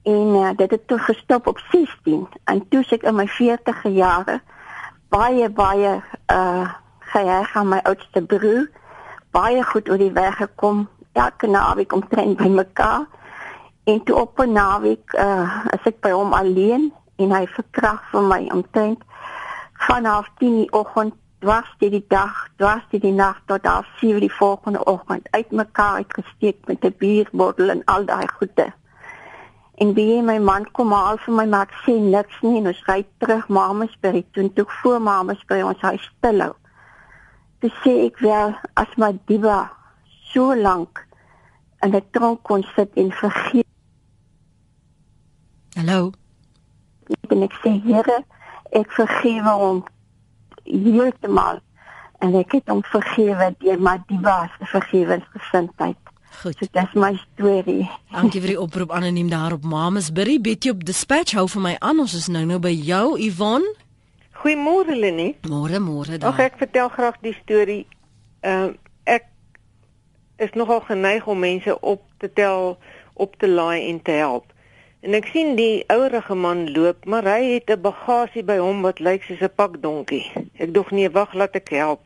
En 0.09 0.29
uh, 0.40 0.50
dit 0.57 0.70
het 0.70 0.87
toe 0.88 0.98
gestop 0.98 1.46
op 1.46 1.59
16 1.70 2.29
en 2.44 2.68
toe 2.68 2.81
ek 2.96 3.05
in 3.05 3.18
my 3.18 3.26
40e 3.29 3.92
jare 3.92 4.40
baie 5.11 5.50
baie 5.50 6.00
uh 6.33 6.68
geheg 7.11 7.57
aan 7.57 7.68
my 7.68 7.81
oudste 7.83 8.22
broer, 8.22 8.70
baie 9.35 9.64
goed 9.66 9.88
oor 9.90 9.98
die 9.98 10.12
weg 10.14 10.37
gekom, 10.38 10.87
elke 11.12 11.48
naweek 11.50 11.92
omtrent 11.92 12.38
by 12.38 12.48
mekaar. 12.48 13.09
En 13.85 14.05
toe 14.05 14.16
op 14.16 14.38
'n 14.38 14.53
naweek 14.53 15.12
uh 15.12 15.66
as 15.74 15.85
ek 15.85 16.00
by 16.00 16.11
hom 16.11 16.33
alleen 16.33 16.92
en 17.20 17.33
hy 17.37 17.46
verkragt 17.54 18.06
vir 18.12 18.26
my 18.33 18.40
omtrent 18.54 19.02
vanaf 19.87 20.28
10 20.40 20.56
die 20.61 20.72
oggend 20.76 21.16
dwars 21.40 21.68
deur 21.80 21.92
die 21.94 22.04
dag, 22.12 22.37
dwars 22.61 22.85
deur 22.92 23.00
die 23.00 23.14
nag 23.16 23.38
tot 23.48 23.64
half 23.68 23.88
7 24.00 24.20
die 24.20 24.33
volgende 24.33 24.83
oggend 24.85 25.28
uitmekaar 25.37 26.02
uitgesteek 26.02 26.66
met 26.68 26.85
'n 26.85 26.94
bierbottel 26.98 27.70
en 27.70 27.85
al 27.85 28.04
daai 28.04 28.28
goede. 28.28 28.72
En 29.74 29.94
wie 29.94 30.22
my 30.22 30.38
man 30.38 30.70
kom 30.70 30.92
haal 30.92 31.18
vir 31.18 31.35
my 31.35 31.46
maar 31.46 31.70
sê 31.87 31.92
niks 32.00 32.40
nie 32.42 32.59
en 32.59 32.66
ons 32.66 32.83
ry 32.87 33.06
terug 33.18 33.48
Mamasbury 33.48 34.24
toe 34.33 34.52
toe 34.52 34.64
ek 34.64 34.72
voor 34.83 35.00
Mamasbury 35.00 35.62
ons 35.62 35.80
huis 35.80 36.11
stilhou. 36.16 36.52
Toe 37.61 37.70
sê 37.83 37.94
ek 38.06 38.18
wel 38.18 38.54
as 38.74 38.96
my 38.96 39.18
diva 39.26 39.70
so 40.33 40.54
lank 40.54 41.06
in 41.83 41.94
'n 41.94 42.04
tronk 42.11 42.42
kon 42.42 42.62
sit 42.76 42.90
en 42.94 43.12
vergeet 43.12 43.66
Hallo. 45.76 46.12
En 47.30 47.42
ek 47.46 47.56
sê 47.62 47.74
Here, 47.84 48.20
ek 48.76 48.92
vergewe 48.96 49.56
hom 49.62 49.82
heeltemal 50.64 51.60
en 52.20 52.36
ek 52.38 52.58
het 52.58 52.70
hom 52.70 52.82
vergewe 52.92 53.50
deur 53.62 53.80
my 53.80 53.96
diva 54.08 54.44
se 54.58 54.68
vergewensgesindheid. 54.74 55.98
Goed. 56.40 56.56
So 56.58 56.66
dis 56.72 56.92
my 56.94 57.14
storie. 57.18 57.88
Dankie 58.12 58.40
vir 58.40 58.54
die 58.54 58.60
oproep 58.60 58.92
anoniem 58.94 59.30
daar 59.32 59.56
op 59.56 59.64
Mamasbury. 59.66 60.38
Betty 60.40 60.70
op 60.70 60.84
Dispatch 60.86 61.34
hou 61.36 61.46
vir 61.50 61.64
my 61.64 61.74
aan. 61.80 62.00
Ons 62.00 62.14
is 62.16 62.28
nou 62.32 62.44
nou 62.48 62.60
by 62.62 62.72
jou 62.72 63.16
Yvonne. 63.20 63.74
Goeiemôre 64.40 64.96
Lenie. 64.96 65.34
Môre 65.50 65.80
môre 65.84 66.16
daar. 66.16 66.32
Ag 66.32 66.44
ek 66.46 66.60
vertel 66.62 66.88
graag 66.94 67.18
die 67.24 67.34
storie. 67.42 67.82
Ehm 68.40 68.70
uh, 68.70 68.78
ek 69.04 69.26
is 70.40 70.54
nogal 70.56 70.80
geneig 70.86 71.26
om 71.26 71.40
mense 71.40 71.74
op 71.80 72.04
te 72.22 72.30
tel, 72.32 72.78
op 73.14 73.36
te 73.36 73.48
laai 73.48 73.90
en 73.90 74.00
te 74.02 74.16
help. 74.16 74.46
En 75.00 75.16
ek 75.16 75.30
sien 75.32 75.54
die 75.56 75.84
ouerige 75.88 76.34
man 76.36 76.66
loop, 76.74 77.06
maar 77.08 77.24
hy 77.24 77.54
het 77.54 77.70
'n 77.72 77.80
bagasie 77.80 78.42
by 78.44 78.58
hom 78.60 78.82
wat 78.82 79.00
lyk 79.00 79.22
soos 79.24 79.40
'n 79.40 79.54
pakdonkie. 79.56 80.26
Ek 80.58 80.74
dog 80.74 80.90
nee, 80.90 81.10
wag, 81.10 81.32
laat 81.34 81.54
ek 81.56 81.68
help. 81.68 82.02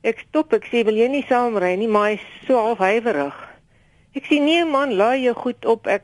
Ek 0.00 0.18
stop, 0.28 0.52
ek 0.52 0.64
sê 0.64 0.84
wil 0.84 0.96
jy 0.96 1.08
nie 1.08 1.26
saamry 1.28 1.76
nie, 1.76 1.88
maar 1.88 2.10
hy's 2.10 2.24
so 2.46 2.56
half 2.56 2.78
huiwerig. 2.78 3.36
Ek 4.14 4.24
sê 4.24 4.40
nee 4.40 4.64
man, 4.64 4.94
laai 4.94 5.22
jou 5.22 5.34
goed 5.34 5.64
op. 5.64 5.86
Ek 5.86 6.02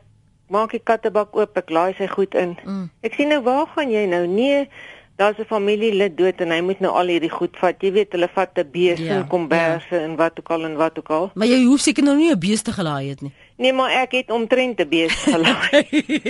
maak 0.48 0.70
die 0.70 0.82
kattebak 0.84 1.36
oop, 1.36 1.56
ek 1.56 1.70
laai 1.70 1.94
sy 1.94 2.06
goed 2.06 2.34
in. 2.34 2.58
Mm. 2.64 2.90
Ek 3.00 3.14
sê 3.16 3.26
nou 3.26 3.40
waar 3.40 3.66
gaan 3.66 3.90
jy 3.90 4.04
nou? 4.06 4.26
Nee, 4.26 4.68
daar's 5.16 5.38
'n 5.38 5.48
familielid 5.48 6.16
dood 6.16 6.40
en 6.40 6.50
hy 6.50 6.60
moet 6.60 6.80
nou 6.80 6.92
al 6.92 7.06
hierdie 7.06 7.30
goed 7.30 7.56
vat. 7.56 7.76
Jy 7.80 7.92
weet, 7.92 8.12
hulle 8.12 8.28
vat 8.28 8.58
'n 8.58 8.70
bees 8.70 8.98
Ja, 9.00 9.16
en 9.16 9.28
komberse 9.28 9.96
en 9.96 10.16
wat 10.16 10.38
ook 10.38 10.50
al 10.50 10.64
en 10.64 10.76
wat 10.76 10.98
ook 10.98 11.10
al. 11.10 11.30
Maar 11.34 11.46
jy 11.46 11.64
hoef 11.64 11.80
seker 11.80 12.04
nou 12.04 12.16
nie 12.16 12.30
'n 12.30 12.38
beeste 12.38 12.72
gelaai 12.72 13.08
het 13.08 13.20
nie. 13.20 13.32
Nee, 13.62 13.72
maar 13.72 13.92
ek 13.94 14.12
het 14.16 14.30
omtrent 14.30 14.80
'n 14.80 14.88
bees 14.88 15.14
gelaai. 15.14 15.86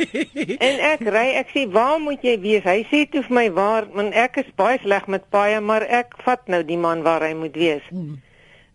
en 0.68 0.76
ek 0.92 1.00
ry, 1.00 1.28
ek 1.40 1.48
sê, 1.54 1.64
"Waar 1.70 2.00
moet 2.00 2.20
jy 2.22 2.36
wees?" 2.40 2.64
Hy 2.64 2.84
sê 2.90 3.08
toe 3.08 3.22
vir 3.22 3.34
my, 3.34 3.52
"Waar?" 3.52 3.88
Want 3.92 4.12
ek 4.12 4.36
is 4.36 4.50
baie 4.54 4.78
sleg 4.82 5.06
met 5.06 5.24
paaie, 5.30 5.60
maar 5.60 5.82
ek 5.82 6.12
vat 6.24 6.48
nou 6.48 6.62
die 6.64 6.76
man 6.76 7.02
waar 7.02 7.24
hy 7.24 7.32
moet 7.34 7.56
wees. 7.56 7.82
Mm. 7.90 8.20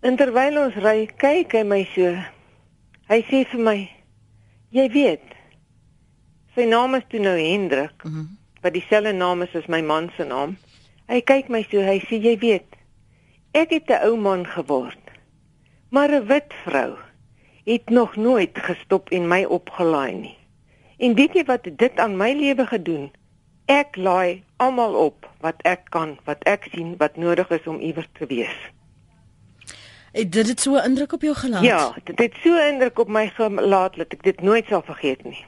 En 0.02 0.16
terwyl 0.18 0.58
ons 0.66 0.76
ry, 0.76 1.06
kyk 1.06 1.54
hy 1.54 1.64
my 1.64 1.84
so. 1.94 2.18
Hy 3.10 3.22
sê 3.30 3.46
vir 3.46 3.60
my, 3.60 3.90
"Jy 4.72 4.90
weet, 4.90 5.28
sy 6.56 6.66
naam 6.66 6.96
is 6.96 7.04
toe 7.10 7.20
nou 7.20 7.38
Hendrik, 7.38 8.04
Mhm. 8.04 8.26
wat 8.62 8.74
dieselfde 8.74 9.14
naam 9.14 9.42
is 9.42 9.56
as 9.56 9.68
my 9.68 9.82
man 9.82 10.10
se 10.18 10.24
naam." 10.24 10.58
Hy 11.08 11.22
kyk 11.22 11.50
my 11.50 11.62
so, 11.72 11.78
hy 11.78 12.00
sê, 12.00 12.18
"Jy 12.22 12.38
weet, 12.38 12.76
ek 13.54 13.70
het 13.70 13.90
'n 13.90 14.08
ou 14.08 14.18
man 14.18 14.48
geword, 14.48 15.04
maar 15.90 16.10
'n 16.10 16.26
wit 16.26 16.54
vrou 16.66 17.07
het 17.68 17.90
nog 17.90 18.16
nooit 18.16 18.50
gestop 18.54 19.10
en 19.10 19.28
my 19.28 19.44
opgelaai 19.44 20.14
nie. 20.14 20.38
En 20.98 21.16
weet 21.16 21.34
jy 21.34 21.44
wat 21.46 21.68
dit 21.68 22.00
aan 22.00 22.16
my 22.18 22.32
lewe 22.34 22.66
gedoen? 22.66 23.10
Ek 23.66 23.96
laai 24.00 24.44
almal 24.56 24.96
op 24.96 25.28
wat 25.44 25.60
ek 25.68 25.90
kan, 25.92 26.16
wat 26.24 26.44
ek 26.48 26.70
sien 26.72 26.96
wat 27.02 27.20
nodig 27.20 27.50
is 27.52 27.68
om 27.68 27.82
iewers 27.84 28.08
te 28.16 28.26
wees. 28.32 28.56
Het 30.16 30.32
dit 30.32 30.48
dit 30.48 30.60
so 30.60 30.80
'n 30.80 30.84
indruk 30.90 31.14
op 31.14 31.22
jou 31.22 31.36
gelaat? 31.36 31.64
Ja, 31.64 31.94
dit 32.04 32.20
het 32.20 32.36
so 32.44 32.56
'n 32.56 32.74
indruk 32.74 33.00
op 33.00 33.08
my 33.08 33.28
gelaat 33.28 33.96
dat 33.96 34.14
ek 34.16 34.24
dit 34.24 34.42
nooit 34.42 34.66
sal 34.68 34.82
vergeet 34.82 35.24
nie. 35.24 35.46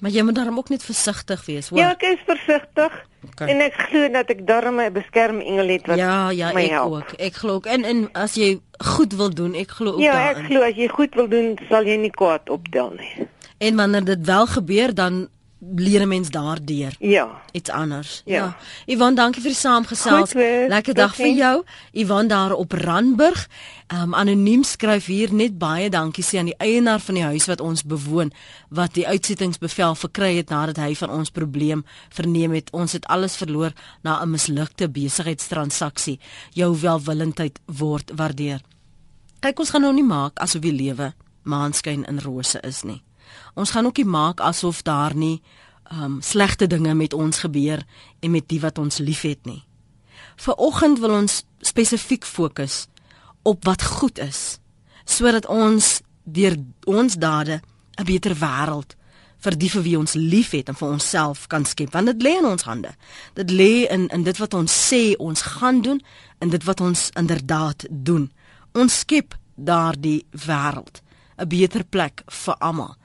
Maar 0.00 0.10
jy 0.10 0.22
moet 0.22 0.34
daarom 0.34 0.58
ook 0.58 0.68
net 0.68 0.82
versigtig 0.82 1.44
wees, 1.46 1.68
hoor. 1.68 1.78
Ja, 1.78 1.90
ek 1.90 2.02
is 2.02 2.18
versigtig 2.26 2.92
Okay. 3.24 3.48
en 3.48 3.60
ek 3.64 3.72
glo 3.88 4.08
dat 4.12 4.28
ek 4.30 4.46
daarmee 4.46 4.90
'n 4.90 4.92
beskermengel 4.92 5.68
het 5.68 5.86
wat 5.86 5.96
ja, 5.96 6.28
ja, 6.30 6.52
my 6.52 6.62
ek 6.64 6.70
help. 6.70 6.92
ook. 6.92 7.12
Ek 7.16 7.34
glo 7.34 7.54
ook. 7.54 7.66
En 7.66 7.84
en 7.84 8.08
as 8.12 8.34
jy 8.34 8.60
goed 8.84 9.12
wil 9.16 9.30
doen, 9.30 9.54
ek 9.54 9.70
glo 9.70 9.92
ook 9.92 10.00
Ja, 10.00 10.12
daarin. 10.12 10.42
ek 10.44 10.50
glo 10.50 10.60
as 10.60 10.74
jy 10.76 10.88
goed 10.88 11.14
wil 11.14 11.28
doen, 11.28 11.58
sal 11.68 11.84
jy 11.86 11.96
nie 11.96 12.10
kwaad 12.10 12.48
optel 12.50 12.92
nie. 12.98 13.26
En 13.58 13.76
wanneer 13.76 14.04
dit 14.04 14.26
wel 14.26 14.46
gebeur, 14.46 14.94
dan 14.94 15.28
leer 15.76 16.00
'n 16.00 16.08
mens 16.08 16.30
daardeur. 16.30 16.96
Ja. 16.98 17.42
Iets 17.52 17.70
anders. 17.70 18.22
Ja. 18.24 18.56
Ivan, 18.86 19.14
dankie 19.14 19.42
vir 19.42 19.50
die 19.50 19.58
saamgesels. 19.58 20.30
Goed, 20.30 20.42
hoor. 20.42 20.68
Lekker 20.68 20.94
dag 20.94 21.14
vir 21.14 21.24
Totsiens. 21.24 21.38
jou. 21.38 21.64
Ivan 21.92 22.28
daar 22.28 22.52
op 22.52 22.72
Randburg. 22.72 23.48
Um 23.94 24.14
anoniem 24.14 24.62
skryf 24.62 25.06
hier 25.06 25.34
net 25.34 25.58
baie 25.58 25.90
dankie 25.90 26.24
sê 26.24 26.38
aan 26.38 26.44
die 26.44 26.56
eienaar 26.58 27.00
van 27.00 27.14
die 27.14 27.22
huis 27.24 27.46
wat 27.46 27.60
ons 27.60 27.82
bewoon 27.82 28.32
wat 28.68 28.94
die 28.94 29.06
uitsettingsbevel 29.06 29.94
verkry 29.94 30.36
het 30.36 30.48
nadat 30.48 30.76
hy 30.76 30.94
van 30.94 31.10
ons 31.10 31.30
probleem 31.30 31.84
verneem 32.08 32.52
het. 32.52 32.70
Ons 32.70 32.92
het 32.92 33.06
alles 33.06 33.36
verloor 33.36 33.72
na 34.02 34.22
'n 34.22 34.30
mislukte 34.30 34.88
besigheidstransaksie. 34.88 36.18
Jou 36.52 36.80
welwillendheid 36.80 37.60
word 37.66 38.10
waardeer. 38.14 38.60
Kyk, 39.40 39.58
ons 39.58 39.70
gaan 39.70 39.80
nou 39.80 39.92
nie 39.92 40.04
maak 40.04 40.38
asof 40.38 40.60
die 40.60 40.72
lewe 40.72 41.12
maanskyn 41.42 42.04
in 42.04 42.20
rose 42.20 42.60
is 42.60 42.82
nie. 42.82 43.02
Ons 43.54 43.70
gaan 43.70 43.86
ook 43.86 43.96
nie 43.96 44.08
maak 44.08 44.40
asof 44.40 44.82
daar 44.82 45.14
nie 45.14 45.42
um 45.92 46.22
slegte 46.22 46.66
dinge 46.66 46.94
met 46.94 47.12
ons 47.12 47.38
gebeur 47.38 47.84
en 48.20 48.30
met 48.30 48.48
die 48.48 48.60
wat 48.60 48.78
ons 48.78 48.98
liefhet 48.98 49.44
nie. 49.44 49.64
Vanoggend 50.36 50.98
wil 50.98 51.10
ons 51.10 51.44
spesifiek 51.60 52.24
fokus 52.24 52.86
op 53.42 53.64
wat 53.64 53.82
goed 53.82 54.18
is 54.18 54.58
sodat 55.04 55.46
ons 55.46 56.00
deur 56.24 56.56
ons 56.88 57.14
dade 57.14 57.60
'n 57.98 58.04
beter 58.04 58.34
wêreld 58.34 58.96
vir 59.44 59.56
die 59.58 59.70
vir 59.70 59.82
wie 59.82 59.98
ons 59.98 60.14
liefhet 60.14 60.68
en 60.68 60.74
vir 60.78 60.88
onsself 60.88 61.46
kan 61.52 61.64
skep 61.64 61.92
want 61.92 62.06
dit 62.06 62.22
lê 62.22 62.38
in 62.38 62.48
ons 62.48 62.62
hande. 62.62 62.94
Dit 63.34 63.50
lê 63.50 63.86
in 63.90 64.08
in 64.08 64.22
dit 64.22 64.38
wat 64.38 64.54
ons 64.54 64.72
sê 64.92 65.16
ons 65.18 65.42
gaan 65.42 65.82
doen 65.82 66.00
en 66.38 66.48
dit 66.48 66.64
wat 66.64 66.80
ons 66.80 67.10
inderdaad 67.14 67.86
doen. 67.90 68.30
Ons 68.72 68.98
skep 69.04 69.36
daardie 69.54 70.24
wêreld 70.30 71.02
'n 71.38 71.48
beter 71.48 71.84
plek 71.84 72.22
vir 72.26 72.54
almal. 72.58 72.96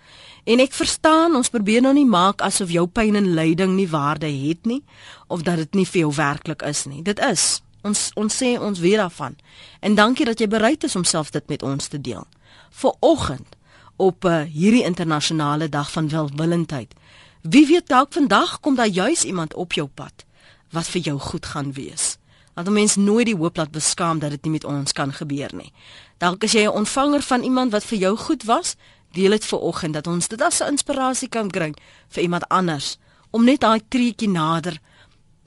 En 0.44 0.60
ek 0.60 0.74
verstaan, 0.74 1.36
ons 1.36 1.50
probeer 1.50 1.82
nou 1.82 1.94
nie 1.94 2.06
maak 2.06 2.42
asof 2.42 2.70
jou 2.70 2.88
pyn 2.88 3.16
en 3.16 3.34
lyding 3.34 3.76
nie 3.76 3.90
waarde 3.90 4.28
het 4.28 4.66
nie 4.66 4.84
of 5.28 5.42
dat 5.42 5.56
dit 5.56 5.74
nie 5.74 5.86
vir 5.86 6.00
jou 6.00 6.14
werklik 6.16 6.62
is 6.62 6.86
nie. 6.86 7.04
Dit 7.04 7.20
is. 7.20 7.62
Ons 7.82 8.10
ons 8.16 8.42
sê 8.44 8.58
ons 8.60 8.80
weet 8.80 9.00
daarvan. 9.00 9.38
En 9.80 9.96
dankie 9.96 10.26
dat 10.26 10.40
jy 10.40 10.48
bereid 10.48 10.84
is 10.84 10.96
om 10.96 11.04
self 11.04 11.32
dit 11.32 11.48
met 11.48 11.64
ons 11.64 11.88
te 11.88 12.02
deel. 12.02 12.26
Viroggend 12.70 13.56
op 14.00 14.26
uh, 14.26 14.42
hierdie 14.48 14.84
internasionale 14.84 15.70
dag 15.70 15.92
van 15.92 16.10
welwillendheid. 16.10 16.94
Wie 17.42 17.68
weet 17.68 17.88
dalk 17.88 18.14
vandag 18.14 18.60
kom 18.60 18.76
daar 18.76 18.88
juis 18.88 19.24
iemand 19.24 19.54
op 19.54 19.74
jou 19.74 19.88
pad 19.88 20.26
wat 20.72 20.88
vir 20.88 21.02
jou 21.02 21.20
goed 21.20 21.46
gaan 21.46 21.74
wees. 21.74 22.18
Dat 22.54 22.68
'n 22.68 22.74
mens 22.74 22.96
nooit 22.96 23.26
die 23.26 23.36
hoop 23.36 23.58
laat 23.58 23.72
beskaam 23.72 24.20
dat 24.20 24.30
dit 24.30 24.44
nie 24.44 24.52
met 24.52 24.64
ons 24.64 24.92
kan 24.92 25.14
gebeur 25.14 25.50
nie. 25.54 25.72
Dalk 26.18 26.44
is 26.44 26.52
jy 26.52 26.64
'n 26.64 26.76
ontvanger 26.76 27.22
van 27.22 27.44
iemand 27.44 27.72
wat 27.72 27.84
vir 27.84 27.98
jou 27.98 28.18
goed 28.18 28.44
was, 28.44 28.76
deel 29.14 29.32
dit 29.32 29.46
viroggend 29.46 29.94
dat 29.94 30.08
ons 30.08 30.28
dit 30.28 30.42
as 30.42 30.62
'n 30.62 30.72
inspirasie 30.76 31.30
kan 31.30 31.50
kry 31.50 31.74
vir 32.10 32.24
iemand 32.24 32.48
anders 32.48 32.98
om 33.32 33.44
net 33.44 33.60
daai 33.60 33.82
treetjie 33.90 34.30
nader 34.30 34.78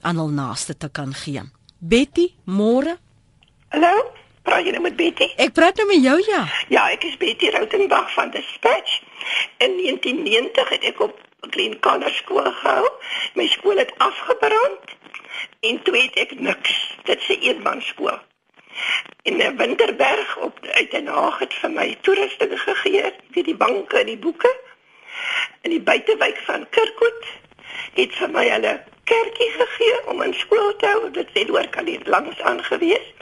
aan 0.01 0.15
hul 0.15 0.29
naaste 0.29 0.77
te 0.77 0.89
kan 0.89 1.13
gee. 1.13 1.41
Betty, 1.79 2.33
môre? 2.45 2.97
Hallo, 3.67 4.11
praat 4.41 4.65
jy 4.65 4.71
nou 4.71 4.81
met 4.81 4.95
Betty? 4.95 5.27
Ek 5.37 5.53
praat 5.53 5.75
nou 5.75 5.87
met 5.87 6.03
jou 6.03 6.17
ja. 6.27 6.47
Ja, 6.69 6.89
ek 6.91 7.03
is 7.03 7.17
Betty 7.17 7.49
Rautenbach 7.49 8.13
van 8.13 8.31
Dispatch. 8.31 9.01
In 9.57 9.77
1990 9.77 10.69
het 10.69 10.83
ek 10.83 10.99
op 10.99 11.19
Green 11.49 11.79
Corner 11.79 12.13
skool 12.13 12.51
gehou. 12.51 12.91
My 13.35 13.47
skool 13.47 13.77
het 13.77 13.91
afgebrand 13.97 14.95
en 15.59 15.81
toe 15.83 15.97
het 15.97 16.15
ek 16.15 16.39
niks. 16.39 16.75
Dit 17.03 17.19
is 17.19 17.27
'n 17.37 17.41
eenman 17.41 17.81
skool. 17.81 18.19
En 19.23 19.37
'n 19.37 19.57
Winterberg 19.57 20.37
op 20.37 20.65
uit 20.65 20.91
Den 20.91 21.07
Haag 21.07 21.39
het 21.39 21.53
vir 21.53 21.71
my 21.71 21.97
toerusting 22.01 22.61
gegee, 22.61 23.13
vir 23.31 23.43
die 23.43 23.55
banke 23.55 23.99
en 23.99 24.05
die 24.05 24.17
boeke. 24.17 24.55
In 25.61 25.69
die 25.69 25.81
buitewijk 25.81 26.37
van 26.37 26.69
Kirkwood 26.69 27.25
het 27.93 28.15
vir 28.15 28.29
my 28.29 28.49
hulle 28.49 28.83
kerkie 29.03 29.51
gegee 29.51 30.07
om 30.07 30.21
in 30.21 30.33
skool 30.33 30.75
te 30.75 30.87
hou. 30.87 31.11
Dit 31.11 31.29
het 31.33 31.49
oor 31.49 31.67
kan 31.69 31.85
hier 31.85 32.01
langs 32.03 32.41
aangewees. 32.41 33.13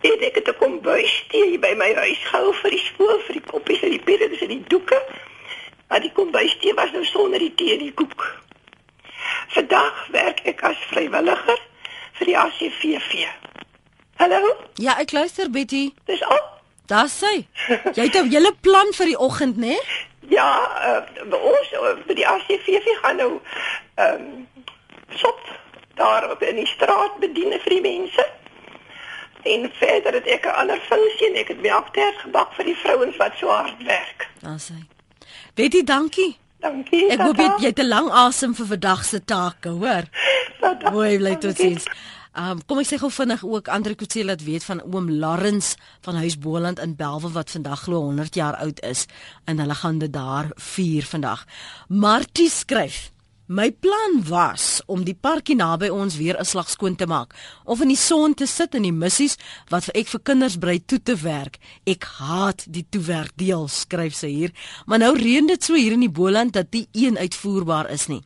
En 0.00 0.20
ek 0.20 0.34
het 0.34 0.48
'n 0.48 0.58
kombuis 0.58 1.24
hier 1.30 1.58
by 1.60 1.74
my 1.76 1.94
huis 1.94 2.24
gehou 2.24 2.54
vir 2.54 2.70
die 2.70 2.84
skool, 2.84 3.20
vir 3.26 3.32
die 3.32 3.50
koppies 3.50 3.82
en 3.82 3.90
die 3.90 4.04
perdes 4.04 4.40
en 4.40 4.48
die 4.48 4.64
doeke. 4.66 5.02
Maar 5.88 6.00
die 6.00 6.12
kombuis 6.12 6.56
was 6.74 6.92
nou 6.92 7.04
sonder 7.04 7.38
die 7.38 7.54
tee 7.54 7.72
en 7.72 7.78
die 7.78 7.94
koek. 7.94 8.44
Vandag 9.48 10.06
werk 10.10 10.40
ek 10.44 10.62
as 10.62 10.76
vrywilliger 10.90 11.60
vir 12.12 12.26
die 12.26 12.38
ACVV. 12.38 13.26
Hallo? 14.16 14.56
Ja, 14.74 14.96
ek 14.98 15.12
luister 15.12 15.50
Betty. 15.50 15.90
Dis 16.04 16.22
al. 16.22 16.40
Daar 16.86 17.08
sê. 17.08 17.44
Jy 17.94 18.02
het 18.06 18.16
'n 18.16 18.30
hele 18.30 18.54
plan 18.60 18.92
vir 18.92 19.06
die 19.06 19.18
oggend, 19.18 19.56
né? 19.56 19.76
Ja, 20.28 20.50
uh, 20.88 21.28
by 21.30 21.36
ons 21.36 21.72
uh, 21.72 21.94
by 22.06 22.14
die 22.14 22.26
ACVV 22.28 22.86
gaan 23.02 23.16
nou 23.16 23.40
ehm 23.94 24.14
um, 24.14 24.48
sop 25.08 25.40
daar 25.94 26.30
op 26.30 26.42
in 26.42 26.56
die 26.56 26.66
straat 26.66 27.18
bedien 27.18 27.52
vir 27.60 27.72
die 27.72 27.80
mense. 27.80 28.26
En 29.42 29.70
verder 29.72 30.12
het 30.12 30.26
ek 30.26 30.46
'n 30.46 30.56
ander 30.62 30.80
funksie 30.88 31.28
en 31.28 31.36
ek 31.36 31.48
het 31.48 31.60
melktert 31.60 32.18
gebak 32.18 32.52
vir 32.52 32.64
die 32.64 32.76
vrouens 32.76 33.16
wat 33.16 33.32
so 33.36 33.48
hard 33.48 33.82
werk. 33.82 34.28
Daar 34.40 34.60
sê. 34.60 34.78
Betty, 35.54 35.84
dankie. 35.84 36.36
Dankie. 36.60 37.10
Ek 37.10 37.20
hoop 37.20 37.36
jy 37.36 37.50
jy 37.58 37.66
het 37.66 37.78
'n 37.78 37.88
lang 37.88 38.10
asem 38.10 38.54
vir 38.54 38.66
vandag 38.66 39.04
se 39.04 39.24
take, 39.24 39.68
hoor. 39.68 40.04
Mooi 40.92 41.18
bly 41.18 41.36
tot 41.36 41.56
sins. 41.56 41.84
Um, 42.36 42.58
kom 42.68 42.82
ek 42.82 42.90
sê 42.90 42.98
gou 43.00 43.08
vinnig 43.08 43.40
ook 43.48 43.70
Andre 43.72 43.94
Kutse 43.96 44.20
laat 44.20 44.42
weet 44.44 44.64
van 44.68 44.82
oom 44.84 45.06
Larrens 45.22 45.70
van 46.04 46.18
Huis 46.20 46.36
Boland 46.36 46.82
in 46.84 46.92
Belwel 46.98 47.32
wat 47.32 47.54
vandag 47.54 47.86
glo 47.86 48.02
100 48.10 48.36
jaar 48.36 48.58
oud 48.60 48.82
is 48.84 49.06
en 49.48 49.62
hulle 49.62 49.76
gaan 49.80 50.02
dit 50.04 50.12
daar 50.12 50.50
vier 50.60 51.08
vandag. 51.08 51.46
Martie 51.88 52.50
skryf 52.52 53.06
My 53.46 53.70
plan 53.70 54.20
was 54.26 54.82
om 54.90 55.04
die 55.06 55.14
parkie 55.14 55.54
naby 55.54 55.86
ons 55.88 56.16
weer 56.18 56.36
'n 56.36 56.44
slag 56.44 56.68
skoon 56.68 56.96
te 56.96 57.06
maak 57.06 57.32
of 57.64 57.80
in 57.80 57.88
die 57.88 57.96
son 57.96 58.34
te 58.34 58.46
sit 58.46 58.74
in 58.74 58.82
die 58.82 58.92
missies 58.92 59.38
wat 59.70 59.88
ek 59.94 60.08
vir 60.08 60.20
kinders 60.20 60.58
brei 60.58 60.82
toe 60.84 60.98
te 61.02 61.14
werk. 61.14 61.58
Ek 61.86 62.04
haat 62.04 62.66
die 62.68 62.86
toewerk 62.90 63.32
deel, 63.36 63.68
skryf 63.68 64.14
sy 64.14 64.28
hier. 64.28 64.52
Maar 64.86 64.98
nou 64.98 65.16
reën 65.16 65.46
dit 65.46 65.64
so 65.64 65.74
hier 65.74 65.92
in 65.92 66.00
die 66.00 66.10
Boland 66.10 66.52
dat 66.52 66.70
die 66.70 66.88
een 66.92 67.16
uitvoerbaar 67.18 67.90
is 67.90 68.06
nie. 68.08 68.22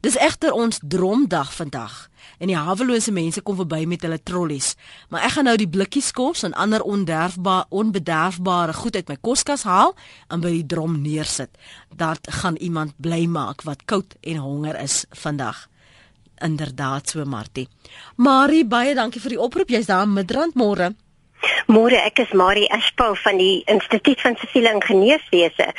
Dis 0.00 0.16
egter 0.16 0.52
ons 0.52 0.80
dromdag 0.82 1.52
vandag 1.52 2.08
en 2.42 2.50
die 2.50 2.58
hawelose 2.58 3.12
mense 3.14 3.42
kom 3.46 3.56
verby 3.60 3.84
met 3.86 4.02
hulle 4.02 4.18
trollies. 4.18 4.72
Maar 5.14 5.28
ek 5.28 5.36
gaan 5.36 5.46
nou 5.46 5.56
die 5.60 5.70
blikkies 5.70 6.10
kos 6.16 6.42
en 6.48 6.56
ander 6.58 6.82
onderfbare 6.82 7.68
onbederfbare 7.70 8.74
goed 8.74 8.98
uit 8.98 9.12
my 9.12 9.18
koskas 9.22 9.62
haal 9.68 9.94
en 10.28 10.42
by 10.42 10.50
die 10.56 10.66
drom 10.66 10.98
neersit. 11.04 11.54
Dat 11.94 12.26
gaan 12.42 12.58
iemand 12.58 12.98
bly 12.98 13.24
maak 13.30 13.62
wat 13.68 13.86
koud 13.86 14.18
en 14.20 14.42
honger 14.42 14.80
is 14.82 15.04
vandag. 15.22 15.68
Inderdaad 16.42 17.14
so 17.14 17.24
Martie. 17.24 17.68
Marie, 18.16 18.66
baie 18.66 18.96
dankie 18.98 19.22
vir 19.22 19.36
die 19.36 19.40
oproep. 19.40 19.70
Jy's 19.70 19.86
daar 19.86 20.08
Midrand 20.10 20.58
môre. 20.58 20.90
Môre, 21.70 21.98
ek 22.06 22.20
is 22.22 22.34
Marie 22.38 22.68
Ashpal 22.70 23.16
van 23.18 23.38
die 23.38 23.62
Instituut 23.70 24.20
van 24.22 24.36
Siviele 24.38 24.74
Ingenieurswese 24.76 25.72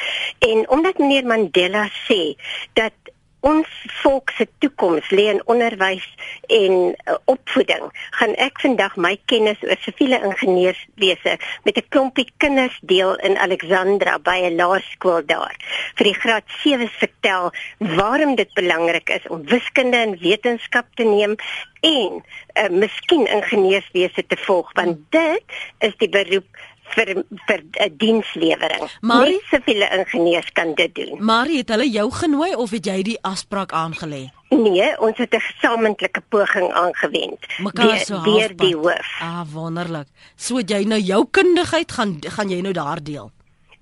en 0.48 0.66
omdat 0.72 1.00
meneer 1.00 1.28
Mandela 1.28 1.86
sê 2.04 2.36
dat 2.80 2.96
ons 3.44 3.68
volk 4.02 4.32
se 4.38 4.48
toekoms 4.64 5.10
lê 5.12 5.26
in 5.34 5.42
onderwys 5.52 6.06
en 6.48 6.76
uh, 6.94 7.18
opvoeding, 7.32 7.90
gaan 8.20 8.36
ek 8.40 8.62
vandag 8.64 8.96
my 8.96 9.18
kennis 9.32 9.60
oor 9.68 9.80
siviele 9.84 10.20
ingenieurswese 10.30 11.36
met 11.68 11.78
'n 11.78 11.90
klompie 11.90 12.30
kinders 12.38 12.78
deel 12.82 13.16
in 13.28 13.36
Alexandra 13.38 14.16
by 14.20 14.38
'n 14.48 14.56
laerskool 14.56 15.26
daar. 15.26 15.56
Vir 15.96 16.06
die 16.12 16.20
graad 16.24 16.48
7's 16.64 16.96
vertel 17.04 17.52
waarom 18.00 18.36
dit 18.36 18.54
belangrik 18.54 19.10
is 19.10 19.28
om 19.28 19.44
wiskunde 19.44 19.98
en 19.98 20.20
wetenskap 20.20 20.88
te 20.96 21.04
neem 21.04 21.36
en 21.82 22.24
uh, 22.24 22.70
miskien 22.70 23.28
ingenieurswese 23.28 24.24
te 24.28 24.38
volg 24.38 24.72
want 24.74 24.98
dit 25.12 25.44
is 25.80 25.96
die 26.00 26.10
beroep 26.10 26.48
vir 26.96 27.24
vir 27.48 27.62
'n 27.80 27.98
dienslewering. 27.98 28.90
Marie- 29.02 29.32
Net 29.32 29.42
siviele 29.50 29.90
ingenieurs 29.98 30.52
kan 30.54 30.74
dit 30.76 30.96
doen. 30.96 31.18
Marie, 31.26 31.58
het 31.58 31.70
hulle 31.70 31.90
jou 31.90 32.12
genooi 32.12 32.56
of 32.56 32.70
het 32.72 32.86
jy 32.86 33.02
die 33.04 33.18
afspraak 33.22 33.72
aangelê? 33.72 34.30
Nee, 34.50 35.00
ons 35.02 35.18
het 35.18 35.34
'n 35.34 35.40
gesamentlike 35.40 36.22
poging 36.30 36.72
aangewend 36.74 37.40
Mekaar 37.60 37.88
deur, 37.88 37.98
so 38.06 38.22
deur 38.24 38.56
die 38.56 38.76
hoof. 38.76 39.18
Ah, 39.20 39.42
wonderlik. 39.54 40.08
So 40.36 40.60
jy 40.60 40.84
nou 40.84 41.00
jou 41.00 41.26
kundigheid 41.32 41.92
gaan 41.92 42.18
gaan 42.22 42.50
jy 42.50 42.62
nou 42.62 42.74
daar 42.74 43.04
deel. 43.04 43.32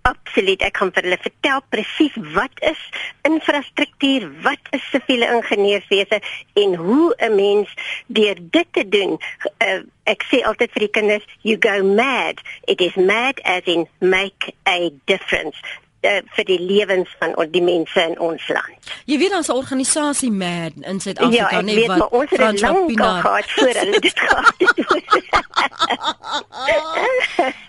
Absoluut, 0.01 0.63
ek 0.65 0.73
kan 0.79 0.89
vir 0.95 1.05
hulle 1.05 1.17
vertel 1.21 1.59
presies 1.69 2.15
wat 2.33 2.61
is 2.65 2.79
infrastruktuur, 3.27 4.25
wat 4.41 4.71
is 4.73 4.87
siviele 4.89 5.27
ingenieurswese 5.35 6.17
en 6.63 6.73
hoe 6.75 7.13
'n 7.17 7.35
mens 7.35 7.69
deur 8.07 8.37
dit 8.57 8.67
te 8.71 8.87
doen, 8.89 9.19
uh, 9.67 9.81
ek 10.09 10.25
sê 10.31 10.41
altyd 10.41 10.73
vir 10.73 10.85
die 10.87 10.93
kinders, 10.97 11.27
you 11.41 11.57
go 11.59 11.83
mad. 11.83 12.41
It 12.65 12.81
is 12.81 12.95
mad 12.95 13.41
as 13.45 13.61
in 13.65 13.87
make 13.99 14.53
a 14.65 14.89
difference 15.05 15.57
uh, 16.01 16.21
vir 16.35 16.45
die 16.45 16.59
lewens 16.59 17.15
van 17.19 17.35
on- 17.37 17.51
die 17.51 17.61
mense 17.61 18.01
in 18.01 18.19
ons 18.19 18.47
land. 18.47 18.91
Jy 19.05 19.17
weet 19.17 19.31
daar's 19.31 19.47
'n 19.47 19.51
organisasie 19.51 20.31
MAD 20.31 20.71
in 20.81 20.99
Suid-Afrika, 20.99 21.49
ja, 21.51 21.61
nee, 21.61 21.75
weet, 21.75 21.87
wat 21.87 21.97
maar 21.97 22.07
ons 22.07 22.29
het 22.29 22.61
lank 22.61 23.21
gehad 23.21 23.51
voor 23.51 23.67
hulle 23.67 23.99
dit 23.99 24.19
gehad 24.19 24.53
het. 24.57 25.39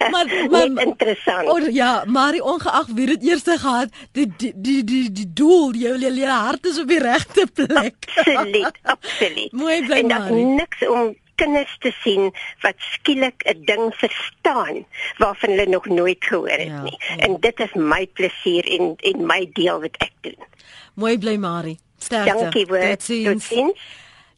maar 0.10 0.26
Net 0.50 0.86
interessant. 0.86 1.48
Or, 1.48 1.70
ja, 1.70 2.04
maar 2.06 2.40
ongeag 2.40 2.86
wie 2.94 3.06
dit 3.06 3.22
eers 3.22 3.42
gehad, 3.44 3.88
die 4.12 4.32
die 4.36 4.52
die 4.56 4.84
die, 4.84 5.12
die 5.12 5.32
doel, 5.32 5.72
jou 5.74 5.98
jou 5.98 6.26
hart 6.26 6.66
is 6.66 6.80
op 6.80 6.88
die 6.88 6.98
regte 6.98 7.46
plek. 7.52 7.94
Absoluut, 8.14 8.78
absoluut. 8.82 9.52
Mooi 9.62 9.86
bly 9.86 9.96
en 9.96 10.08
dat 10.08 10.30
niks 10.30 10.88
om 10.88 11.14
kinders 11.42 11.76
te 11.78 11.92
sien 12.02 12.30
wat 12.60 12.74
skielik 12.78 13.42
'n 13.44 13.62
ding 13.64 13.84
verstaan 13.94 14.84
waarvan 15.18 15.50
hulle 15.50 15.66
nog 15.66 15.86
nooit 15.86 16.24
gehoor 16.24 16.48
het 16.48 16.66
Ja, 16.66 16.82
nie. 16.82 16.96
ja. 17.08 17.16
En 17.16 17.36
dit 17.40 17.60
is 17.60 17.72
my 17.74 18.06
plesier 18.06 18.64
en 18.80 18.94
en 18.98 19.26
my 19.26 19.50
deel 19.52 19.80
wat 19.80 19.96
ek 19.98 20.12
doen. 20.20 20.38
Mooi 20.94 21.18
bly 21.18 21.36
Marie. 21.36 21.78
Sterkte. 21.98 22.32
Dankie 22.38 22.66
hoor. 22.68 22.80
Totsiens. 22.80 23.48
Totsiens. 23.48 23.80
J- 23.80 23.80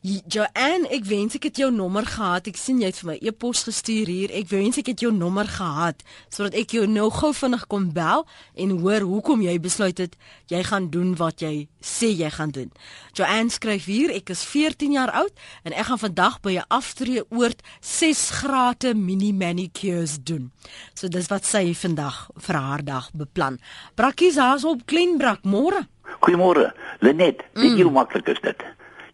Joanne, 0.04 0.84
ek 0.92 1.06
wens 1.08 1.32
ek 1.38 1.46
het 1.48 1.56
jou 1.62 1.70
nommer 1.72 2.04
gehad. 2.04 2.50
Ek 2.50 2.58
sien 2.60 2.82
jy 2.82 2.90
het 2.90 2.98
vir 3.00 3.08
my 3.08 3.14
e-pos 3.24 3.62
gestuur 3.64 4.10
hier. 4.12 4.34
Ek 4.36 4.50
wens 4.50 4.76
ek 4.76 4.90
het 4.90 5.00
jou 5.00 5.08
nommer 5.16 5.48
gehad 5.48 6.02
sodat 6.28 6.58
ek 6.60 6.74
jou 6.76 6.82
nou 6.84 7.06
gou 7.08 7.30
vinnig 7.32 7.62
kon 7.72 7.86
bel 7.96 8.26
en 8.60 8.74
hoor 8.82 9.06
hoekom 9.08 9.40
jy 9.46 9.54
besluit 9.64 10.02
het 10.02 10.18
jy 10.52 10.60
gaan 10.68 10.90
doen 10.92 11.14
wat 11.16 11.40
jy 11.40 11.70
sê 11.80 12.10
jy 12.12 12.28
gaan 12.36 12.52
doen. 12.52 12.68
Joanne 13.16 13.54
skryf 13.54 13.88
hier, 13.88 14.12
ek 14.12 14.34
is 14.36 14.44
14 14.44 14.92
jaar 14.92 15.14
oud 15.22 15.32
en 15.64 15.72
ek 15.72 15.88
gaan 15.88 16.02
vandag 16.04 16.36
by 16.44 16.58
'n 16.60 16.68
aftreeoord 16.68 17.64
6 17.80 18.44
grade 18.44 18.92
mini 18.92 19.32
manicures 19.32 20.20
doen. 20.20 20.52
So 20.92 21.08
dis 21.08 21.32
wat 21.32 21.48
sy 21.48 21.72
vandag 21.72 22.28
vir 22.36 22.56
haar 22.60 22.84
dag 22.84 23.08
beplan. 23.14 23.56
Brakkies 23.96 24.36
haas 24.36 24.68
op 24.68 24.84
Klenbrak 24.84 25.48
môre. 25.48 25.88
Goeiemôre. 26.20 26.74
Lenet, 27.00 27.40
weet 27.54 27.78
jy 27.78 27.82
hoe 27.88 27.92
maklik 27.92 28.28
is 28.28 28.40
dit? 28.42 28.60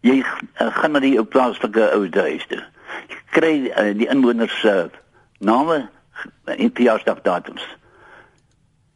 Jy 0.01 0.20
uh, 0.22 0.70
gaan 0.80 0.92
na 0.92 1.03
die 1.05 1.18
ou 1.18 1.24
plaaslike 1.24 1.90
ou 1.94 2.07
huis 2.09 2.46
toe. 2.48 2.62
Jy 3.11 3.18
kry 3.36 3.55
uh, 3.70 3.90
die 3.96 4.09
inwoners 4.09 4.55
se 4.61 4.76
uh, 4.86 4.88
name 5.40 5.88
en 6.44 6.72
verjaarsdagdatums. 6.74 7.64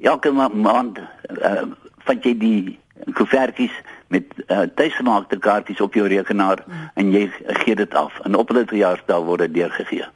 Elke 0.04 0.32
ma 0.32 0.48
maand 0.48 0.98
uh, 1.00 1.62
vind 2.04 2.24
jy 2.24 2.34
die 2.38 2.78
koevertjies 3.16 3.74
met 4.12 4.24
uh, 4.46 4.64
tuisgemaakte 4.76 5.38
kaartjies 5.38 5.80
op 5.80 5.94
jou 5.94 6.06
rekenaar 6.08 6.62
mm. 6.66 6.90
en 7.00 7.12
jy 7.12 7.24
gee 7.62 7.76
dit 7.76 7.94
af 7.94 8.18
en 8.24 8.36
op 8.38 8.52
hulle 8.52 8.66
verjaarsdag 8.70 9.24
word 9.28 9.46
dit 9.46 9.54
deurgegee. 9.60 10.06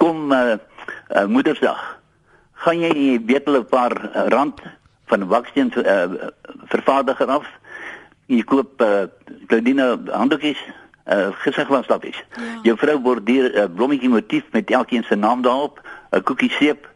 Kom 0.00 0.32
uh, 0.32 0.58
uh, 1.16 1.24
Moedersdag. 1.26 1.80
Gaan 2.64 2.84
jy 2.84 3.18
weet 3.26 3.48
hulle 3.48 3.64
'n 3.64 3.72
paar 3.72 3.96
rand 4.34 4.60
van 5.10 5.24
'n 5.24 5.28
baksteen 5.28 5.72
uh, 5.76 6.28
vervaardiger 6.68 7.26
af. 7.26 7.46
Jy 8.30 8.44
koop 8.46 8.82
uh, 8.84 9.08
Claudine 9.50 9.86
handdoekies, 10.12 10.60
uh, 11.10 11.30
gesigwaslappies. 11.42 12.20
Ja. 12.36 12.60
Jou 12.68 12.76
vrou 12.78 12.98
borduur 13.02 13.50
'n 13.50 13.58
uh, 13.58 13.66
blommetjie 13.74 14.08
motief 14.08 14.44
met 14.52 14.70
elkeen 14.70 15.02
se 15.02 15.16
naam 15.16 15.42
daarop, 15.42 15.80
'n 16.10 16.22
koekie 16.22 16.50
seep. 16.50 16.86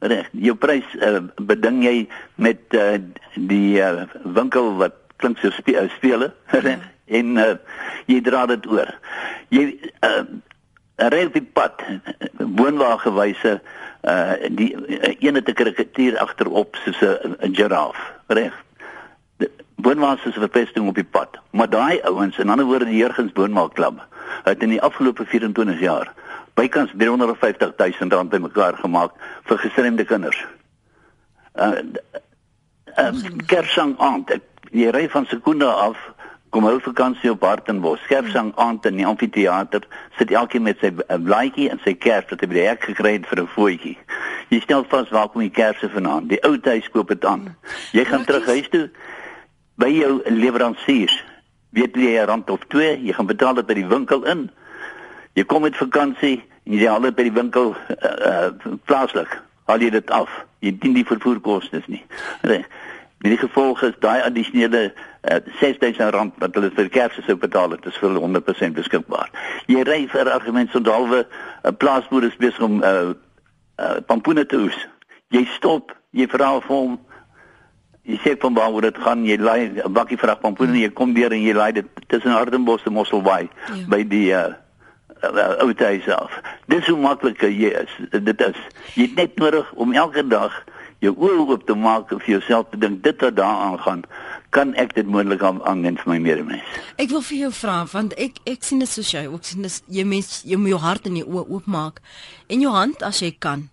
Reg, 0.00 0.28
jou 0.32 0.54
prys 0.54 0.84
uh, 0.98 1.22
beding 1.36 1.84
jy 1.84 2.08
met 2.34 2.60
uh, 2.70 2.98
die 3.34 3.80
uh, 3.80 4.02
winkel 4.24 4.76
wat 4.76 4.94
klink 5.16 5.38
so 5.38 5.50
spe 5.50 5.76
uh, 5.78 5.88
spele 5.96 6.32
ja. 6.52 6.78
en 7.18 7.36
uh, 7.36 7.54
jy 8.06 8.20
dra 8.20 8.46
dit 8.46 8.66
oor. 8.66 8.90
Jy 9.48 9.78
uh, 10.02 10.24
ry 10.96 11.24
op 11.26 11.32
die 11.38 11.46
pad 11.54 11.82
woonwagenwyse 12.38 13.60
uh 14.02 14.34
die 14.50 14.72
uh, 14.74 15.14
ene 15.22 15.42
te 15.46 15.52
karikatuur 15.54 16.18
agterop 16.18 16.76
soos 16.82 17.00
'n 17.02 17.54
giraf, 17.54 17.96
reg? 18.26 18.52
Boonwaans 19.82 20.24
is 20.24 20.36
'n 20.36 20.46
verpesting 20.46 20.88
op 20.88 20.94
die 20.94 21.10
pad, 21.16 21.38
maar 21.50 21.70
daai 21.70 22.00
ouens, 22.02 22.38
in 22.38 22.48
ander 22.48 22.66
woorde 22.66 22.84
die 22.84 22.96
Jurgens 22.96 23.32
Boonmaakklub, 23.32 24.06
het 24.44 24.62
in 24.62 24.68
die 24.68 24.82
afgelope 24.82 25.24
24 25.26 25.80
jaar 25.80 26.12
bykans 26.54 26.90
350 26.96 27.72
000 27.76 28.10
rand 28.10 28.30
bymekaar 28.30 28.74
gemaak 28.74 29.12
vir 29.42 29.58
gestremde 29.58 30.04
kinders. 30.04 30.44
Uh, 31.54 31.72
uh 32.96 33.12
Kersang 33.46 33.94
aand, 33.98 34.30
ek, 34.30 34.42
jy 34.70 34.90
ry 34.90 35.08
van 35.08 35.26
Sekunda 35.26 35.70
af, 35.88 35.96
kom 36.50 36.64
hou 36.68 36.78
vakansie 36.80 37.30
op 37.30 37.42
Hartenbos, 37.42 38.04
Kersang 38.06 38.52
aand 38.56 38.86
in 38.86 39.00
die 39.00 39.06
amfitheater, 39.06 39.86
sit 40.18 40.30
elkeen 40.30 40.62
met 40.62 40.78
sy 40.84 40.92
uh, 40.92 41.16
blaadjie 41.16 41.70
en 41.72 41.80
sy 41.84 41.94
kers 41.94 42.28
wat 42.30 42.44
hy 42.44 42.50
by 42.52 42.58
die 42.60 42.68
hek 42.68 42.84
gekry 42.92 43.16
het 43.16 43.26
vir 43.26 43.42
'n 43.42 43.52
voetjie. 43.56 43.96
Jy 44.52 44.60
stel 44.60 44.84
vas 44.84 45.08
waar 45.10 45.28
kom 45.32 45.40
die 45.40 45.50
kersse 45.50 45.88
vanaand? 45.88 46.28
Die 46.28 46.40
ou 46.44 46.58
huis 46.60 46.88
koop 46.92 47.08
dit 47.08 47.24
aan. 47.24 47.56
Jy 47.92 48.04
gaan 48.04 48.24
terug 48.24 48.46
huis 48.46 48.68
toe 48.68 48.90
by 49.74 49.88
jou 49.88 50.20
leweranciers. 50.24 51.24
Weet 51.72 51.96
jy 51.96 52.18
'n 52.20 52.26
rand 52.26 52.50
of 52.50 52.60
2, 52.68 53.00
jy 53.00 53.12
gaan 53.12 53.26
betaal 53.26 53.54
dit 53.54 53.66
by 53.66 53.74
die 53.74 53.86
winkel 53.86 54.24
in. 54.24 54.50
Jy 55.32 55.44
kom 55.44 55.62
met 55.62 55.76
vakansie 55.76 56.44
en 56.64 56.72
jy 56.72 56.86
haal 56.86 57.00
dit 57.00 57.14
by 57.14 57.22
die 57.22 57.32
winkel 57.32 57.72
uh, 57.72 57.96
uh, 58.30 58.76
plaaslik. 58.84 59.40
Haal 59.64 59.80
jy 59.80 59.90
dit 59.90 60.10
af. 60.10 60.28
Jy 60.60 60.78
dien 60.78 60.92
die 60.92 61.06
vervoerkostes 61.06 61.86
nie. 61.86 62.04
Reg. 62.42 62.66
Met 63.22 63.30
die 63.30 63.38
gevolg 63.38 63.82
is 63.82 63.94
daai 64.02 64.20
addisionele 64.22 64.92
uh, 64.92 65.38
6000 65.60 66.10
rand 66.10 66.34
wat 66.42 66.54
hulle 66.54 66.70
vir 66.74 66.88
kersse 66.88 67.22
sou 67.22 67.36
betaal 67.36 67.70
het, 67.70 67.86
is 67.86 67.96
vir 67.96 68.10
hulle 68.10 68.20
100% 68.20 68.74
beskikbaar. 68.76 69.30
Jy 69.70 69.84
ry 69.86 70.00
vir 70.10 70.30
argument 70.30 70.70
so 70.70 70.82
dalwe 70.82 71.22
'n 71.22 71.26
uh, 71.70 71.72
plaasboer 71.72 72.24
is 72.28 72.36
besig 72.36 72.60
om 72.60 72.82
uh, 72.82 73.14
uh, 73.78 73.96
pampoene 74.06 74.44
te 74.46 74.58
oes. 74.58 74.78
Jy 75.30 75.46
stop, 75.56 75.94
jy 76.10 76.26
vra 76.28 76.58
vir 76.60 76.76
hom 76.76 76.98
jy 78.02 78.18
sê 78.22 78.34
van 78.42 78.54
waar 78.54 78.80
dit 78.82 78.98
gaan, 78.98 79.24
jy 79.26 79.36
laai 79.38 79.70
'n 79.70 79.92
bakkie 79.92 80.18
vrag 80.18 80.40
pampoene, 80.40 80.78
jy 80.78 80.90
kom 80.90 81.14
deur 81.14 81.32
en 81.32 81.42
jy 81.42 81.54
laai 81.54 81.72
dit 81.72 81.86
tussen 82.08 82.32
Hardenbos 82.32 82.82
en 82.86 82.92
Mosselbaai 82.92 83.48
ja. 83.48 83.86
by 83.88 84.02
die 84.02 84.32
uh, 84.34 84.54
ou 85.62 85.72
huis 85.76 86.08
af. 86.08 86.30
Dis 86.66 86.86
hoe 86.86 86.98
maklik 86.98 87.40
jy 87.42 87.70
is. 87.70 87.90
Dit 88.10 88.40
is 88.40 88.58
jy 88.94 89.06
het 89.06 89.14
net 89.14 89.38
nodig 89.38 89.72
om 89.74 89.92
elke 89.92 90.26
dag 90.26 90.52
jou 91.02 91.14
oë 91.14 91.46
oop 91.46 91.66
te 91.66 91.74
maak 91.74 92.10
en 92.12 92.20
vir 92.22 92.38
jouself 92.38 92.70
te 92.70 92.78
dink 92.78 93.02
dit 93.02 93.22
wat 93.22 93.36
daaraan 93.36 93.78
gaan, 93.78 94.02
kan 94.50 94.74
ek 94.74 94.94
dit 94.94 95.06
moontlik 95.06 95.42
aan 95.42 95.62
aanneem 95.66 95.96
vir 95.96 96.10
my 96.12 96.18
medemens. 96.18 96.78
Ek 96.96 97.10
wil 97.10 97.22
vir 97.22 97.38
jou 97.38 97.52
vra 97.62 97.82
want 97.92 98.14
ek 98.18 98.38
ek 98.46 98.62
sien 98.66 98.82
dit 98.82 98.90
soos 98.90 99.10
jy 99.14 99.26
ook 99.26 99.44
sien 99.46 99.62
dis 99.62 99.82
jy 99.86 100.04
mens 100.04 100.42
jy 100.46 100.58
moet 100.58 100.74
jou 100.74 100.82
hart 100.82 101.06
en 101.06 101.18
jou 101.22 101.26
oë 101.26 101.48
oopmaak 101.48 102.02
en 102.48 102.60
jou 102.60 102.74
hand 102.74 103.02
as 103.02 103.22
jy 103.22 103.30
kan. 103.38 103.68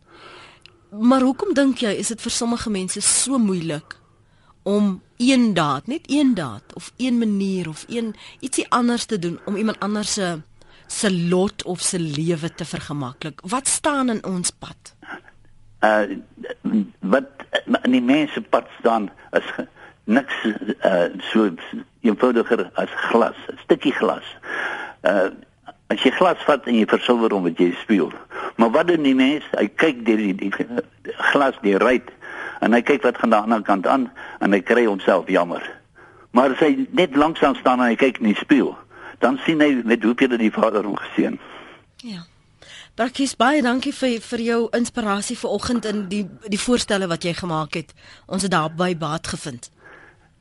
Maar 0.89 1.21
hoekom 1.21 1.53
dink 1.53 1.82
jy 1.82 1.97
is 1.97 2.09
dit 2.13 2.21
vir 2.21 2.34
sommige 2.34 2.69
mense 2.73 3.01
so 3.05 3.38
moeilik 3.38 3.99
om 4.64 5.01
een 5.18 5.53
daad, 5.53 5.88
net 5.88 6.01
een 6.05 6.34
daad 6.34 6.64
of 6.74 6.91
een 6.97 7.18
manier 7.18 7.70
of 7.70 7.86
een 7.88 8.16
ietsie 8.39 8.66
anders 8.70 9.05
te 9.05 9.20
doen 9.20 9.39
om 9.45 9.55
iemand 9.55 9.80
anders 9.80 10.14
se 10.14 10.41
se 10.88 11.12
lot 11.28 11.64
of 11.64 11.80
se 11.80 11.99
lewe 11.99 12.53
te 12.53 12.66
vergemaklik? 12.66 13.41
Wat 13.43 13.68
staan 13.68 14.10
in 14.10 14.26
ons 14.26 14.51
pad? 14.51 14.95
Uh 15.80 16.18
wat 16.99 17.30
in 17.84 17.91
die 17.91 18.01
mense 18.01 18.41
pad 18.41 18.68
staan 18.80 19.10
is 19.32 19.51
niks 20.03 20.34
uh 20.45 21.03
so 21.32 21.49
eenvoudiger 22.01 22.72
as 22.74 22.89
glas, 23.12 23.36
'n 23.47 23.60
stukkie 23.64 23.93
glas. 23.93 24.26
Uh 25.01 25.30
As 25.89 26.03
jy 26.05 26.12
glas 26.14 26.38
vat 26.45 26.68
en 26.70 26.76
jy 26.78 26.86
versilwer 26.86 27.34
hom 27.34 27.47
met 27.47 27.57
jy 27.57 27.72
speel. 27.82 28.12
Maar 28.62 28.70
wat 28.70 28.88
doen 28.91 29.01
die 29.01 29.16
mens? 29.18 29.45
Hy 29.57 29.66
kyk 29.74 30.03
deur 30.05 30.22
die, 30.22 30.36
die 30.38 30.51
glas 31.32 31.57
deur 31.64 31.82
ruit 31.82 32.12
en 32.60 32.74
hy 32.74 32.82
kyk 32.82 33.03
wat 33.07 33.18
gaan 33.18 33.34
aan 33.34 33.47
die 33.47 33.55
ander 33.55 33.68
kant 33.68 33.88
aan 33.88 34.10
en 34.39 34.53
hy 34.53 34.62
kry 34.62 34.86
homself 34.86 35.30
jammer. 35.32 35.64
Maar 36.32 36.53
as 36.53 36.64
hy 36.64 36.88
net 36.91 37.16
lanksaam 37.16 37.55
staan 37.55 37.82
en 37.82 37.91
hy 37.91 37.97
kyk 37.99 38.20
in 38.22 38.32
die 38.32 38.39
spieël, 38.39 38.76
dan 39.20 39.39
sien 39.45 39.62
hy 39.62 39.82
met 39.84 40.03
hoeveel 40.03 40.38
die 40.38 40.51
Vader 40.53 40.86
hom 40.86 40.97
geseën. 40.99 41.39
Ja. 42.05 42.26
Brakkies 42.99 43.38
baie 43.39 43.62
dankie 43.64 43.93
vir 43.95 44.20
vir 44.20 44.41
jou 44.43 44.60
inspirasie 44.76 45.38
vanoggend 45.39 45.86
in 45.88 46.07
die 46.12 46.26
die 46.51 46.60
voorstelle 46.60 47.07
wat 47.07 47.24
jy 47.24 47.34
gemaak 47.34 47.78
het. 47.80 47.93
Ons 48.28 48.43
het 48.43 48.51
daarby 48.51 48.95
baat 48.99 49.28
gevind. 49.28 49.72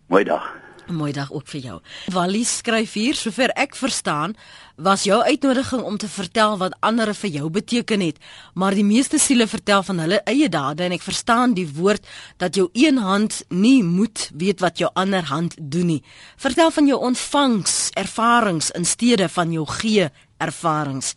Mooi 0.09 0.25
dag. 0.25 0.68
Mooi 0.89 1.13
dag 1.13 1.29
ook 1.33 1.45
vir 1.53 1.61
jou. 1.61 1.75
Wally 2.15 2.45
skryf 2.49 2.95
hier, 2.97 3.17
sover 3.17 3.53
ek 3.61 3.75
verstaan, 3.77 4.33
was 4.81 5.03
jou 5.05 5.19
uitnodiging 5.21 5.83
om 5.85 5.99
te 6.01 6.09
vertel 6.09 6.57
wat 6.57 6.77
ander 6.81 7.11
vir 7.15 7.31
jou 7.35 7.51
beteken 7.53 8.01
het, 8.01 8.17
maar 8.55 8.73
die 8.73 8.87
meeste 8.87 9.19
siele 9.21 9.45
vertel 9.47 9.83
van 9.85 10.01
hulle 10.01 10.23
eie 10.25 10.49
dade 10.49 10.87
en 10.87 10.95
ek 10.97 11.05
verstaan 11.05 11.53
die 11.59 11.67
woord 11.77 12.07
dat 12.41 12.57
jou 12.57 12.71
een 12.73 13.03
hand 13.05 13.43
nie 13.51 13.83
moet 13.85 14.31
weet 14.33 14.65
wat 14.65 14.81
jou 14.81 14.89
ander 14.95 15.29
hand 15.29 15.59
doen 15.61 15.93
nie. 15.93 16.01
Vertel 16.41 16.73
van 16.73 16.89
jou 16.89 17.01
ontvangs 17.11 17.91
ervarings 17.93 18.73
in 18.73 18.89
steede 18.89 19.29
van 19.29 19.53
jou 19.53 19.67
gee 19.83 20.09
ervarings. 20.41 21.13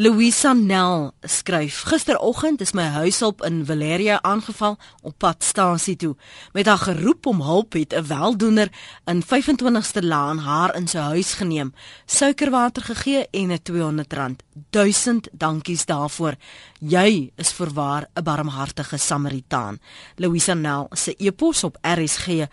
Louisa 0.00 0.52
Nel 0.52 1.12
skryf: 1.20 1.82
Gisteroggend 1.82 2.60
is 2.60 2.72
my 2.72 2.86
huishulp 2.88 3.42
in 3.44 3.66
Valeria 3.66 4.22
aangeval 4.22 4.78
op 5.02 5.14
padstasie 5.18 5.96
toe. 5.96 6.16
Met 6.52 6.66
haar 6.66 6.78
geroep 6.78 7.26
om 7.26 7.42
hulp 7.42 7.72
het 7.72 7.92
'n 7.94 8.06
weldoener 8.06 8.68
in 9.04 9.22
25ste 9.22 10.02
Laan 10.02 10.38
haar 10.38 10.74
in 10.76 10.88
sy 10.88 10.98
huis 10.98 11.32
geneem, 11.32 11.74
suikerwater 12.06 12.82
gegee 12.82 13.26
en 13.30 13.52
'n 13.52 13.58
R200. 13.58 14.36
Duisend 14.70 15.28
dankies 15.32 15.84
daarvoor. 15.84 16.34
Jy 16.78 17.32
is 17.36 17.52
voorwaar 17.52 18.08
'n 18.14 18.22
barmhartige 18.22 18.96
Samaritaan. 18.96 19.78
Louisa 20.16 20.54
Nel 20.54 20.86
se 20.90 21.14
e-pos 21.18 21.64
op 21.64 21.78
rsg.co.za. 21.82 22.46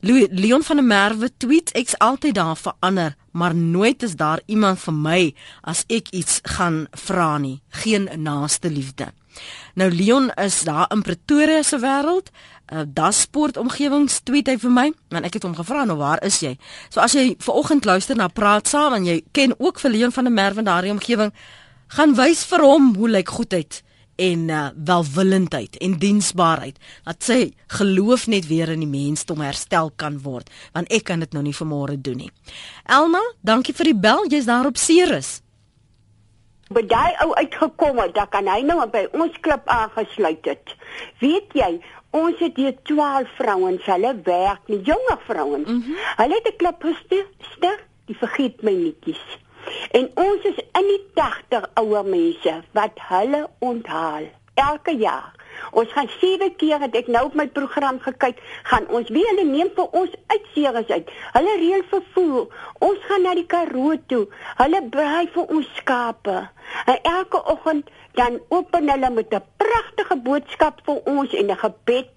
Leon 0.00 0.62
van 0.62 0.76
der 0.76 0.84
Merwe 0.84 1.30
tweet 1.36 1.70
ek's 1.72 1.96
altyd 1.98 2.34
daar 2.34 2.56
vir 2.56 2.72
ander, 2.78 3.16
maar 3.30 3.54
nooit 3.54 4.02
is 4.02 4.16
daar 4.16 4.40
iemand 4.46 4.78
vir 4.78 4.94
my 4.94 5.34
as 5.62 5.84
ek 5.86 6.08
iets 6.10 6.40
gaan 6.42 6.86
vra 6.90 7.38
nie. 7.38 7.62
Geen 7.68 8.08
naaste 8.22 8.70
liefde. 8.70 9.12
Nou 9.74 9.90
Leon 9.92 10.30
is 10.30 10.62
daar 10.64 10.86
in 10.92 11.02
Pretoria 11.02 11.62
se 11.62 11.78
wêreld, 11.78 12.30
uh, 12.72 12.84
dasport 12.86 13.56
omgewings 13.56 14.20
tweet 14.26 14.48
hy 14.50 14.56
vir 14.62 14.72
my, 14.72 14.86
want 15.14 15.28
ek 15.28 15.38
het 15.38 15.46
hom 15.46 15.56
gevra 15.56 15.84
nou 15.84 15.98
waar 16.00 16.22
is 16.26 16.40
jy? 16.42 16.56
So 16.90 17.00
as 17.04 17.16
jy 17.16 17.34
ver 17.42 17.58
oggend 17.60 17.84
luister 17.84 18.16
na 18.18 18.28
praat 18.28 18.68
saam 18.70 18.98
en 18.98 19.08
jy 19.08 19.20
ken 19.36 19.54
ook 19.58 19.80
vir 19.82 19.94
Leon 19.94 20.14
van 20.14 20.28
der 20.28 20.36
Merwe 20.36 20.64
in 20.64 20.70
daardie 20.70 20.94
omgewing, 20.94 21.32
gaan 21.96 22.16
wys 22.18 22.44
vir 22.50 22.64
hom 22.66 22.94
hoe 22.98 23.10
lyk 23.18 23.30
goedheid 23.30 23.82
en 24.16 24.48
uh, 24.48 24.68
welwillendheid 24.84 25.76
en 25.84 25.98
diensbaarheid 26.00 26.78
dat 27.04 27.22
sy 27.22 27.40
geloof 27.78 28.26
net 28.32 28.48
weer 28.48 28.72
in 28.72 28.84
die 28.84 28.90
mensdom 28.90 29.42
herstel 29.44 29.92
kan 30.00 30.18
word 30.24 30.48
want 30.72 30.90
ek 30.92 31.04
kan 31.10 31.20
dit 31.20 31.36
nou 31.36 31.44
nie 31.44 31.56
vanmôre 31.56 31.98
doen 32.00 32.24
nie. 32.24 32.30
Elna, 32.88 33.20
dankie 33.44 33.76
vir 33.76 33.92
die 33.92 34.00
bel, 34.06 34.24
jy's 34.32 34.48
daar 34.48 34.68
op 34.68 34.80
Ceres. 34.80 35.40
By 36.72 36.82
daai 36.82 37.14
ou 37.22 37.30
uitgekom 37.38 38.00
het, 38.02 38.16
dan 38.16 38.26
kan 38.32 38.48
hy 38.50 38.62
nou 38.66 38.80
by 38.90 39.04
ons 39.14 39.36
klub 39.44 39.68
aangesluit 39.70 40.48
het. 40.50 40.72
Weet 41.20 41.52
jy, 41.54 41.76
ons 42.16 42.38
het 42.38 42.56
hier 42.56 42.74
12 42.88 43.28
vrouens, 43.38 43.88
hulle 43.92 44.12
werk, 44.24 44.62
nie 44.72 44.80
jonge 44.80 45.16
vrouens. 45.26 45.68
Mm 45.68 45.82
-hmm. 45.82 45.96
Hulle 46.16 46.34
het 46.34 46.48
'n 46.52 46.56
klub 46.56 46.82
gestig, 46.82 47.78
die 48.06 48.16
vergeet 48.16 48.62
my 48.62 48.72
netjies. 48.72 49.24
En 49.90 50.10
ons 50.14 50.42
is 50.42 50.58
in 50.72 50.86
die 50.92 51.02
80 51.14 51.70
ouer 51.74 52.04
mense 52.04 52.54
wat 52.72 53.00
hulle 53.08 53.48
onthaal 53.58 54.28
elke 54.54 54.96
jaar. 54.96 55.34
Ons 55.72 55.92
gaan 55.92 56.08
sewe 56.20 56.50
keer 56.56 56.80
het 56.80 56.94
ek 56.94 57.06
nou 57.12 57.24
op 57.28 57.34
my 57.34 57.46
program 57.46 58.00
gekyk, 58.00 58.40
gaan 58.70 58.88
ons 58.88 59.08
wie 59.08 59.24
hulle 59.30 59.44
neem 59.44 59.70
vir 59.76 59.88
ons 60.00 60.12
uitseries 60.32 60.90
uit. 60.90 61.10
Hulle 61.32 61.56
reël 61.62 61.84
vervoer. 61.90 62.46
Ons 62.78 62.98
gaan 63.08 63.22
na 63.22 63.34
die 63.34 63.46
Karoo 63.46 63.96
toe. 64.06 64.26
Hulle 64.62 64.82
braai 64.90 65.28
vir 65.34 65.56
ons 65.58 65.72
skape. 65.80 66.38
En 66.86 66.98
elke 67.02 67.42
oggend 67.44 67.90
dan 68.16 68.40
open 68.48 68.88
hulle 68.90 69.10
met 69.10 69.34
'n 69.34 69.44
pragtige 69.56 70.16
boodskap 70.16 70.80
vir 70.84 71.00
ons 71.04 71.34
en 71.34 71.50
'n 71.50 71.56
gebed 71.56 72.08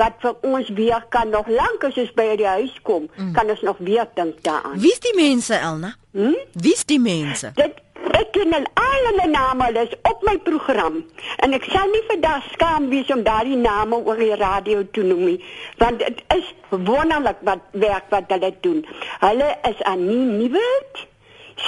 wat 0.00 0.16
vir 0.24 0.36
ons 0.40 0.68
weer 0.68 1.04
kan 1.08 1.28
nog 1.28 1.48
lank 1.48 1.84
as 1.84 1.98
ons 2.00 2.12
by 2.16 2.36
die 2.40 2.48
huis 2.48 2.74
kom, 2.82 3.08
mm. 3.16 3.32
kan 3.36 3.50
ons 3.52 3.60
nog 3.60 3.76
weer 3.78 4.08
dink 4.14 4.40
daaraan. 4.46 4.78
Wie's 4.80 5.00
die 5.04 5.14
mense 5.16 5.54
Elna? 5.54 5.94
Hm? 6.12 6.38
Wie's 6.52 6.84
die 6.88 7.00
mense? 7.00 7.52
Dit 7.54 7.82
ek 8.18 8.32
ken 8.36 8.54
al 8.54 9.06
hulle 9.08 9.26
name, 9.30 9.66
hulle 9.68 9.84
is 9.88 9.94
op 10.10 10.24
my 10.28 10.36
program. 10.46 11.00
En 11.44 11.56
ek 11.56 11.66
sal 11.72 11.88
nie 11.92 12.02
vandag 12.08 12.46
skaam 12.54 12.88
wees 12.92 13.10
om 13.14 13.24
daardie 13.26 13.58
name 13.60 14.00
oor 14.00 14.20
die 14.20 14.36
radio 14.40 14.84
te 14.92 15.04
noem 15.06 15.24
nie, 15.32 15.38
want 15.82 16.02
dit 16.02 16.22
is 16.36 16.52
wonderlik 16.70 17.40
wat 17.48 17.64
werk 17.72 18.10
wat 18.14 18.32
hulle 18.32 18.52
doen. 18.66 18.84
Hulle 19.24 19.50
is 19.70 19.82
Annie 19.88 20.26
Nieuwelt, 20.34 21.04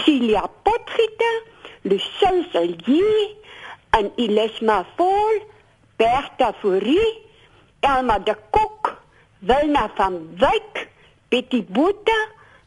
Celia 0.03 0.47
Potgieter, 0.63 1.43
Lucille 1.83 2.47
Selje 2.53 3.11
en 3.99 4.13
Ilesma 4.17 4.83
Vol, 4.97 5.43
Bertha 6.01 6.53
Fourie 6.61 7.23
Elma 7.83 8.19
de 8.19 8.35
Kok, 8.51 9.03
Wilna 9.39 9.91
van 9.97 10.37
Wyk, 10.39 10.89
Betty 11.29 11.65
Botha, 11.69 12.19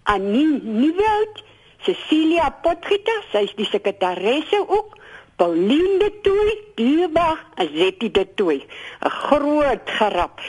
Annie 0.03 0.59
Nieuwoud, 0.61 1.43
Cecilia 1.85 2.49
Potgieter, 2.65 3.21
sy 3.31 3.45
is 3.45 3.53
die 3.57 3.67
sekretaresse 3.69 4.61
ook, 4.65 4.95
Pauline 5.35 5.99
de 5.99 6.11
Tooi, 6.21 6.53
dierbare 6.75 7.39
Azetti 7.55 8.11
de 8.11 8.27
Tooi. 8.35 8.65
'n 8.99 9.09
Groot 9.09 9.79
gerap, 9.85 10.41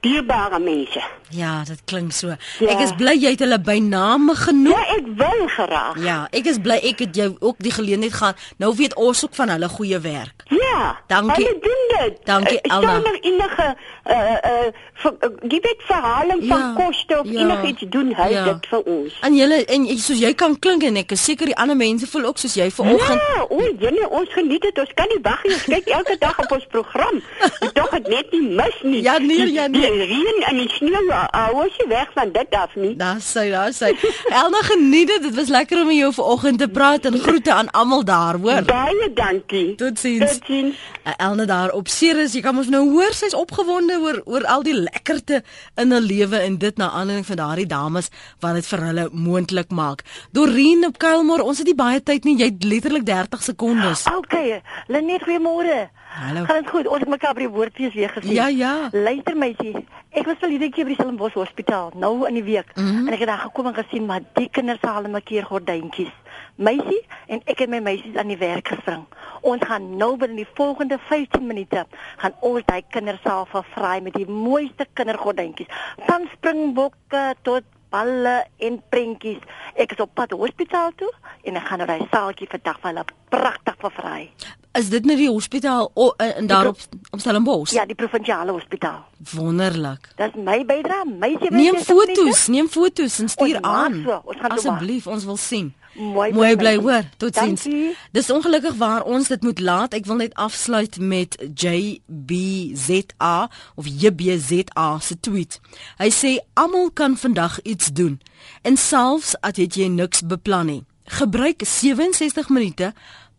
dierbare 0.00 0.58
mense. 0.58 1.02
Ja, 1.28 1.62
dit 1.64 1.80
klink 1.84 2.12
so. 2.12 2.26
Ja. 2.58 2.68
Ek 2.68 2.80
is 2.80 2.94
bly 2.98 3.14
jy 3.14 3.30
het 3.36 3.42
hulle 3.44 3.60
by 3.62 3.78
name 3.78 4.34
genoem. 4.34 4.72
Ja, 4.72 4.96
ek 4.96 5.06
wil 5.16 5.46
graag. 5.46 6.00
Ja, 6.02 6.18
ek 6.34 6.48
is 6.50 6.58
bly 6.58 6.80
ek 6.90 7.04
het 7.04 7.16
jou 7.16 7.36
ook 7.38 7.58
die 7.58 7.70
geleentheid 7.70 8.12
gehad. 8.12 8.36
Nou 8.56 8.74
weet 8.76 8.94
ons 8.94 9.24
ook 9.24 9.34
van 9.34 9.48
hulle 9.54 9.68
goeie 9.68 9.98
werk. 9.98 10.42
Ja. 10.48 10.98
Dankie. 11.06 11.44
Hulle 11.44 11.58
doen 11.60 11.84
dit. 11.98 12.18
Dankie 12.24 12.58
uh, 12.62 12.72
Alma. 12.72 12.94
Sonder 12.94 13.20
enige 13.20 13.76
uh 14.06 14.36
uh 14.50 15.28
die 15.42 15.60
weet 15.60 15.82
verhaling 15.86 16.42
ja, 16.42 16.48
van 16.48 16.74
koste 16.74 17.18
of 17.18 17.26
ja, 17.26 17.40
enigiets 17.40 17.84
doen 17.88 18.14
hy 18.14 18.28
ja. 18.32 18.44
dit 18.44 18.66
vir 18.66 18.82
ons. 18.82 19.18
En 19.20 19.36
julle 19.36 19.64
en 19.64 19.86
soos 19.98 20.18
jy 20.18 20.32
kan 20.34 20.58
klink 20.58 20.84
en 20.88 20.98
ek 21.00 21.14
is 21.16 21.24
seker 21.24 21.50
die 21.50 21.56
ander 21.56 21.76
mense 21.76 22.08
voel 22.10 22.30
ook 22.30 22.42
soos 22.42 22.56
jy 22.58 22.70
vanoggend. 22.74 23.20
Ja, 23.20 23.44
o, 23.48 23.60
jene 23.78 24.08
ons 24.08 24.29
geniet 24.32 24.62
dit. 24.62 24.78
Ons 24.78 24.92
kan 24.94 25.08
nie 25.12 25.20
wag 25.22 25.42
nie. 25.44 25.54
Ons 25.54 25.64
kyk 25.64 25.88
elke 25.98 26.16
dag 26.20 26.38
op 26.44 26.52
ons 26.56 26.66
program. 26.72 27.20
Ek 27.60 27.74
dink 27.74 27.90
dit 27.96 28.08
net 28.14 28.34
nie 28.34 28.42
mis 28.60 28.78
nie. 28.82 29.02
Ja, 29.02 29.18
nee, 29.18 29.46
ja, 29.52 29.66
nee. 29.66 29.80
Die 29.80 30.08
reën 30.12 30.42
en 30.50 30.60
die 30.62 30.68
sneeu, 30.76 31.02
ou 31.12 31.64
is 31.66 31.78
weg 31.90 32.12
van 32.14 32.32
dit 32.32 32.56
af 32.62 32.74
nie. 32.74 32.94
Daar 33.00 33.20
sê, 33.24 33.48
daar 33.50 33.72
sê. 33.76 33.92
Elna 34.30 34.62
geniet 34.70 35.08
dit. 35.12 35.22
Dit 35.22 35.34
was 35.34 35.48
lekker 35.52 35.82
om 35.82 35.90
jou 35.94 36.12
vanoggend 36.14 36.58
te 36.58 36.68
praat 36.68 37.04
en 37.10 37.18
groete 37.18 37.52
aan 37.52 37.70
almal 37.70 38.04
daar, 38.04 38.38
hoor. 38.40 38.62
Baie 38.68 39.12
dankie. 39.14 39.74
Totsiens. 39.80 40.38
Totsiens. 40.38 40.76
Uh, 41.04 41.12
Elna 41.16 41.44
daar 41.44 41.70
op 41.76 41.88
Ceres, 41.88 42.34
jy 42.36 42.42
kan 42.44 42.54
mos 42.54 42.68
nou 42.72 42.82
hoor 42.90 43.14
sy's 43.16 43.34
opgewonde 43.36 43.96
oor 44.00 44.20
oor 44.24 44.44
al 44.46 44.62
die 44.66 44.74
lekkerte 44.76 45.42
in 45.76 45.92
'n 45.94 46.00
lewe 46.04 46.36
en 46.36 46.58
dit 46.58 46.76
na 46.76 46.90
aanleiding 46.90 47.26
van 47.26 47.36
daardie 47.36 47.66
dames 47.66 48.08
wat 48.40 48.54
dit 48.54 48.66
vir 48.66 48.80
hulle 48.86 49.08
moontlik 49.12 49.70
maak. 49.70 50.02
Dorien 50.32 50.86
op 50.86 50.98
Kuilmore, 50.98 51.42
ons 51.42 51.58
het 51.58 51.66
nie 51.66 51.74
baie 51.74 52.02
tyd 52.02 52.24
nie. 52.24 52.36
Jy 52.38 52.44
het 52.44 52.64
letterlik 52.64 53.04
30 53.06 53.42
sekondes. 53.42 54.04
Okay, 54.20 54.60
Lenet, 54.86 55.22
goeiemôre. 55.24 55.88
Hallo. 56.10 56.44
Gaan 56.44 56.60
dit 56.60 56.70
goed? 56.70 56.86
Ons 56.86 57.00
het 57.00 57.08
mekaar 57.08 57.32
by 57.38 57.46
die 57.46 57.52
woordfees 57.54 57.94
weer 57.96 58.10
gesien. 58.12 58.34
Ja, 58.36 58.48
ja. 58.52 58.72
Luister 58.92 59.36
meisie, 59.38 59.72
ek 60.12 60.26
was 60.28 60.42
al 60.44 60.52
hierdie 60.52 60.68
keer 60.74 60.84
by 60.84 60.92
die 60.92 60.98
Stellenbosch 60.98 61.38
Hospitaal 61.40 61.94
nou 62.02 62.26
in 62.28 62.36
die 62.36 62.44
week 62.44 62.74
mm 62.74 62.84
-hmm. 62.84 63.06
en 63.08 63.16
ek 63.16 63.24
het 63.24 63.30
daar 63.30 63.46
gekom 63.46 63.70
en 63.70 63.78
gesien 63.78 64.04
maar 64.10 64.20
die 64.36 64.50
kinders 64.50 64.84
haal 64.84 65.08
'n 65.08 65.22
keer 65.24 65.48
gordyntjies. 65.48 66.12
Meisie 66.54 67.00
en 67.26 67.40
ek 67.44 67.60
en 67.60 67.70
my 67.70 67.80
meisies 67.80 68.16
aan 68.16 68.28
die 68.28 68.36
werk 68.36 68.68
gespring. 68.68 69.06
Ons 69.40 69.64
gaan 69.64 69.96
nou 69.96 70.16
binne 70.16 70.36
die 70.36 70.52
volgende 70.54 70.98
15 71.08 71.46
minute 71.46 71.86
gaan 72.16 72.34
ons 72.40 72.64
daai 72.64 72.82
kindersaal 72.90 73.46
vervraai 73.46 74.00
met 74.00 74.12
die 74.12 74.28
mooiste 74.28 74.86
kindergordyntjies. 74.92 75.68
Van 76.06 76.28
springbokke 76.36 77.34
tot 77.42 77.62
balle 77.90 78.44
en 78.58 78.80
prentjies. 78.92 79.42
Ek 79.74 79.92
is 79.92 80.00
op 80.04 80.14
pad 80.14 80.30
hospitaal 80.36 80.92
toe 80.96 81.10
en 81.44 81.56
ek 81.56 81.66
gaan 81.68 81.78
nou 81.82 81.88
daai 81.90 82.06
saaltjie 82.12 82.48
vandag 82.50 82.80
vir 82.80 82.90
hulle 82.92 83.04
pragtig 83.30 83.76
vervraai. 83.82 84.30
Is 84.78 84.88
dit 84.92 85.04
nou 85.08 85.16
die 85.18 85.26
hospitaal 85.30 85.88
o, 85.98 86.12
in 86.38 86.46
daarop 86.46 86.78
Op 87.10 87.18
Stellenbosch. 87.18 87.72
Ja, 87.74 87.82
die 87.90 87.96
provinsiale 87.98 88.52
hospitaal. 88.54 89.00
Wonderlik. 89.34 90.12
Dis 90.16 90.36
my 90.38 90.60
bydrae, 90.64 91.04
my 91.10 91.32
67 91.40 91.50
Neem 91.50 91.74
minute. 91.74 91.84
foto's, 91.90 92.46
neem 92.48 92.68
foto's 92.70 93.18
en 93.18 93.28
stuur 93.28 93.56
Ons 93.56 93.66
aan. 93.66 94.02
so, 94.06 94.20
ons 94.24 94.44
Asseblief, 94.54 95.06
ons 95.10 95.24
wil 95.26 95.36
sien. 95.36 95.72
Mooi 96.00 96.32
Mooi 96.32 96.56
bly, 96.56 96.76
hoor. 96.80 97.04
Totsiens. 97.16 97.66
Dis 98.12 98.30
ongelukkig 98.30 98.74
waar 98.74 99.02
ons 99.02 99.28
dit 99.28 99.42
moet 99.42 99.58
laat. 99.60 99.92
Ek 99.94 100.06
wil 100.08 100.16
net 100.22 100.34
afsluit 100.34 100.96
met 100.96 101.36
JBZA 101.54 103.50
of 103.74 103.84
JBZA 103.84 104.88
se 105.04 105.20
tweet. 105.20 105.60
Hy 106.00 106.08
sê 106.08 106.32
almal 106.56 106.88
kan 106.96 107.18
vandag 107.20 107.60
iets 107.68 107.92
doen 107.92 108.16
en 108.64 108.80
selfs 108.80 109.34
as 109.44 109.60
het 109.60 109.76
jy 109.76 109.90
niks 109.92 110.24
beplan 110.24 110.72
nie. 110.72 110.82
Gebruik 111.20 111.66
67 111.68 112.48
minute, 112.48 112.92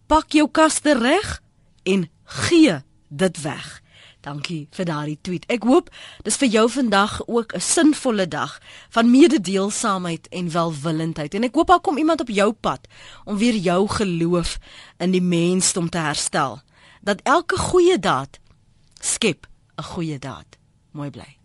pak 0.05 0.29
jou 0.37 0.45
kaste 0.51 0.93
reg 0.99 1.39
en 1.83 2.09
gee 2.45 2.77
dit 3.09 3.41
weg. 3.41 3.80
Dankie 4.21 4.67
vir 4.69 4.85
daardie 4.85 5.17
tweet. 5.21 5.47
Ek 5.49 5.65
hoop 5.65 5.89
dis 6.25 6.37
vir 6.37 6.51
jou 6.53 6.67
vandag 6.69 7.21
ook 7.27 7.53
'n 7.53 7.59
sinvolle 7.59 8.27
dag 8.27 8.59
van 8.89 9.11
mededeelsaamheid 9.11 10.27
en 10.29 10.51
welwillendheid. 10.51 11.33
En 11.33 11.43
ek 11.43 11.55
hoop 11.55 11.67
daar 11.67 11.81
kom 11.81 11.97
iemand 11.97 12.21
op 12.21 12.29
jou 12.29 12.53
pad 12.53 12.87
om 13.25 13.37
weer 13.37 13.55
jou 13.55 13.87
geloof 13.87 14.57
in 14.97 15.11
die 15.11 15.21
mensdom 15.21 15.89
te 15.89 15.97
herstel. 15.97 16.61
Dat 17.01 17.21
elke 17.23 17.57
goeie 17.57 17.99
daad 17.99 18.39
skep 18.99 19.47
'n 19.77 19.83
goeie 19.83 20.19
daad. 20.19 20.57
Mooi 20.91 21.09
bly. 21.09 21.40